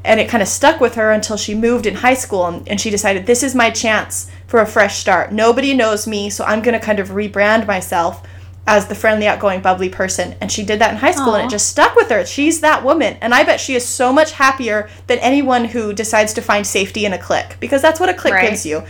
and 0.06 0.22
it 0.22 0.30
kind 0.30 0.41
of 0.41 0.48
stuck 0.48 0.80
with 0.80 0.95
her 0.95 1.12
until 1.12 1.36
she 1.36 1.54
moved 1.54 1.86
in 1.86 1.95
high 1.95 2.13
school 2.13 2.45
and, 2.45 2.65
and 2.69 2.80
she 2.80 2.89
decided 2.89 3.26
this 3.26 3.43
is 3.43 3.54
my 3.54 3.69
chance 3.69 4.32
for 4.48 4.62
a 4.62 4.65
fresh 4.65 4.98
start. 4.98 5.34
Nobody 5.34 5.74
knows 5.74 6.08
me, 6.08 6.30
so 6.30 6.45
I'm 6.45 6.62
going 6.62 6.80
to 6.80 6.86
kind 6.86 7.00
of 7.00 7.10
rebrand 7.10 7.67
myself 7.67 8.26
as 8.65 8.88
the 8.88 8.95
friendly, 8.95 9.28
outgoing, 9.28 9.60
bubbly 9.60 9.89
person. 9.89 10.38
And 10.39 10.50
she 10.50 10.63
did 10.63 10.80
that 10.80 10.91
in 10.91 10.98
high 10.98 11.12
school 11.12 11.36
and 11.36 11.48
it 11.48 11.52
just 11.52 11.67
stuck 11.67 11.98
with 11.98 12.10
her. 12.12 12.26
She's 12.26 12.62
that 12.62 12.82
woman. 12.82 13.17
And 13.19 13.34
I 13.34 13.43
bet 13.43 13.60
she 13.60 13.76
is 13.76 13.86
so 13.86 14.13
much 14.13 14.32
happier 14.32 14.89
than 15.08 15.19
anyone 15.19 15.65
who 15.65 15.91
decides 15.91 16.34
to 16.36 16.41
find 16.41 16.65
safety 16.65 17.04
in 17.04 17.12
a 17.12 17.17
clique 17.17 17.58
because 17.60 17.82
that's 17.82 18.00
what 18.00 18.08
a 18.08 18.13
clique 18.13 18.36
Right. 18.36 18.50
gives 18.50 18.65
you 18.65 18.84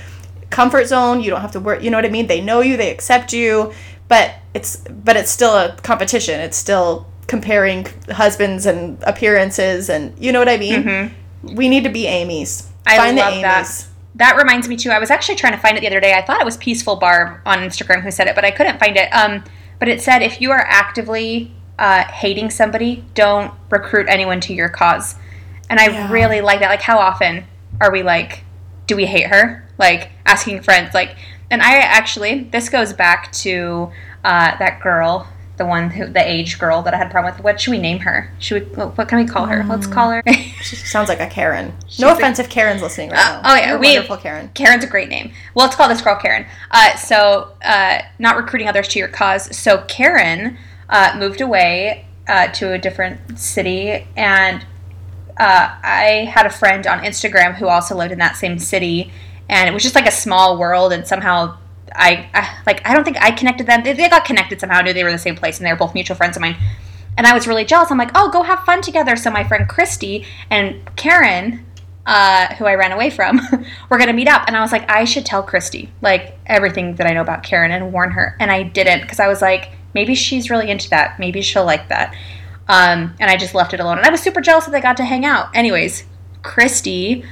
comfort 0.50 0.86
zone 0.86 1.22
you 1.22 1.30
don't 1.30 1.42
have 1.42 1.52
to 1.52 1.60
work 1.60 1.82
you 1.84 1.90
know 1.90 1.98
what 1.98 2.06
i 2.06 2.10
mean 2.10 2.28
they 2.28 2.42
know 2.42 2.62
you 2.62 2.76
they 2.78 2.92
accept 2.92 3.34
you 3.34 3.72
but 4.08 4.34
it's 4.54 4.78
but 4.78 5.16
it's 5.16 5.30
still 5.32 5.56
a 5.56 5.76
competition 5.84 6.40
it's 6.40 6.58
still 6.58 7.06
comparing 7.28 7.86
husbands 8.10 8.66
and 8.66 9.02
appearances 9.04 9.90
and 9.90 10.18
you 10.20 10.32
know 10.32 10.40
what 10.40 10.50
i 10.50 10.58
mean 10.58 11.12
we 11.44 11.70
need 11.70 11.84
to 11.84 11.90
be 11.90 12.08
amy's 12.08 12.70
I 12.88 12.98
find 12.98 13.18
love 13.18 13.36
the 13.36 13.42
that. 13.42 13.86
That 14.16 14.36
reminds 14.36 14.68
me 14.68 14.76
too. 14.76 14.90
I 14.90 14.98
was 15.00 15.12
actually 15.12 15.36
trying 15.36 15.54
to 15.54 15.60
find 15.60 15.78
it 15.78 15.82
the 15.82 15.88
other 15.88 16.00
day. 16.00 16.14
I 16.14 16.26
thought 16.26 16.42
it 16.42 16.46
was 16.46 16.58
Peaceful 16.58 16.96
Barb 16.96 17.40
on 17.46 17.60
Instagram 17.60 18.02
who 18.02 18.10
said 18.10 18.28
it, 18.28 18.34
but 18.36 18.44
I 18.44 18.50
couldn't 18.52 18.80
find 18.80 18.98
it. 18.98 19.10
Um, 19.14 19.44
but 19.78 19.88
it 19.88 20.02
said 20.02 20.24
if 20.24 20.42
you 20.42 20.50
are 20.52 20.66
actively 20.68 21.52
uh, 21.78 22.04
hating 22.06 22.50
somebody, 22.50 23.06
don't 23.14 23.54
recruit 23.70 24.08
anyone 24.10 24.42
to 24.42 24.54
your 24.54 24.68
cause. 24.70 25.16
And 25.70 25.80
I 25.80 25.90
Yeah. 25.90 26.12
really 26.12 26.42
like 26.42 26.60
that. 26.62 26.70
Like, 26.70 26.82
how 26.82 26.98
often 26.98 27.46
are 27.80 27.92
we 27.92 28.02
like, 28.02 28.44
do 28.90 28.96
we 28.96 29.06
hate 29.06 29.28
her? 29.28 29.64
Like 29.78 30.10
asking 30.26 30.64
friends, 30.64 30.94
like, 30.94 31.16
and 31.50 31.62
I 31.62 31.78
actually 31.78 32.46
this 32.52 32.68
goes 32.68 32.92
back 32.92 33.32
to 33.44 33.92
uh, 34.26 34.58
that 34.58 34.82
girl. 34.82 35.30
The 35.58 35.66
one 35.66 35.90
who, 35.90 36.08
the 36.08 36.26
age 36.26 36.58
girl 36.58 36.82
that 36.84 36.94
I 36.94 36.98
had 36.98 37.08
a 37.08 37.10
problem 37.10 37.36
with. 37.36 37.44
What 37.44 37.60
should 37.60 37.72
we 37.72 37.80
name 37.80 38.00
her? 38.00 38.34
Should 38.40 38.76
we? 38.78 38.84
What 38.84 39.10
can 39.10 39.18
we 39.20 39.26
call 39.26 39.46
her? 39.46 39.66
Let's 39.66 39.88
call 39.88 40.10
her. 40.12 40.24
sounds 40.64 41.10
like 41.10 41.20
a 41.20 41.28
karen 41.28 41.74
She's 41.88 42.00
no 42.00 42.08
a- 42.10 42.14
offense 42.14 42.40
if 42.40 42.50
karen's 42.50 42.82
listening 42.82 43.10
right 43.10 43.18
now 43.18 43.42
oh 43.44 43.56
yeah, 43.56 43.68
You're 43.68 43.76
a 43.76 43.80
we 43.80 43.94
wonderful 43.96 44.16
karen 44.18 44.50
Karen's 44.54 44.86
a 44.86 44.88
great 44.88 45.10
name. 45.10 45.34
Well, 45.54 45.66
let's 45.66 45.76
call 45.76 45.90
this 45.90 46.02
girl 46.02 46.16
Karen. 46.16 46.46
Uh, 46.72 46.96
so, 46.96 47.52
uh, 47.64 48.02
not 48.20 48.38
recruiting 48.38 48.70
others 48.70 48.88
to 48.90 49.00
your 49.00 49.10
cause. 49.10 49.54
So 49.56 49.84
Karen 49.90 50.58
uh, 50.90 51.16
moved 51.20 51.42
away 51.42 52.06
uh, 52.30 52.48
to 52.54 52.72
a 52.72 52.78
different 52.78 53.38
city, 53.38 54.08
and 54.16 54.66
uh, 55.40 55.74
I 55.82 56.30
had 56.32 56.46
a 56.46 56.50
friend 56.50 56.86
on 56.86 57.00
Instagram 57.00 57.56
who 57.56 57.68
also 57.68 57.96
lived 57.96 58.12
in 58.12 58.20
that 58.20 58.36
same 58.36 58.60
city, 58.60 59.12
and 59.48 59.70
it 59.70 59.74
was 59.74 59.82
just 59.82 59.96
like 59.96 60.08
a 60.08 60.12
small 60.12 60.58
world. 60.60 60.92
And 60.92 61.08
somehow, 61.08 61.58
I, 61.96 62.30
I 62.34 62.62
like 62.66 62.86
I 62.86 62.94
don't 62.94 63.06
think 63.06 63.18
I 63.22 63.32
connected 63.32 63.66
them. 63.66 63.84
They, 63.84 63.94
they 63.94 64.10
got 64.10 64.26
connected 64.26 64.60
somehow. 64.60 64.80
I 64.80 64.82
knew 64.82 64.94
they 64.94 65.04
were 65.04 65.10
in 65.10 65.16
the 65.16 65.20
same 65.20 65.38
place, 65.38 65.58
and 65.58 65.66
they 65.66 65.72
were 65.72 65.78
both 65.78 65.94
mutual 65.94 66.18
friends 66.18 66.36
of 66.36 66.42
mine. 66.42 66.58
And 67.18 67.26
I 67.26 67.34
was 67.34 67.48
really 67.48 67.66
jealous. 67.66 67.90
I'm 67.90 67.98
like, 67.98 68.12
oh, 68.16 68.30
go 68.30 68.44
have 68.44 68.64
fun 68.66 68.82
together. 68.82 69.16
So 69.16 69.32
my 69.32 69.46
friend 69.46 69.68
Christy 69.68 70.26
and 70.50 70.80
Karen, 70.96 71.66
uh, 72.06 72.54
who 72.56 72.66
I 72.66 72.76
ran 72.76 72.92
away 72.92 73.10
from, 73.10 73.40
were 73.90 73.98
gonna 73.98 74.14
meet 74.14 74.28
up. 74.28 74.44
And 74.48 74.58
I 74.58 74.62
was 74.62 74.72
like, 74.72 74.90
I 74.90 75.06
should 75.06 75.26
tell 75.26 75.44
Christy 75.44 75.90
like 76.02 76.38
everything 76.46 76.96
that 76.96 77.08
I 77.08 77.14
know 77.14 77.22
about 77.22 77.44
Karen 77.44 77.72
and 77.72 77.94
warn 77.94 78.12
her. 78.12 78.36
And 78.40 78.52
I 78.52 78.64
didn't 78.64 79.02
because 79.02 79.20
I 79.20 79.28
was 79.28 79.42
like, 79.42 79.72
maybe 79.94 80.16
she's 80.16 80.50
really 80.50 80.70
into 80.70 80.90
that. 80.90 81.20
Maybe 81.20 81.42
she'll 81.42 81.66
like 81.66 81.90
that. 81.90 82.14
Um, 82.70 83.16
and 83.20 83.32
I 83.32 83.36
just 83.36 83.56
left 83.56 83.74
it 83.74 83.80
alone. 83.80 83.98
And 83.98 84.06
I 84.06 84.12
was 84.12 84.22
super 84.22 84.42
jealous 84.42 84.66
that 84.66 84.72
they 84.72 84.80
got 84.80 84.96
to 84.98 85.04
hang 85.04 85.26
out. 85.26 85.54
Anyways, 85.56 86.06
Christy 86.44 87.26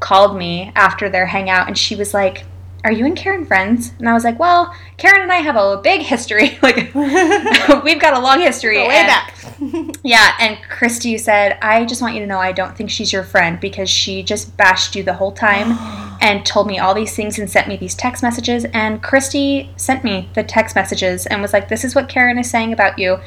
called 0.00 0.36
me 0.36 0.72
after 0.74 1.08
their 1.08 1.26
hangout 1.26 1.68
and 1.68 1.78
she 1.78 1.94
was 1.94 2.12
like, 2.12 2.44
Are 2.84 2.90
you 2.90 3.06
and 3.06 3.16
Karen 3.16 3.46
friends? 3.46 3.92
And 4.00 4.08
I 4.08 4.14
was 4.14 4.24
like, 4.24 4.38
Well, 4.38 4.74
Karen 4.96 5.22
and 5.22 5.32
I 5.32 5.36
have 5.36 5.54
a 5.54 5.80
big 5.82 6.02
history. 6.02 6.58
like, 6.62 6.92
we've 7.84 8.00
got 8.00 8.14
a 8.14 8.20
long 8.20 8.40
history. 8.40 8.74
Go 8.74 8.88
way 8.88 8.96
and- 8.96 9.06
back 9.06 9.34
yeah, 10.04 10.36
and 10.38 10.58
Christy 10.68 11.18
said, 11.18 11.58
I 11.62 11.84
just 11.84 12.00
want 12.00 12.14
you 12.14 12.20
to 12.20 12.26
know 12.26 12.38
I 12.38 12.52
don't 12.52 12.76
think 12.76 12.90
she's 12.90 13.12
your 13.12 13.24
friend 13.24 13.58
because 13.58 13.90
she 13.90 14.22
just 14.22 14.56
bashed 14.56 14.94
you 14.94 15.02
the 15.02 15.14
whole 15.14 15.32
time 15.32 15.72
and 16.20 16.46
told 16.46 16.66
me 16.66 16.78
all 16.78 16.94
these 16.94 17.14
things 17.14 17.38
and 17.38 17.50
sent 17.50 17.66
me 17.66 17.76
these 17.76 17.94
text 17.94 18.22
messages. 18.22 18.66
And 18.66 19.02
Christy 19.02 19.70
sent 19.76 20.04
me 20.04 20.30
the 20.34 20.44
text 20.44 20.76
messages 20.76 21.26
and 21.26 21.42
was 21.42 21.52
like, 21.52 21.68
This 21.68 21.84
is 21.84 21.94
what 21.94 22.08
Karen 22.08 22.38
is 22.38 22.50
saying 22.50 22.72
about 22.72 22.98
you. 22.98 23.18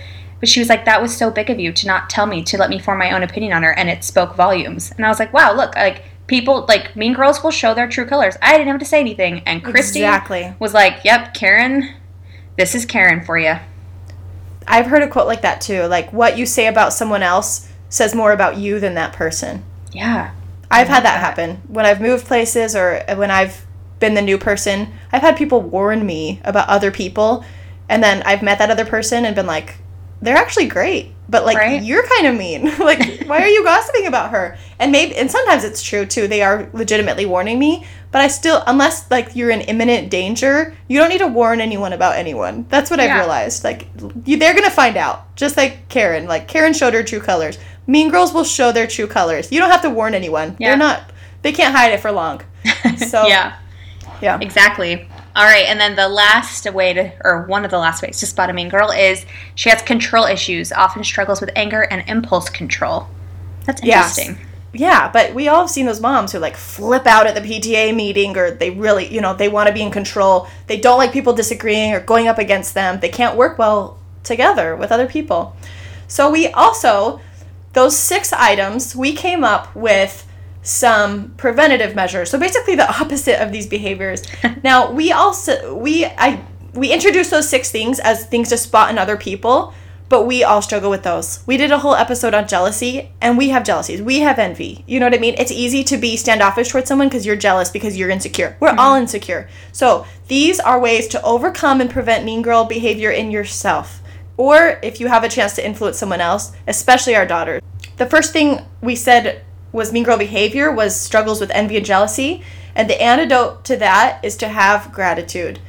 But 0.41 0.49
she 0.49 0.59
was 0.59 0.67
like, 0.67 0.83
That 0.83 1.01
was 1.01 1.15
so 1.15 1.31
big 1.31 1.49
of 1.49 1.59
you 1.59 1.71
to 1.71 1.87
not 1.87 2.09
tell 2.09 2.25
me, 2.25 2.43
to 2.43 2.57
let 2.57 2.69
me 2.69 2.79
form 2.79 2.99
my 2.99 3.11
own 3.11 3.23
opinion 3.23 3.53
on 3.53 3.63
her. 3.63 3.71
And 3.71 3.89
it 3.89 4.03
spoke 4.03 4.35
volumes. 4.35 4.91
And 4.91 5.05
I 5.05 5.09
was 5.09 5.19
like, 5.19 5.31
Wow, 5.31 5.53
look, 5.55 5.73
like, 5.75 6.03
people, 6.27 6.65
like, 6.67 6.95
mean 6.95 7.13
girls 7.13 7.41
will 7.43 7.51
show 7.51 7.73
their 7.73 7.87
true 7.87 8.05
colors. 8.05 8.35
I 8.41 8.51
didn't 8.57 8.67
have 8.67 8.79
to 8.79 8.85
say 8.85 8.99
anything. 8.99 9.43
And 9.45 9.63
Christy 9.63 9.99
Exactly. 9.99 10.53
was 10.59 10.73
like, 10.73 11.05
Yep, 11.05 11.33
Karen, 11.35 11.93
this 12.57 12.75
is 12.75 12.85
Karen 12.85 13.23
for 13.23 13.37
you. 13.37 13.55
i've 14.67 14.85
heard 14.87 15.01
a 15.01 15.07
quote 15.07 15.25
like 15.25 15.41
that 15.41 15.59
too 15.59 15.83
like 15.85 16.11
what 16.13 16.37
you 16.37 16.45
say 16.45 16.67
about 16.67 16.93
someone 16.93 17.23
else 17.23 17.67
says 17.89 18.13
more 18.13 18.31
about 18.31 18.57
you 18.57 18.79
than 18.79 18.93
that 18.93 19.11
person 19.13 19.63
Yeah. 19.91 20.31
I've 20.69 20.87
had 20.87 21.03
that 21.03 21.19
happen 21.19 21.61
when 21.67 21.85
I've 21.85 21.99
moved 21.99 22.25
places 22.27 22.75
or 22.75 23.03
uh, 23.09 23.15
when 23.15 23.29
I've 23.31 23.65
been 23.99 24.13
the 24.13 24.21
new 24.21 24.37
person. 24.37 24.87
I've 25.11 25.21
had 25.21 25.35
people 25.35 25.61
warn 25.61 26.05
me 26.05 26.39
about 26.45 26.69
other 26.69 26.91
people, 26.91 27.43
and 27.89 28.01
then 28.01 28.23
I've 28.23 28.41
met 28.41 28.57
that 28.59 28.71
other 28.71 28.85
person 28.85 29.25
and 29.25 29.35
been 29.35 29.45
like, 29.47 29.75
they're 30.21 30.37
actually 30.37 30.67
great, 30.67 31.13
but 31.29 31.45
like 31.45 31.57
Right. 31.57 31.81
you're 31.81 32.07
kind 32.07 32.27
of 32.27 32.35
mean. 32.37 32.65
like, 32.79 33.23
why 33.25 33.41
are 33.41 33.47
you 33.47 33.63
gossiping 33.63 34.07
about 34.07 34.31
her? 34.31 34.57
And 34.79 34.91
maybe, 34.91 35.15
and 35.15 35.29
sometimes 35.31 35.63
it's 35.63 35.81
true 35.81 36.05
too. 36.05 36.27
They 36.27 36.41
are 36.41 36.69
legitimately 36.73 37.25
warning 37.25 37.57
me, 37.59 37.85
but 38.11 38.21
I 38.21 38.27
still, 38.27 38.63
unless 38.67 39.09
like 39.09 39.35
you're 39.35 39.49
in 39.49 39.61
imminent 39.61 40.09
danger, 40.11 40.75
you 40.87 40.99
don't 40.99 41.09
need 41.09 41.19
to 41.19 41.27
warn 41.27 41.61
anyone 41.61 41.93
about 41.93 42.15
anyone. 42.17 42.65
That's 42.69 42.89
what 42.91 42.99
I've 42.99 43.09
realized. 43.19 43.63
Like, 43.63 43.87
you, 44.25 44.37
they're 44.37 44.53
gonna 44.53 44.69
find 44.69 44.97
out, 44.97 45.35
just 45.35 45.57
like 45.57 45.87
Karen. 45.89 46.27
Like 46.27 46.47
Karen 46.47 46.73
showed 46.73 46.93
her 46.93 47.03
true 47.03 47.21
colors. 47.21 47.57
Mean 47.87 48.09
girls 48.11 48.33
will 48.33 48.43
show 48.43 48.71
their 48.71 48.85
true 48.87 49.07
colors. 49.07 49.51
You 49.51 49.59
don't 49.59 49.71
have 49.71 49.81
to 49.81 49.89
warn 49.89 50.13
anyone. 50.13 50.55
Yeah. 50.59 50.69
They're 50.69 50.77
not. 50.77 51.11
They 51.41 51.51
can't 51.51 51.75
hide 51.75 51.93
it 51.93 51.99
for 51.99 52.11
long. 52.11 52.41
So 52.97 53.25
yeah. 53.25 53.57
yeah. 54.21 54.37
Exactly. 54.39 55.07
All 55.35 55.45
right, 55.45 55.65
and 55.65 55.79
then 55.79 55.95
the 55.95 56.09
last 56.09 56.71
way 56.73 56.93
to, 56.93 57.11
or 57.23 57.43
one 57.43 57.63
of 57.63 57.71
the 57.71 57.77
last 57.77 58.01
ways 58.01 58.19
to 58.19 58.25
spot 58.25 58.49
a 58.49 58.53
mean 58.53 58.67
girl 58.69 58.91
is 58.91 59.25
she 59.55 59.69
has 59.69 59.81
control 59.81 60.25
issues, 60.25 60.71
often 60.71 61.03
struggles 61.03 61.39
with 61.39 61.49
anger 61.55 61.81
and 61.83 62.03
impulse 62.07 62.49
control. 62.49 63.07
That's 63.65 63.81
Yes. 63.83 64.17
interesting. 64.17 64.47
Yeah, 64.73 65.09
but 65.11 65.33
we 65.33 65.47
all 65.49 65.61
have 65.61 65.69
seen 65.69 65.85
those 65.85 65.99
moms 65.99 66.31
who 66.31 66.39
like 66.39 66.55
flip 66.55 67.05
out 67.05 67.27
at 67.27 67.35
the 67.35 67.41
PTA 67.41 67.93
meeting 67.93 68.37
or 68.37 68.51
they 68.51 68.69
really, 68.69 69.13
you 69.13 69.19
know, 69.19 69.33
they 69.33 69.49
want 69.49 69.67
to 69.67 69.73
be 69.73 69.81
in 69.81 69.91
control. 69.91 70.47
They 70.67 70.79
don't 70.79 70.97
like 70.97 71.11
people 71.11 71.33
disagreeing 71.33 71.93
or 71.93 71.99
going 71.99 72.27
up 72.27 72.37
against 72.37 72.73
them. 72.73 72.99
They 73.01 73.09
can't 73.09 73.35
work 73.35 73.57
well 73.57 73.97
together 74.23 74.75
with 74.75 74.91
other 74.91 75.07
people. 75.07 75.55
So 76.07 76.29
we 76.29 76.47
also 76.47 77.19
those 77.73 77.97
six 77.97 78.33
items, 78.33 78.95
we 78.95 79.13
came 79.13 79.43
up 79.43 79.73
with 79.75 80.27
some 80.61 81.29
preventative 81.37 81.95
measures. 81.95 82.29
So 82.29 82.39
basically 82.39 82.75
the 82.75 82.89
opposite 82.89 83.41
of 83.41 83.51
these 83.51 83.67
behaviors. 83.67 84.23
now, 84.63 84.91
we 84.91 85.11
also 85.11 85.75
we 85.75 86.05
I 86.05 86.43
we 86.73 86.91
introduced 86.91 87.31
those 87.31 87.49
six 87.49 87.71
things 87.71 87.99
as 87.99 88.25
things 88.25 88.49
to 88.49 88.57
spot 88.57 88.89
in 88.89 88.97
other 88.97 89.17
people, 89.17 89.73
but 90.07 90.25
we 90.25 90.43
all 90.43 90.61
struggle 90.61 90.89
with 90.89 91.03
those. 91.03 91.45
We 91.45 91.57
did 91.57 91.71
a 91.71 91.79
whole 91.79 91.95
episode 91.95 92.33
on 92.33 92.47
jealousy, 92.47 93.11
and 93.21 93.37
we 93.37 93.49
have 93.49 93.63
jealousies. 93.63 94.01
We 94.01 94.19
have 94.19 94.39
envy. 94.39 94.83
You 94.87 94.99
know 94.99 95.05
what 95.05 95.15
I 95.15 95.19
mean? 95.19 95.35
It's 95.37 95.51
easy 95.51 95.83
to 95.85 95.97
be 95.97 96.17
standoffish 96.17 96.69
towards 96.69 96.87
someone 96.87 97.07
because 97.07 97.25
you're 97.25 97.35
jealous 97.35 97.69
because 97.69 97.97
you're 97.97 98.09
insecure. 98.09 98.57
We're 98.59 98.69
mm-hmm. 98.69 98.79
all 98.79 98.95
insecure. 98.95 99.49
So 99.71 100.05
these 100.27 100.59
are 100.59 100.79
ways 100.79 101.07
to 101.09 101.23
overcome 101.23 101.81
and 101.81 101.89
prevent 101.89 102.25
mean 102.25 102.41
girl 102.41 102.65
behavior 102.65 103.11
in 103.11 103.31
yourself. 103.31 104.01
Or 104.37 104.79
if 104.81 104.99
you 104.99 105.07
have 105.07 105.23
a 105.23 105.29
chance 105.29 105.53
to 105.55 105.65
influence 105.65 105.97
someone 105.97 106.21
else, 106.21 106.51
especially 106.67 107.15
our 107.15 107.25
daughters. 107.25 107.61
The 107.97 108.05
first 108.05 108.33
thing 108.33 108.65
we 108.81 108.95
said 108.95 109.43
was 109.71 109.91
mean 109.93 110.03
girl 110.03 110.17
behavior 110.17 110.71
was 110.71 110.95
struggles 110.95 111.39
with 111.39 111.51
envy 111.51 111.77
and 111.77 111.85
jealousy, 111.85 112.43
and 112.75 112.89
the 112.89 113.01
antidote 113.01 113.63
to 113.65 113.77
that 113.77 114.23
is 114.23 114.35
to 114.37 114.49
have 114.49 114.91
gratitude. 114.91 115.59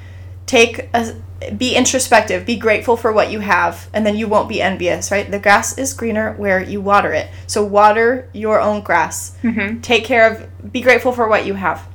Take 0.46 0.88
a 0.92 1.14
be 1.50 1.74
introspective, 1.74 2.46
be 2.46 2.56
grateful 2.56 2.96
for 2.96 3.12
what 3.12 3.30
you 3.30 3.40
have, 3.40 3.88
and 3.92 4.06
then 4.06 4.16
you 4.16 4.28
won't 4.28 4.48
be 4.48 4.62
envious, 4.62 5.10
right? 5.10 5.30
The 5.30 5.38
grass 5.38 5.76
is 5.76 5.94
greener 5.94 6.34
where 6.34 6.62
you 6.62 6.80
water 6.80 7.12
it. 7.12 7.28
So 7.46 7.64
water 7.64 8.28
your 8.32 8.60
own 8.60 8.82
grass. 8.82 9.36
Mm-hmm. 9.42 9.80
Take 9.80 10.04
care 10.04 10.30
of, 10.30 10.72
be 10.72 10.80
grateful 10.80 11.12
for 11.12 11.28
what 11.28 11.46
you 11.46 11.54
have. 11.54 11.86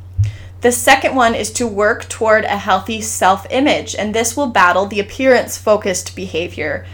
The 0.62 0.72
second 0.72 1.16
one 1.16 1.36
is 1.36 1.52
to 1.54 1.68
work 1.68 2.10
toward 2.10 2.44
a 2.46 2.58
healthy 2.58 3.00
self 3.02 3.46
image, 3.50 3.96
and 3.96 4.14
this 4.14 4.36
will 4.36 4.48
battle 4.48 4.86
the 4.86 5.00
appearance 5.00 5.58
focused 5.58 6.16
behavior. 6.16 6.86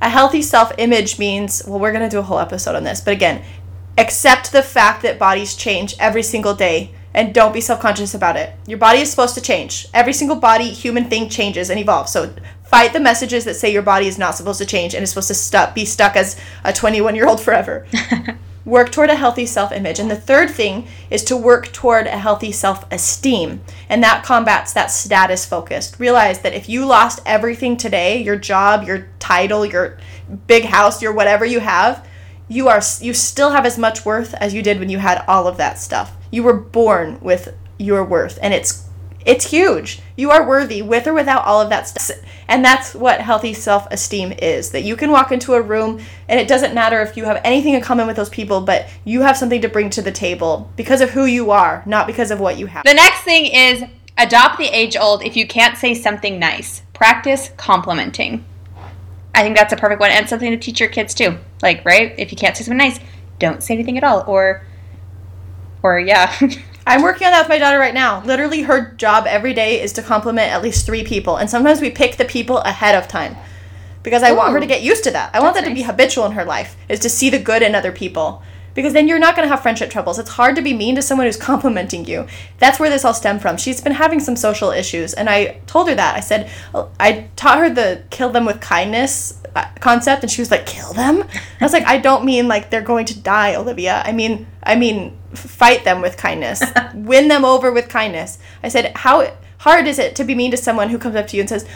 A 0.00 0.10
healthy 0.10 0.42
self 0.42 0.72
image 0.78 1.18
means, 1.18 1.62
well, 1.66 1.80
we're 1.80 1.92
going 1.92 2.08
to 2.08 2.14
do 2.14 2.20
a 2.20 2.22
whole 2.22 2.38
episode 2.38 2.76
on 2.76 2.84
this, 2.84 3.00
but 3.00 3.14
again, 3.14 3.42
accept 3.98 4.52
the 4.52 4.62
fact 4.62 5.02
that 5.02 5.18
bodies 5.18 5.54
change 5.54 5.96
every 5.98 6.22
single 6.22 6.54
day 6.54 6.92
and 7.12 7.34
don't 7.34 7.52
be 7.52 7.60
self 7.60 7.80
conscious 7.80 8.14
about 8.14 8.36
it. 8.36 8.54
Your 8.66 8.78
body 8.78 9.00
is 9.00 9.10
supposed 9.10 9.34
to 9.34 9.40
change. 9.40 9.88
Every 9.92 10.12
single 10.12 10.36
body, 10.36 10.70
human 10.70 11.10
thing 11.10 11.28
changes 11.28 11.68
and 11.68 11.80
evolves. 11.80 12.12
So 12.12 12.32
fight 12.64 12.92
the 12.92 13.00
messages 13.00 13.44
that 13.44 13.54
say 13.54 13.72
your 13.72 13.82
body 13.82 14.06
is 14.06 14.18
not 14.18 14.36
supposed 14.36 14.60
to 14.60 14.66
change 14.66 14.94
and 14.94 15.02
is 15.02 15.10
supposed 15.10 15.28
to 15.28 15.34
stu- 15.34 15.72
be 15.74 15.84
stuck 15.84 16.16
as 16.16 16.40
a 16.64 16.72
21 16.72 17.16
year 17.16 17.28
old 17.28 17.40
forever. 17.40 17.86
work 18.64 18.92
toward 18.92 19.08
a 19.08 19.16
healthy 19.16 19.46
self 19.46 19.72
image. 19.72 19.98
And 19.98 20.10
the 20.10 20.16
third 20.16 20.50
thing 20.50 20.86
is 21.10 21.24
to 21.24 21.36
work 21.36 21.72
toward 21.72 22.06
a 22.06 22.18
healthy 22.18 22.52
self 22.52 22.86
esteem. 22.92 23.62
And 23.88 24.02
that 24.04 24.22
combats 24.22 24.72
that 24.74 24.92
status 24.92 25.44
focused. 25.44 25.98
Realize 25.98 26.40
that 26.42 26.54
if 26.54 26.68
you 26.68 26.84
lost 26.84 27.20
everything 27.26 27.76
today 27.76 28.22
your 28.22 28.36
job, 28.36 28.84
your 28.84 29.08
title, 29.18 29.66
your 29.66 29.98
big 30.46 30.66
house, 30.66 31.02
your 31.02 31.12
whatever 31.12 31.44
you 31.44 31.58
have 31.58 32.06
you 32.48 32.68
are 32.68 32.80
you 33.00 33.12
still 33.14 33.50
have 33.50 33.66
as 33.66 33.78
much 33.78 34.04
worth 34.04 34.34
as 34.34 34.54
you 34.54 34.62
did 34.62 34.78
when 34.78 34.88
you 34.88 34.98
had 34.98 35.24
all 35.28 35.46
of 35.46 35.56
that 35.58 35.78
stuff. 35.78 36.16
You 36.30 36.42
were 36.42 36.54
born 36.54 37.18
with 37.20 37.54
your 37.78 38.04
worth 38.04 38.38
and 38.42 38.52
it's 38.54 38.88
it's 39.26 39.50
huge. 39.50 40.00
You 40.16 40.30
are 40.30 40.48
worthy 40.48 40.80
with 40.80 41.06
or 41.06 41.12
without 41.12 41.44
all 41.44 41.60
of 41.60 41.68
that 41.68 41.86
stuff. 41.86 42.16
And 42.46 42.64
that's 42.64 42.94
what 42.94 43.20
healthy 43.20 43.52
self-esteem 43.52 44.32
is. 44.40 44.70
That 44.70 44.84
you 44.84 44.96
can 44.96 45.10
walk 45.10 45.32
into 45.32 45.52
a 45.52 45.60
room 45.60 46.00
and 46.28 46.40
it 46.40 46.48
doesn't 46.48 46.74
matter 46.74 47.02
if 47.02 47.14
you 47.14 47.24
have 47.24 47.40
anything 47.44 47.74
in 47.74 47.82
common 47.82 48.06
with 48.06 48.16
those 48.16 48.30
people, 48.30 48.62
but 48.62 48.88
you 49.04 49.20
have 49.20 49.36
something 49.36 49.60
to 49.60 49.68
bring 49.68 49.90
to 49.90 50.02
the 50.02 50.12
table 50.12 50.72
because 50.76 51.02
of 51.02 51.10
who 51.10 51.26
you 51.26 51.50
are, 51.50 51.82
not 51.84 52.06
because 52.06 52.30
of 52.30 52.40
what 52.40 52.58
you 52.58 52.66
have. 52.66 52.84
The 52.84 52.94
next 52.94 53.20
thing 53.20 53.46
is 53.46 53.84
adopt 54.16 54.58
the 54.58 54.66
age 54.66 54.96
old 54.96 55.22
if 55.22 55.36
you 55.36 55.46
can't 55.46 55.76
say 55.76 55.92
something 55.92 56.38
nice. 56.38 56.82
Practice 56.94 57.50
complimenting. 57.58 58.44
I 59.38 59.42
think 59.42 59.56
that's 59.56 59.72
a 59.72 59.76
perfect 59.76 60.00
one 60.00 60.10
and 60.10 60.28
something 60.28 60.50
to 60.50 60.56
teach 60.56 60.80
your 60.80 60.88
kids 60.88 61.14
too. 61.14 61.38
Like, 61.62 61.84
right? 61.84 62.12
If 62.18 62.32
you 62.32 62.36
can't 62.36 62.56
say 62.56 62.64
something 62.64 62.76
nice, 62.76 62.98
don't 63.38 63.62
say 63.62 63.74
anything 63.74 63.96
at 63.96 64.02
all. 64.02 64.24
Or, 64.26 64.66
or 65.80 66.00
yeah. 66.00 66.36
I'm 66.86 67.02
working 67.02 67.26
on 67.26 67.30
that 67.30 67.42
with 67.42 67.48
my 67.48 67.58
daughter 67.58 67.78
right 67.78 67.94
now. 67.94 68.24
Literally, 68.24 68.62
her 68.62 68.92
job 68.94 69.26
every 69.28 69.54
day 69.54 69.80
is 69.80 69.92
to 69.92 70.02
compliment 70.02 70.50
at 70.50 70.60
least 70.60 70.84
three 70.84 71.04
people. 71.04 71.36
And 71.36 71.48
sometimes 71.48 71.80
we 71.80 71.88
pick 71.88 72.16
the 72.16 72.24
people 72.24 72.58
ahead 72.58 72.96
of 72.96 73.06
time 73.06 73.36
because 74.02 74.24
I 74.24 74.32
want 74.32 74.54
her 74.54 74.60
to 74.60 74.66
get 74.66 74.82
used 74.82 75.04
to 75.04 75.12
that. 75.12 75.30
I 75.32 75.40
want 75.40 75.54
that 75.54 75.60
That's 75.60 75.70
to 75.70 75.74
be 75.74 75.82
habitual 75.82 76.26
in 76.26 76.32
her 76.32 76.44
life, 76.44 76.76
is 76.88 76.98
to 77.00 77.08
see 77.08 77.30
the 77.30 77.38
good 77.38 77.62
in 77.62 77.76
other 77.76 77.92
people. 77.92 78.42
Because 78.78 78.92
then 78.92 79.08
you're 79.08 79.18
not 79.18 79.34
going 79.34 79.44
to 79.44 79.52
have 79.52 79.60
friendship 79.60 79.90
troubles. 79.90 80.20
It's 80.20 80.30
hard 80.30 80.54
to 80.54 80.62
be 80.62 80.72
mean 80.72 80.94
to 80.94 81.02
someone 81.02 81.26
who's 81.26 81.36
complimenting 81.50 82.04
you. 82.04 82.28
That's 82.60 82.78
where 82.78 82.88
this 82.88 83.04
all 83.04 83.12
stemmed 83.12 83.42
from. 83.42 83.56
She's 83.56 83.80
been 83.80 83.90
having 83.90 84.20
some 84.20 84.36
social 84.36 84.70
issues, 84.70 85.14
and 85.14 85.28
I 85.28 85.58
told 85.66 85.88
her 85.88 85.96
that. 85.96 86.14
I 86.14 86.20
said, 86.20 86.48
I 87.00 87.26
taught 87.34 87.58
her 87.58 87.68
the 87.68 88.04
kill 88.10 88.30
them 88.30 88.44
with 88.44 88.60
kindness 88.60 89.42
uh, 89.56 89.66
concept, 89.80 90.22
and 90.22 90.30
she 90.30 90.40
was 90.40 90.52
like, 90.52 90.64
kill 90.64 90.92
them? 90.92 91.24
I 91.60 91.64
was 91.64 91.72
like, 91.72 91.88
I 91.88 91.98
don't 91.98 92.24
mean 92.24 92.46
like 92.46 92.70
they're 92.70 92.80
going 92.80 93.06
to 93.06 93.18
die, 93.18 93.56
Olivia. 93.56 94.00
I 94.04 94.12
mean, 94.12 94.46
I 94.62 94.76
mean, 94.76 95.18
fight 95.34 95.82
them 95.82 96.00
with 96.00 96.16
kindness, 96.16 96.62
win 96.94 97.26
them 97.26 97.44
over 97.44 97.72
with 97.72 97.88
kindness. 97.88 98.38
I 98.62 98.68
said, 98.68 98.92
how 98.94 99.36
hard 99.58 99.88
is 99.88 99.98
it 99.98 100.14
to 100.14 100.24
be 100.24 100.36
mean 100.36 100.52
to 100.52 100.56
someone 100.56 100.90
who 100.90 100.98
comes 100.98 101.16
up 101.16 101.26
to 101.26 101.36
you 101.36 101.42
and 101.42 101.48
says, 101.48 101.66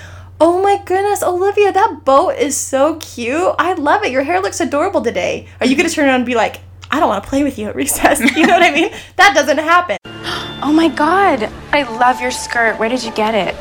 Oh 0.40 0.62
my 0.62 0.80
goodness, 0.84 1.20
Olivia, 1.22 1.72
that 1.72 2.05
boat 2.05 2.36
is 2.36 2.57
so 2.57 2.96
cute. 2.96 3.55
I 3.59 3.74
love 3.74 4.05
it. 4.05 4.12
Your 4.12 4.22
hair 4.22 4.40
looks 4.40 4.61
adorable 4.61 5.00
today. 5.00 5.48
Are 5.61 5.66
you 5.66 5.76
going 5.76 5.88
to 5.88 5.94
turn 5.94 6.07
around 6.07 6.16
and 6.16 6.26
be 6.26 6.34
like, 6.34 6.61
I 6.93 7.01
don't 7.01 7.09
want 7.09 7.24
to 7.24 7.28
play 7.28 7.43
with 7.43 7.59
you 7.59 7.68
at 7.68 7.74
recess? 7.74 8.20
You 8.36 8.47
know 8.47 8.53
what 8.53 8.62
I 8.62 8.70
mean? 8.70 8.93
That 9.16 9.34
doesn't 9.34 9.59
happen. 9.59 9.97
Oh 10.64 10.72
my 10.72 10.86
god, 10.86 11.51
I 11.72 11.82
love 11.99 12.20
your 12.20 12.30
skirt. 12.30 12.78
Where 12.78 12.88
did 12.88 13.03
you 13.03 13.11
get 13.14 13.34
it? 13.34 13.57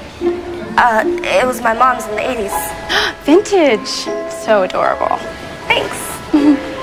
Uh, 0.77 1.03
it 1.23 1.47
was 1.47 1.59
my 1.59 1.73
mom's 1.73 2.05
in 2.05 2.11
the 2.11 2.21
80s. 2.21 3.23
Vintage. 3.25 3.87
So 4.45 4.61
adorable. 4.61 5.17
Thanks. 5.67 5.97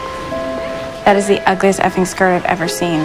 That 1.04 1.16
is 1.16 1.26
the 1.28 1.40
ugliest 1.48 1.78
effing 1.78 2.06
skirt 2.06 2.34
I've 2.34 2.44
ever 2.44 2.68
seen. 2.68 3.00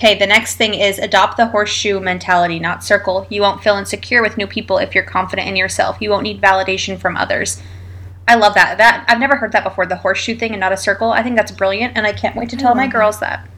Okay, 0.00 0.16
the 0.18 0.26
next 0.26 0.56
thing 0.56 0.72
is 0.72 0.98
adopt 0.98 1.36
the 1.36 1.48
horseshoe 1.48 2.00
mentality, 2.00 2.58
not 2.58 2.82
circle. 2.82 3.26
You 3.28 3.42
won't 3.42 3.62
feel 3.62 3.76
insecure 3.76 4.22
with 4.22 4.38
new 4.38 4.46
people 4.46 4.78
if 4.78 4.94
you're 4.94 5.04
confident 5.04 5.46
in 5.46 5.56
yourself. 5.56 5.98
You 6.00 6.08
won't 6.08 6.22
need 6.22 6.40
validation 6.40 6.98
from 6.98 7.18
others. 7.18 7.60
I 8.28 8.34
love 8.34 8.54
that. 8.54 8.78
That 8.78 9.04
I've 9.08 9.18
never 9.18 9.36
heard 9.36 9.52
that 9.52 9.64
before, 9.64 9.86
the 9.86 9.96
horseshoe 9.96 10.36
thing 10.36 10.52
and 10.52 10.60
not 10.60 10.72
a 10.72 10.76
circle. 10.76 11.10
I 11.10 11.22
think 11.22 11.34
that's 11.34 11.50
brilliant 11.50 11.96
and 11.96 12.06
I 12.06 12.12
can't 12.12 12.36
wait 12.36 12.50
to 12.50 12.56
tell 12.56 12.74
my 12.74 12.84
mm-hmm. 12.84 12.92
girls 12.92 13.20
that. 13.20 13.48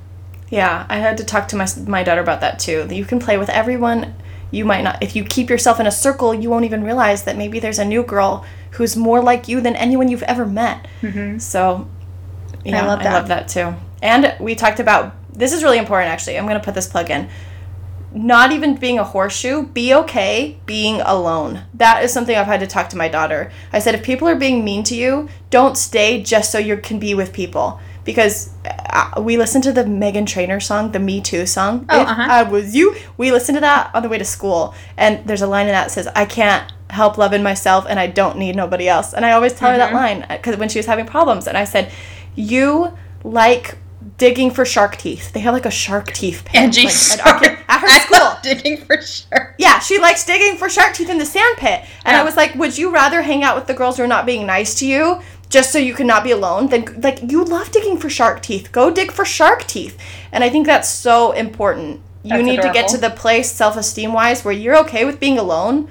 Yeah, 0.49 0.87
I 0.89 0.99
had 0.99 1.19
to 1.19 1.25
talk 1.25 1.49
to 1.49 1.57
my, 1.57 1.67
my 1.87 2.03
daughter 2.03 2.21
about 2.21 2.41
that 2.41 2.59
too. 2.59 2.85
That 2.85 2.95
you 2.95 3.05
can 3.05 3.19
play 3.19 3.37
with 3.37 3.51
everyone. 3.51 4.15
You 4.53 4.65
might 4.65 4.83
not, 4.83 5.03
if 5.03 5.15
you 5.15 5.25
keep 5.25 5.51
yourself 5.51 5.79
in 5.79 5.87
a 5.87 5.93
circle, 5.93 6.33
you 6.33 6.51
won't 6.51 6.65
even 6.65 6.83
realize 6.83 7.25
that 7.25 7.37
maybe 7.37 7.61
there's 7.61 7.79
a 7.79 7.85
new 7.85 8.03
girl 8.03 8.45
who's 8.73 8.97
more 8.97 9.23
like 9.23 9.49
you 9.49 9.61
than 9.61 9.77
anyone 9.77 10.09
you've 10.09 10.25
ever 10.25 10.47
met. 10.47 10.87
Mm-hmm. 11.03 11.39
So, 11.39 11.89
yeah, 12.65 12.83
I 12.83 12.87
love 12.87 13.03
love, 13.03 13.29
that. 13.29 13.49
that 13.49 13.49
too. 13.49 13.77
And 14.03 14.35
we 14.41 14.55
talked 14.55 14.81
about 14.81 15.15
this 15.33 15.53
is 15.53 15.63
really 15.63 15.79
important 15.79 16.11
actually. 16.11 16.39
I'm 16.39 16.47
going 16.47 16.59
to 16.59 16.65
put 16.65 16.75
this 16.75 16.89
plug 16.89 17.11
in. 17.11 17.29
Not 18.13 18.51
even 18.53 18.75
being 18.75 18.99
a 18.99 19.05
horseshoe, 19.05 19.67
be 19.69 19.95
okay 19.95 20.59
being 20.67 21.01
alone. 21.01 21.63
That 21.75 22.03
is 22.03 22.13
something 22.13 22.37
I've 22.37 22.47
had 22.47 22.61
to 22.61 22.67
talk 22.67 22.89
to 22.91 22.97
my 22.97 23.09
daughter. 23.09 23.53
I 23.73 23.79
said, 23.79 23.95
if 23.95 24.03
people 24.03 24.27
are 24.29 24.35
being 24.35 24.65
mean 24.65 24.83
to 24.85 24.97
you, 24.97 25.29
don't 25.51 25.77
stay 25.77 26.21
just 26.23 26.51
so 26.51 26.59
you 26.59 26.77
can 26.77 26.99
be 26.99 27.15
with 27.15 27.33
people. 27.33 27.81
Because 28.03 28.51
uh, 28.65 29.21
we 29.21 29.37
listened 29.37 29.63
to 29.65 29.73
the 29.73 29.85
Meghan 29.85 30.27
Trainor 30.27 30.59
song, 30.59 30.91
the 30.91 30.99
Me 30.99 31.21
Too 31.21 31.47
song. 31.47 31.87
Oh, 31.89 32.01
If 32.01 32.09
uh-huh. 32.09 32.27
I 32.29 32.43
was 32.43 32.75
you, 32.75 32.97
we 33.17 33.31
listened 33.31 33.57
to 33.57 33.61
that 33.61 33.95
on 33.95 34.03
the 34.03 34.09
way 34.09 34.19
to 34.19 34.25
school. 34.25 34.75
And 34.97 35.25
there's 35.27 35.43
a 35.43 35.47
line 35.47 35.67
in 35.67 35.73
that 35.73 35.85
that 35.85 35.91
says, 35.93 36.09
I 36.17 36.25
can't 36.25 36.73
help 36.89 37.17
loving 37.19 37.43
myself 37.45 37.87
and 37.89 38.01
I 38.01 38.09
don't 38.09 38.39
need 38.39 38.57
nobody 38.57 38.89
else. 38.89 39.13
And 39.15 39.25
I 39.25 39.33
always 39.33 39.53
tell 39.53 39.71
her 39.71 39.79
Mm-hmm. 39.79 39.95
that 39.95 40.27
line 40.27 40.27
because 40.29 40.57
when 40.57 40.69
she 40.69 40.79
was 40.81 40.87
having 40.87 41.07
problems. 41.07 41.47
And 41.47 41.57
I 41.57 41.65
said, 41.65 41.93
You 42.35 42.97
like 43.23 43.77
digging 44.21 44.51
for 44.51 44.65
shark 44.67 44.97
teeth. 44.99 45.33
They 45.33 45.41
have 45.41 45.55
like 45.55 45.65
a 45.67 45.71
shark 45.71 46.13
teeth 46.13 46.43
pit. 46.45 46.61
Angie, 46.61 46.85
like, 46.85 46.93
sorry. 46.93 47.47
at, 47.49 47.65
at 47.69 47.81
her 47.81 47.89
school. 47.89 48.39
digging 48.43 48.77
for 48.77 49.01
sure. 49.01 49.55
Yeah, 49.59 49.79
she 49.81 49.99
likes 49.99 50.25
digging 50.27 50.57
for 50.59 50.69
shark 50.69 50.93
teeth 50.95 51.09
in 51.09 51.17
the 51.19 51.25
sand 51.27 51.57
pit. 51.57 51.81
And 52.05 52.15
Yeah. 52.15 52.21
I 52.21 52.25
was 52.25 52.37
like, 52.37 52.55
would 52.55 52.77
you 52.79 52.93
rather 52.93 53.23
hang 53.23 53.43
out 53.43 53.57
with 53.57 53.67
the 53.67 53.75
girls 53.75 53.97
who 53.97 54.03
are 54.05 54.07
not 54.07 54.27
being 54.27 54.47
nice 54.47 54.75
to 54.77 54.87
you 54.87 55.21
just 55.49 55.73
so 55.73 55.79
you 55.79 55.95
can 55.95 56.07
not 56.07 56.23
be 56.23 56.31
alone? 56.33 56.69
Then, 56.69 57.01
like, 57.03 57.33
you 57.33 57.43
love 57.45 57.73
digging 57.73 57.97
for 57.97 58.11
shark 58.11 58.43
teeth. 58.43 58.71
Go 58.71 58.91
dig 58.91 59.11
for 59.11 59.25
shark 59.25 59.65
teeth. 59.67 59.99
And 60.31 60.45
I 60.45 60.51
think 60.51 60.67
that's 60.67 60.89
so 60.89 61.33
important. 61.33 62.03
You 62.23 62.31
That's 62.37 62.45
need 62.45 62.61
to 62.61 62.71
get 62.75 62.89
to 62.89 62.99
the 62.99 63.09
place, 63.09 63.51
self 63.51 63.79
esteem 63.79 64.13
wise, 64.13 64.45
where 64.45 64.53
you're 64.53 64.77
okay 64.81 65.07
with 65.07 65.19
being 65.19 65.39
alone. 65.39 65.89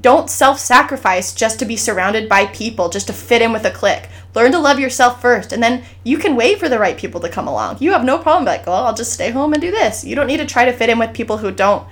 Don't 0.00 0.30
self 0.30 0.58
sacrifice 0.58 1.34
just 1.34 1.58
to 1.58 1.64
be 1.64 1.76
surrounded 1.76 2.28
by 2.28 2.46
people, 2.46 2.88
just 2.88 3.06
to 3.08 3.12
fit 3.12 3.42
in 3.42 3.52
with 3.52 3.64
a 3.64 3.70
clique. 3.70 4.08
Learn 4.34 4.52
to 4.52 4.58
love 4.58 4.78
yourself 4.80 5.20
first, 5.20 5.52
and 5.52 5.62
then 5.62 5.84
you 6.04 6.18
can 6.18 6.36
wait 6.36 6.58
for 6.58 6.68
the 6.68 6.78
right 6.78 6.96
people 6.96 7.20
to 7.20 7.28
come 7.28 7.46
along. 7.46 7.76
You 7.80 7.92
have 7.92 8.04
no 8.04 8.18
problem, 8.18 8.44
like, 8.44 8.66
well, 8.66 8.84
I'll 8.84 8.94
just 8.94 9.12
stay 9.12 9.30
home 9.30 9.52
and 9.52 9.60
do 9.60 9.70
this. 9.70 10.04
You 10.04 10.16
don't 10.16 10.26
need 10.26 10.38
to 10.38 10.46
try 10.46 10.64
to 10.64 10.72
fit 10.72 10.88
in 10.88 10.98
with 10.98 11.12
people 11.12 11.38
who 11.38 11.50
don't 11.50 11.86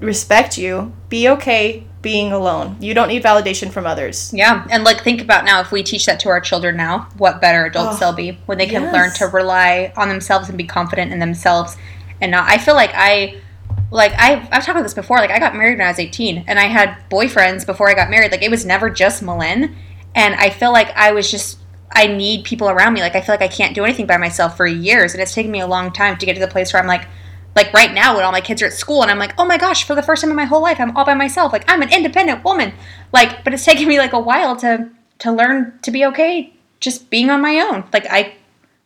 respect 0.00 0.56
you. 0.58 0.92
Be 1.08 1.28
okay 1.28 1.84
being 2.02 2.32
alone. 2.32 2.76
You 2.80 2.94
don't 2.94 3.08
need 3.08 3.22
validation 3.22 3.70
from 3.72 3.84
others. 3.84 4.32
Yeah, 4.32 4.66
and 4.70 4.84
like 4.84 5.02
think 5.02 5.20
about 5.20 5.44
now 5.44 5.60
if 5.60 5.72
we 5.72 5.82
teach 5.82 6.06
that 6.06 6.20
to 6.20 6.28
our 6.28 6.40
children 6.40 6.76
now, 6.76 7.08
what 7.18 7.40
better 7.40 7.64
adults 7.64 7.96
Oh, 7.96 7.98
they'll 7.98 8.12
be 8.12 8.38
when 8.46 8.58
they 8.58 8.66
can 8.66 8.82
yes. 8.82 8.92
learn 8.94 9.12
to 9.14 9.26
rely 9.26 9.92
on 9.96 10.08
themselves 10.08 10.48
and 10.48 10.56
be 10.56 10.64
confident 10.64 11.12
in 11.12 11.18
themselves 11.18 11.76
and 12.20 12.30
not. 12.30 12.48
I 12.48 12.58
feel 12.58 12.74
like 12.74 12.92
I 12.94 13.40
like 13.90 14.12
I 14.16 14.34
I've 14.50 14.64
talked 14.64 14.70
about 14.70 14.82
this 14.82 14.94
before. 14.94 15.18
Like 15.18 15.30
I 15.30 15.38
got 15.38 15.54
married 15.54 15.78
when 15.78 15.86
I 15.86 15.90
was 15.90 15.98
18 15.98 16.44
and 16.46 16.58
I 16.58 16.64
had 16.64 16.96
boyfriends 17.10 17.64
before 17.64 17.88
I 17.88 17.94
got 17.94 18.10
married. 18.10 18.32
Like 18.32 18.42
it 18.42 18.50
was 18.50 18.64
never 18.64 18.90
just 18.90 19.22
Malin 19.22 19.76
and 20.14 20.34
I 20.34 20.50
feel 20.50 20.72
like 20.72 20.90
I 20.96 21.12
was 21.12 21.30
just 21.30 21.58
I 21.92 22.08
need 22.08 22.44
people 22.44 22.68
around 22.68 22.94
me. 22.94 23.00
Like 23.00 23.14
I 23.14 23.20
feel 23.20 23.34
like 23.34 23.42
I 23.42 23.48
can't 23.48 23.74
do 23.74 23.84
anything 23.84 24.06
by 24.06 24.16
myself 24.16 24.56
for 24.56 24.66
years 24.66 25.12
and 25.12 25.22
it's 25.22 25.34
taken 25.34 25.52
me 25.52 25.60
a 25.60 25.66
long 25.66 25.92
time 25.92 26.18
to 26.18 26.26
get 26.26 26.34
to 26.34 26.40
the 26.40 26.48
place 26.48 26.72
where 26.72 26.82
I'm 26.82 26.88
like 26.88 27.06
like 27.54 27.72
right 27.72 27.92
now 27.92 28.14
when 28.14 28.24
all 28.24 28.32
my 28.32 28.40
kids 28.40 28.60
are 28.60 28.66
at 28.66 28.74
school 28.74 29.00
and 29.02 29.10
I'm 29.10 29.18
like, 29.18 29.32
"Oh 29.38 29.46
my 29.46 29.56
gosh, 29.56 29.84
for 29.84 29.94
the 29.94 30.02
first 30.02 30.20
time 30.20 30.30
in 30.30 30.36
my 30.36 30.44
whole 30.44 30.60
life 30.60 30.78
I'm 30.78 30.94
all 30.96 31.06
by 31.06 31.14
myself. 31.14 31.52
Like 31.52 31.64
I'm 31.68 31.80
an 31.80 31.92
independent 31.92 32.44
woman." 32.44 32.72
Like 33.12 33.44
but 33.44 33.54
it's 33.54 33.64
taken 33.64 33.88
me 33.88 33.98
like 33.98 34.12
a 34.12 34.20
while 34.20 34.56
to 34.56 34.90
to 35.20 35.32
learn 35.32 35.78
to 35.82 35.90
be 35.90 36.04
okay 36.06 36.52
just 36.80 37.08
being 37.08 37.30
on 37.30 37.40
my 37.40 37.60
own. 37.60 37.84
Like 37.92 38.06
I 38.10 38.34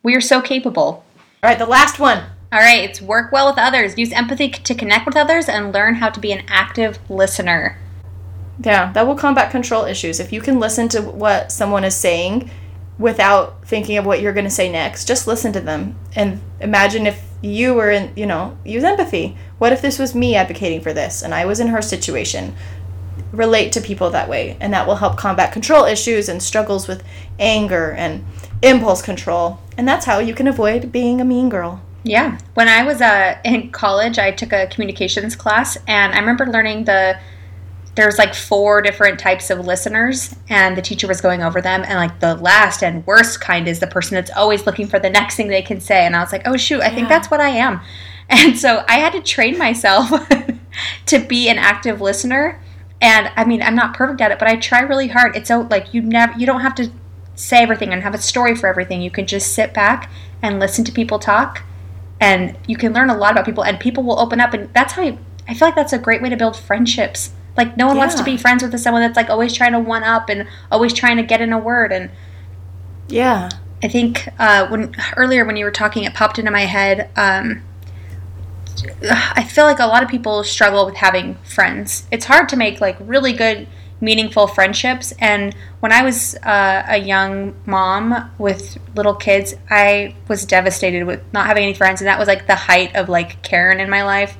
we 0.02 0.14
are 0.14 0.20
so 0.20 0.40
capable. 0.40 1.04
All 1.42 1.48
right, 1.48 1.58
the 1.58 1.66
last 1.66 1.98
one. 1.98 2.22
All 2.52 2.58
right, 2.58 2.82
it's 2.82 3.00
work 3.00 3.30
well 3.30 3.48
with 3.48 3.58
others. 3.58 3.96
Use 3.96 4.12
empathy 4.12 4.50
to 4.50 4.74
connect 4.74 5.06
with 5.06 5.16
others 5.16 5.48
and 5.48 5.72
learn 5.72 5.96
how 5.96 6.10
to 6.10 6.20
be 6.20 6.32
an 6.32 6.44
active 6.48 6.98
listener. 7.08 7.78
Yeah, 8.62 8.92
that 8.92 9.06
will 9.06 9.14
combat 9.14 9.50
control 9.50 9.84
issues. 9.84 10.20
If 10.20 10.32
you 10.32 10.40
can 10.40 10.58
listen 10.58 10.88
to 10.90 11.00
what 11.00 11.52
someone 11.52 11.84
is 11.84 11.94
saying, 11.94 12.50
without 13.00 13.64
thinking 13.66 13.96
of 13.96 14.04
what 14.04 14.20
you're 14.20 14.34
going 14.34 14.44
to 14.44 14.50
say 14.50 14.70
next. 14.70 15.08
Just 15.08 15.26
listen 15.26 15.52
to 15.54 15.60
them 15.60 15.96
and 16.14 16.40
imagine 16.60 17.06
if 17.06 17.24
you 17.40 17.72
were 17.72 17.90
in, 17.90 18.12
you 18.14 18.26
know, 18.26 18.56
use 18.62 18.84
empathy. 18.84 19.36
What 19.56 19.72
if 19.72 19.80
this 19.80 19.98
was 19.98 20.14
me 20.14 20.36
advocating 20.36 20.82
for 20.82 20.92
this 20.92 21.22
and 21.22 21.34
I 21.34 21.46
was 21.46 21.58
in 21.58 21.68
her 21.68 21.80
situation? 21.80 22.54
Relate 23.32 23.72
to 23.72 23.80
people 23.80 24.10
that 24.10 24.28
way, 24.28 24.56
and 24.60 24.74
that 24.74 24.86
will 24.86 24.96
help 24.96 25.16
combat 25.16 25.52
control 25.52 25.84
issues 25.84 26.28
and 26.28 26.42
struggles 26.42 26.88
with 26.88 27.04
anger 27.38 27.92
and 27.92 28.24
impulse 28.60 29.02
control. 29.02 29.60
And 29.78 29.86
that's 29.86 30.04
how 30.04 30.18
you 30.18 30.34
can 30.34 30.48
avoid 30.48 30.92
being 30.92 31.20
a 31.20 31.24
mean 31.24 31.48
girl. 31.48 31.80
Yeah. 32.02 32.38
When 32.54 32.68
I 32.68 32.82
was 32.82 33.00
uh, 33.00 33.38
in 33.44 33.70
college, 33.70 34.18
I 34.18 34.30
took 34.30 34.52
a 34.52 34.66
communications 34.68 35.36
class, 35.36 35.76
and 35.86 36.14
I 36.14 36.18
remember 36.18 36.46
learning 36.46 36.84
the 36.84 37.18
there's 37.96 38.18
like 38.18 38.34
four 38.34 38.80
different 38.80 39.18
types 39.18 39.50
of 39.50 39.66
listeners 39.66 40.34
and 40.48 40.76
the 40.76 40.82
teacher 40.82 41.08
was 41.08 41.20
going 41.20 41.42
over 41.42 41.60
them 41.60 41.82
and 41.82 41.94
like 41.94 42.20
the 42.20 42.36
last 42.36 42.82
and 42.82 43.04
worst 43.04 43.40
kind 43.40 43.66
is 43.66 43.80
the 43.80 43.86
person 43.86 44.14
that's 44.14 44.30
always 44.30 44.64
looking 44.64 44.86
for 44.86 45.00
the 45.00 45.10
next 45.10 45.34
thing 45.34 45.48
they 45.48 45.60
can 45.60 45.80
say 45.80 46.06
and 46.06 46.14
i 46.14 46.20
was 46.20 46.30
like 46.30 46.46
oh 46.46 46.56
shoot 46.56 46.80
i 46.82 46.88
think 46.88 47.08
that's 47.08 47.30
what 47.30 47.40
i 47.40 47.48
am. 47.48 47.80
And 48.28 48.56
so 48.56 48.84
i 48.88 48.98
had 48.98 49.12
to 49.14 49.20
train 49.20 49.58
myself 49.58 50.08
to 51.06 51.18
be 51.18 51.48
an 51.48 51.58
active 51.58 52.00
listener 52.00 52.62
and 53.00 53.30
i 53.36 53.44
mean 53.44 53.60
i'm 53.60 53.74
not 53.74 53.92
perfect 53.92 54.20
at 54.20 54.30
it 54.30 54.38
but 54.38 54.46
i 54.46 54.54
try 54.54 54.80
really 54.80 55.08
hard. 55.08 55.34
It's 55.34 55.48
so 55.48 55.62
like 55.62 55.92
you 55.92 56.00
never 56.00 56.38
you 56.38 56.46
don't 56.46 56.60
have 56.60 56.76
to 56.76 56.92
say 57.34 57.62
everything 57.62 57.92
and 57.92 58.02
have 58.02 58.14
a 58.14 58.18
story 58.18 58.54
for 58.54 58.68
everything. 58.68 59.02
You 59.02 59.10
can 59.10 59.26
just 59.26 59.52
sit 59.54 59.72
back 59.74 60.10
and 60.42 60.60
listen 60.60 60.84
to 60.84 60.92
people 60.92 61.18
talk 61.18 61.62
and 62.20 62.56
you 62.66 62.76
can 62.76 62.92
learn 62.92 63.10
a 63.10 63.16
lot 63.16 63.32
about 63.32 63.44
people 63.44 63.64
and 63.64 63.80
people 63.80 64.02
will 64.02 64.18
open 64.18 64.40
up 64.40 64.52
and 64.54 64.72
that's 64.74 64.92
how 64.92 65.02
you, 65.02 65.18
i 65.48 65.54
feel 65.54 65.66
like 65.68 65.74
that's 65.74 65.92
a 65.92 65.98
great 65.98 66.22
way 66.22 66.28
to 66.28 66.36
build 66.36 66.56
friendships 66.56 67.32
like 67.56 67.76
no 67.76 67.86
one 67.86 67.96
wants 67.96 68.14
to 68.14 68.24
be 68.24 68.36
friends 68.36 68.62
with 68.62 68.78
someone 68.80 69.02
that's 69.02 69.16
like 69.16 69.28
always 69.28 69.52
trying 69.52 69.72
to 69.72 69.80
one 69.80 70.04
up 70.04 70.28
and 70.28 70.46
always 70.70 70.92
trying 70.92 71.16
to 71.16 71.22
get 71.22 71.40
in 71.40 71.52
a 71.52 71.58
word. 71.58 71.92
And 71.92 72.10
Yeah. 73.08 73.50
I 73.82 73.88
think 73.88 74.28
uh, 74.38 74.68
when 74.68 74.94
earlier 75.16 75.44
when 75.44 75.56
you 75.56 75.64
were 75.64 75.70
talking, 75.70 76.04
it 76.04 76.14
popped 76.14 76.38
into 76.38 76.50
my 76.50 76.62
head. 76.62 77.10
Um, 77.16 77.62
I 79.02 79.44
feel 79.44 79.64
like 79.64 79.78
a 79.78 79.86
lot 79.86 80.02
of 80.02 80.08
people 80.08 80.44
struggle 80.44 80.86
with 80.86 80.96
having 80.96 81.34
friends. 81.36 82.06
It's 82.10 82.26
hard 82.26 82.48
to 82.50 82.56
make 82.56 82.80
like 82.80 82.96
really 83.00 83.32
good, 83.32 83.66
meaningful 84.00 84.46
friendships. 84.46 85.12
And 85.18 85.54
when 85.80 85.92
I 85.92 86.02
was 86.02 86.34
uh, 86.36 86.84
a 86.88 86.98
young 86.98 87.54
mom 87.66 88.30
with 88.38 88.78
little 88.94 89.14
kids, 89.14 89.54
I 89.68 90.14
was 90.28 90.44
devastated 90.44 91.04
with 91.04 91.20
not 91.32 91.46
having 91.46 91.64
any 91.64 91.74
friends, 91.74 92.00
and 92.00 92.08
that 92.08 92.18
was 92.18 92.28
like 92.28 92.46
the 92.46 92.54
height 92.54 92.94
of 92.96 93.08
like 93.08 93.42
Karen 93.42 93.80
in 93.80 93.90
my 93.90 94.02
life. 94.02 94.36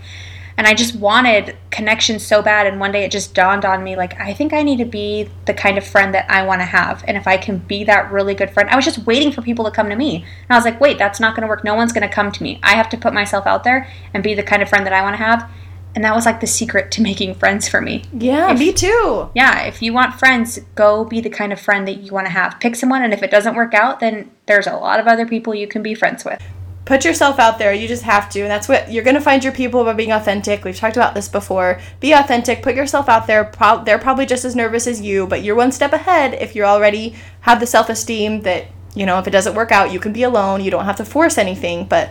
And 0.61 0.67
I 0.67 0.75
just 0.75 0.95
wanted 0.95 1.57
connection 1.71 2.19
so 2.19 2.43
bad. 2.43 2.67
And 2.67 2.79
one 2.79 2.93
day 2.93 3.03
it 3.03 3.11
just 3.11 3.33
dawned 3.33 3.65
on 3.65 3.83
me 3.83 3.97
like, 3.97 4.21
I 4.21 4.35
think 4.35 4.53
I 4.53 4.63
need 4.63 4.77
to 4.77 4.85
be 4.85 5.31
the 5.47 5.55
kind 5.55 5.79
of 5.79 5.87
friend 5.87 6.13
that 6.13 6.31
I 6.31 6.45
want 6.45 6.61
to 6.61 6.67
have. 6.67 7.03
And 7.09 7.17
if 7.17 7.27
I 7.27 7.39
can 7.39 7.57
be 7.57 7.83
that 7.85 8.13
really 8.13 8.35
good 8.35 8.51
friend, 8.51 8.69
I 8.69 8.77
was 8.77 8.85
just 8.85 9.07
waiting 9.07 9.33
for 9.33 9.41
people 9.41 9.65
to 9.65 9.71
come 9.71 9.89
to 9.89 9.97
me. 9.97 10.17
And 10.17 10.51
I 10.51 10.57
was 10.57 10.67
like, 10.67 10.79
wait, 10.79 10.99
that's 10.99 11.19
not 11.19 11.35
going 11.35 11.43
to 11.43 11.49
work. 11.49 11.65
No 11.65 11.75
one's 11.75 11.93
going 11.93 12.07
to 12.07 12.15
come 12.15 12.31
to 12.31 12.43
me. 12.43 12.61
I 12.63 12.75
have 12.75 12.91
to 12.91 12.99
put 12.99 13.15
myself 13.15 13.47
out 13.47 13.65
there 13.65 13.89
and 14.13 14.23
be 14.23 14.35
the 14.35 14.43
kind 14.43 14.63
of 14.63 14.69
friend 14.69 14.85
that 14.85 14.93
I 14.93 15.01
want 15.01 15.15
to 15.15 15.25
have. 15.25 15.51
And 15.95 16.05
that 16.05 16.15
was 16.15 16.25
like 16.25 16.41
the 16.41 16.47
secret 16.47 16.91
to 16.93 17.03
making 17.03 17.35
friends 17.35 17.69
for 17.69 17.81
me. 17.81 18.05
Yeah, 18.13 18.53
If- 18.53 18.59
me 18.59 18.73
too. 18.73 19.31
Yeah, 19.35 19.63
if 19.63 19.83
you 19.83 19.93
want 19.93 20.15
friends, 20.19 20.59
go 20.75 21.05
be 21.05 21.21
the 21.21 21.31
kind 21.31 21.53
of 21.53 21.61
friend 21.61 21.87
that 21.89 21.99
you 21.99 22.13
want 22.13 22.27
to 22.27 22.33
have. 22.33 22.61
Pick 22.61 22.77
someone, 22.77 23.03
and 23.03 23.13
if 23.13 23.23
it 23.23 23.31
doesn't 23.31 23.55
work 23.57 23.75
out, 23.75 23.99
then 24.01 24.31
there's 24.47 24.67
a 24.69 24.77
lot 24.77 25.01
of 25.01 25.07
other 25.09 25.27
people 25.27 25.55
you 25.55 25.67
can 25.67 25.83
be 25.83 25.95
friends 25.95 26.25
with. 26.25 26.41
Put 26.85 27.05
yourself 27.05 27.39
out 27.39 27.59
there. 27.59 27.73
You 27.73 27.87
just 27.87 28.03
have 28.03 28.29
to. 28.31 28.41
And 28.41 28.51
that's 28.51 28.69
what 28.69 28.91
you're 28.91 29.05
going 29.05 29.15
to 29.15 29.21
find 29.21 29.45
your 29.45 29.53
people 29.53 29.85
by 29.85 29.93
being 29.93 30.11
authentic. 30.11 30.65
We've 30.65 30.77
talked 30.77 30.97
about 30.97 31.15
this 31.15 31.29
before. 31.29 31.81
Be 32.01 32.13
authentic. 32.13 32.63
Put 32.63 32.75
yourself 32.75 33.09
out 33.09 33.29
there. 33.29 33.45
Pro- 33.45 33.85
they're 33.85 33.99
probably 33.99 34.27
just 34.27 34.45
as 34.45 34.57
nervous 34.57 34.89
as 34.89 35.01
you, 35.01 35.27
but 35.27 35.45
you're 35.45 35.55
one 35.55 35.71
step 35.71 35.93
ahead 35.93 36.35
if 36.35 36.57
you 36.57 36.65
already 36.65 37.15
have 37.43 37.61
the 37.61 37.67
self 37.67 37.89
esteem 37.91 38.41
that, 38.43 38.67
you 38.95 39.07
know, 39.07 39.19
if 39.21 39.27
it 39.29 39.31
doesn't 39.31 39.55
work 39.55 39.71
out, 39.71 39.93
you 39.93 40.01
can 40.01 40.13
be 40.13 40.25
alone. 40.25 40.63
You 40.65 40.71
don't 40.73 40.85
have 40.85 40.97
to 40.97 41.05
force 41.05 41.37
anything, 41.39 41.85
but. 41.85 42.11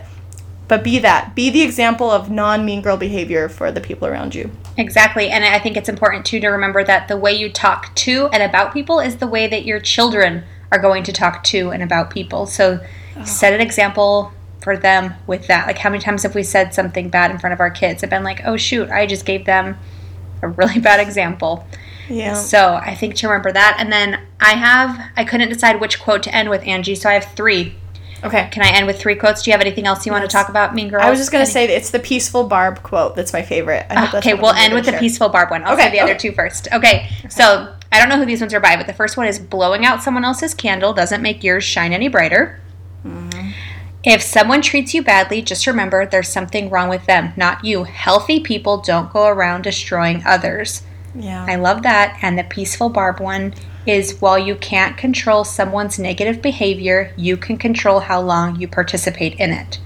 But 0.70 0.84
be 0.84 1.00
that. 1.00 1.34
Be 1.34 1.50
the 1.50 1.62
example 1.62 2.12
of 2.12 2.30
non 2.30 2.64
mean 2.64 2.80
girl 2.80 2.96
behavior 2.96 3.48
for 3.48 3.72
the 3.72 3.80
people 3.80 4.06
around 4.06 4.36
you. 4.36 4.52
Exactly. 4.76 5.28
And 5.28 5.44
I 5.44 5.58
think 5.58 5.76
it's 5.76 5.88
important 5.88 6.24
too 6.24 6.38
to 6.38 6.46
remember 6.46 6.84
that 6.84 7.08
the 7.08 7.16
way 7.16 7.32
you 7.32 7.50
talk 7.50 7.92
to 7.96 8.28
and 8.32 8.40
about 8.40 8.72
people 8.72 9.00
is 9.00 9.16
the 9.16 9.26
way 9.26 9.48
that 9.48 9.64
your 9.64 9.80
children 9.80 10.44
are 10.70 10.78
going 10.78 11.02
to 11.02 11.12
talk 11.12 11.42
to 11.42 11.72
and 11.72 11.82
about 11.82 12.10
people. 12.10 12.46
So 12.46 12.78
set 13.24 13.52
an 13.52 13.60
example 13.60 14.32
for 14.62 14.76
them 14.76 15.14
with 15.26 15.48
that. 15.48 15.66
Like, 15.66 15.78
how 15.78 15.90
many 15.90 16.00
times 16.04 16.22
have 16.22 16.36
we 16.36 16.44
said 16.44 16.72
something 16.72 17.08
bad 17.08 17.32
in 17.32 17.38
front 17.40 17.52
of 17.52 17.58
our 17.58 17.70
kids 17.70 18.04
and 18.04 18.10
been 18.10 18.22
like, 18.22 18.42
oh, 18.44 18.56
shoot, 18.56 18.88
I 18.90 19.06
just 19.06 19.26
gave 19.26 19.46
them 19.46 19.76
a 20.40 20.46
really 20.46 20.78
bad 20.78 21.00
example. 21.00 21.66
Yeah. 22.08 22.34
So 22.34 22.74
I 22.74 22.94
think 22.94 23.16
to 23.16 23.26
remember 23.26 23.50
that. 23.50 23.76
And 23.80 23.90
then 23.90 24.20
I 24.38 24.52
have, 24.52 25.10
I 25.16 25.24
couldn't 25.24 25.48
decide 25.48 25.80
which 25.80 26.00
quote 26.00 26.22
to 26.22 26.34
end 26.34 26.48
with, 26.48 26.62
Angie. 26.62 26.94
So 26.94 27.08
I 27.08 27.14
have 27.14 27.24
three. 27.34 27.74
Okay. 28.22 28.48
Can 28.52 28.62
I 28.62 28.70
end 28.76 28.86
with 28.86 28.98
three 29.00 29.14
quotes? 29.14 29.42
Do 29.42 29.50
you 29.50 29.52
have 29.52 29.60
anything 29.60 29.86
else 29.86 30.04
you 30.04 30.12
want 30.12 30.22
to 30.24 30.28
talk 30.28 30.48
about, 30.48 30.74
Mean 30.74 30.88
Girls? 30.88 31.02
I 31.02 31.10
was 31.10 31.18
just 31.18 31.32
going 31.32 31.44
to 31.44 31.50
say 31.50 31.64
it's 31.66 31.90
the 31.90 31.98
peaceful 31.98 32.44
Barb 32.44 32.82
quote 32.82 33.16
that's 33.16 33.32
my 33.32 33.42
favorite. 33.42 33.86
I 33.88 34.00
hope 34.00 34.12
that's 34.12 34.26
Okay, 34.26 34.34
we'll 34.34 34.52
end 34.52 34.74
with 34.74 34.84
the 34.84 34.92
share. 34.92 35.00
peaceful 35.00 35.28
barb 35.28 35.50
one. 35.50 35.64
I'll 35.64 35.72
Okay, 35.74 35.84
say 35.84 35.90
the 35.92 36.00
other 36.00 36.12
okay. 36.12 36.18
two 36.18 36.32
first. 36.32 36.68
Okay, 36.72 37.08
so 37.28 37.74
I 37.92 37.98
don't 37.98 38.08
know 38.08 38.16
who 38.18 38.26
these 38.26 38.40
ones 38.40 38.52
are 38.54 38.60
by, 38.60 38.76
but 38.76 38.86
the 38.86 38.92
first 38.92 39.16
one 39.16 39.26
is 39.26 39.38
blowing 39.38 39.84
out 39.86 40.02
someone 40.02 40.24
else's 40.24 40.54
candle 40.54 40.92
doesn't 40.92 41.22
make 41.22 41.42
yours 41.42 41.64
shine 41.64 41.92
any 41.92 42.08
brighter. 42.08 42.60
Mm-hmm. 43.06 43.50
If 44.04 44.22
someone 44.22 44.62
treats 44.62 44.94
you 44.94 45.02
badly, 45.02 45.42
just 45.42 45.66
remember 45.66 46.06
there's 46.06 46.28
something 46.28 46.70
wrong 46.70 46.88
with 46.88 47.04
them, 47.06 47.32
not 47.36 47.64
you. 47.64 47.84
Healthy 47.84 48.40
people 48.40 48.78
don't 48.78 49.12
go 49.12 49.26
around 49.26 49.62
destroying 49.62 50.22
others. 50.24 50.82
Yeah. 51.14 51.44
I 51.48 51.56
love 51.56 51.82
that. 51.82 52.18
And 52.22 52.38
the 52.38 52.44
peaceful 52.44 52.88
barb 52.88 53.20
one 53.20 53.54
is 53.86 54.20
while 54.20 54.38
you 54.38 54.54
can't 54.54 54.96
control 54.96 55.44
someone's 55.44 55.98
negative 55.98 56.42
behavior, 56.42 57.12
you 57.16 57.36
can 57.36 57.56
control 57.56 58.00
how 58.00 58.20
long 58.20 58.56
you 58.60 58.68
participate 58.68 59.34
in 59.38 59.50
it. 59.50 59.80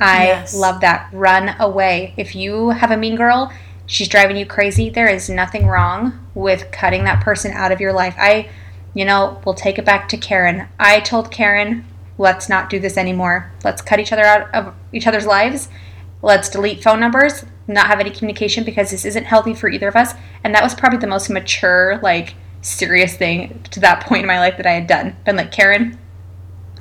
I 0.00 0.26
Yes. 0.26 0.54
love 0.54 0.80
that. 0.80 1.08
Run 1.12 1.54
away. 1.58 2.14
If 2.16 2.34
you 2.34 2.70
have 2.70 2.90
a 2.90 2.96
mean 2.96 3.16
girl, 3.16 3.52
she's 3.86 4.08
driving 4.08 4.36
you 4.36 4.46
crazy, 4.46 4.90
there 4.90 5.08
is 5.08 5.28
nothing 5.28 5.66
wrong 5.66 6.18
with 6.34 6.70
cutting 6.72 7.04
that 7.04 7.20
person 7.22 7.52
out 7.52 7.72
of 7.72 7.80
your 7.80 7.92
life. 7.92 8.14
I, 8.18 8.48
you 8.92 9.04
know, 9.04 9.40
we'll 9.44 9.54
take 9.54 9.78
it 9.78 9.84
back 9.84 10.08
to 10.08 10.16
Karen. 10.16 10.66
I 10.78 11.00
told 11.00 11.30
Karen, 11.30 11.84
let's 12.18 12.48
not 12.48 12.70
do 12.70 12.78
this 12.78 12.96
anymore. 12.96 13.50
Let's 13.62 13.82
cut 13.82 14.00
each 14.00 14.12
other 14.12 14.24
out 14.24 14.52
of 14.54 14.74
each 14.92 15.06
other's 15.06 15.26
lives. 15.26 15.68
Let's 16.22 16.48
delete 16.48 16.82
phone 16.82 17.00
numbers, 17.00 17.44
not 17.66 17.86
have 17.86 18.00
any 18.00 18.10
communication 18.10 18.64
because 18.64 18.90
this 18.90 19.04
isn't 19.04 19.24
healthy 19.24 19.54
for 19.54 19.68
either 19.68 19.88
of 19.88 19.96
us. 19.96 20.14
And 20.42 20.54
that 20.54 20.62
was 20.62 20.74
probably 20.74 20.98
the 20.98 21.06
most 21.06 21.30
mature, 21.30 21.98
like, 22.02 22.34
serious 22.60 23.16
thing 23.16 23.62
to 23.70 23.80
that 23.80 24.04
point 24.04 24.22
in 24.22 24.26
my 24.26 24.38
life 24.38 24.56
that 24.56 24.66
I 24.66 24.72
had 24.72 24.86
done. 24.86 25.16
Been 25.24 25.36
like, 25.36 25.52
Karen, 25.52 25.98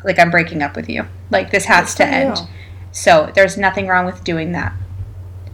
like, 0.04 0.20
I'm 0.20 0.32
breaking 0.32 0.62
up 0.62 0.76
with 0.76 0.90
you. 0.90 1.06
Like, 1.30 1.52
this 1.52 1.66
has 1.66 1.96
to 1.96 2.04
Good 2.04 2.14
end. 2.14 2.38
you. 2.38 2.46
So 2.92 3.32
there's 3.34 3.58
nothing 3.58 3.88
wrong 3.88 4.06
with 4.06 4.24
doing 4.24 4.52
that. 4.52 4.74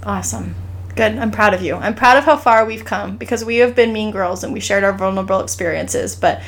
Awesome. 0.04 0.56
Good. 0.96 1.18
I'm 1.18 1.32
proud 1.32 1.54
of 1.54 1.62
you. 1.62 1.76
I'm 1.76 1.96
proud 1.96 2.18
of 2.18 2.26
how 2.26 2.36
far 2.36 2.66
we've 2.66 2.84
come 2.84 3.18
because 3.18 3.46
we 3.46 3.58
have 3.58 3.76
been 3.76 3.94
mean 3.94 4.12
girls 4.12 4.44
and 4.44 4.52
we 4.52 4.60
shared 4.60 4.84
our 4.84 4.94
vulnerable 4.94 5.40
experiences, 5.40 6.16
but 6.16 6.42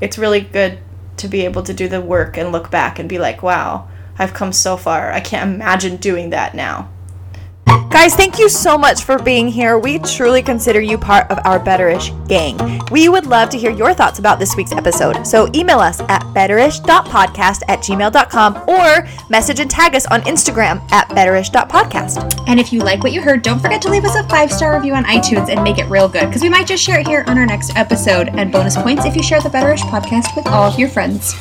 it's 0.00 0.18
really 0.18 0.40
good 0.40 0.78
to 1.16 1.28
be 1.28 1.44
able 1.44 1.62
to 1.62 1.72
do 1.74 1.88
the 1.88 2.00
work 2.00 2.36
and 2.36 2.52
look 2.52 2.70
back 2.70 2.98
and 2.98 3.08
be 3.08 3.18
like, 3.18 3.42
wow, 3.42 3.88
I've 4.18 4.34
come 4.34 4.52
so 4.52 4.76
far. 4.76 5.10
I 5.10 5.20
can't 5.20 5.54
imagine 5.54 5.96
doing 5.96 6.30
that 6.30 6.54
now. 6.54 6.90
Guys, 7.66 8.14
thank 8.14 8.38
you 8.38 8.48
so 8.48 8.76
much 8.76 9.04
for 9.04 9.18
being 9.18 9.48
here. 9.48 9.78
We 9.78 9.98
truly 9.98 10.42
consider 10.42 10.80
you 10.80 10.98
part 10.98 11.30
of 11.30 11.38
our 11.44 11.58
Betterish 11.58 12.12
gang. 12.28 12.80
We 12.90 13.08
would 13.08 13.26
love 13.26 13.48
to 13.50 13.58
hear 13.58 13.70
your 13.70 13.94
thoughts 13.94 14.18
about 14.18 14.38
this 14.38 14.54
week's 14.54 14.72
episode. 14.72 15.26
So 15.26 15.48
email 15.54 15.80
us 15.80 16.00
at 16.00 16.22
betterish.podcast 16.22 17.62
at 17.68 17.80
gmail.com 17.80 18.68
or 18.68 19.08
message 19.30 19.60
and 19.60 19.70
tag 19.70 19.94
us 19.94 20.06
on 20.06 20.20
Instagram 20.22 20.80
at 20.92 21.08
betterish.podcast. 21.08 22.44
And 22.46 22.60
if 22.60 22.72
you 22.72 22.80
like 22.80 23.02
what 23.02 23.12
you 23.12 23.22
heard, 23.22 23.42
don't 23.42 23.60
forget 23.60 23.82
to 23.82 23.90
leave 23.90 24.04
us 24.04 24.14
a 24.14 24.28
five 24.28 24.52
star 24.52 24.76
review 24.76 24.94
on 24.94 25.04
iTunes 25.04 25.48
and 25.48 25.64
make 25.64 25.78
it 25.78 25.86
real 25.86 26.08
good 26.08 26.26
because 26.26 26.42
we 26.42 26.48
might 26.48 26.66
just 26.66 26.84
share 26.84 27.00
it 27.00 27.06
here 27.08 27.24
on 27.26 27.38
our 27.38 27.46
next 27.46 27.74
episode. 27.76 28.28
And 28.28 28.52
bonus 28.52 28.76
points 28.76 29.04
if 29.04 29.16
you 29.16 29.22
share 29.22 29.40
the 29.40 29.48
Betterish 29.48 29.80
podcast 29.80 30.36
with 30.36 30.46
all 30.46 30.70
of 30.70 30.78
your 30.78 30.90
friends. 30.90 31.34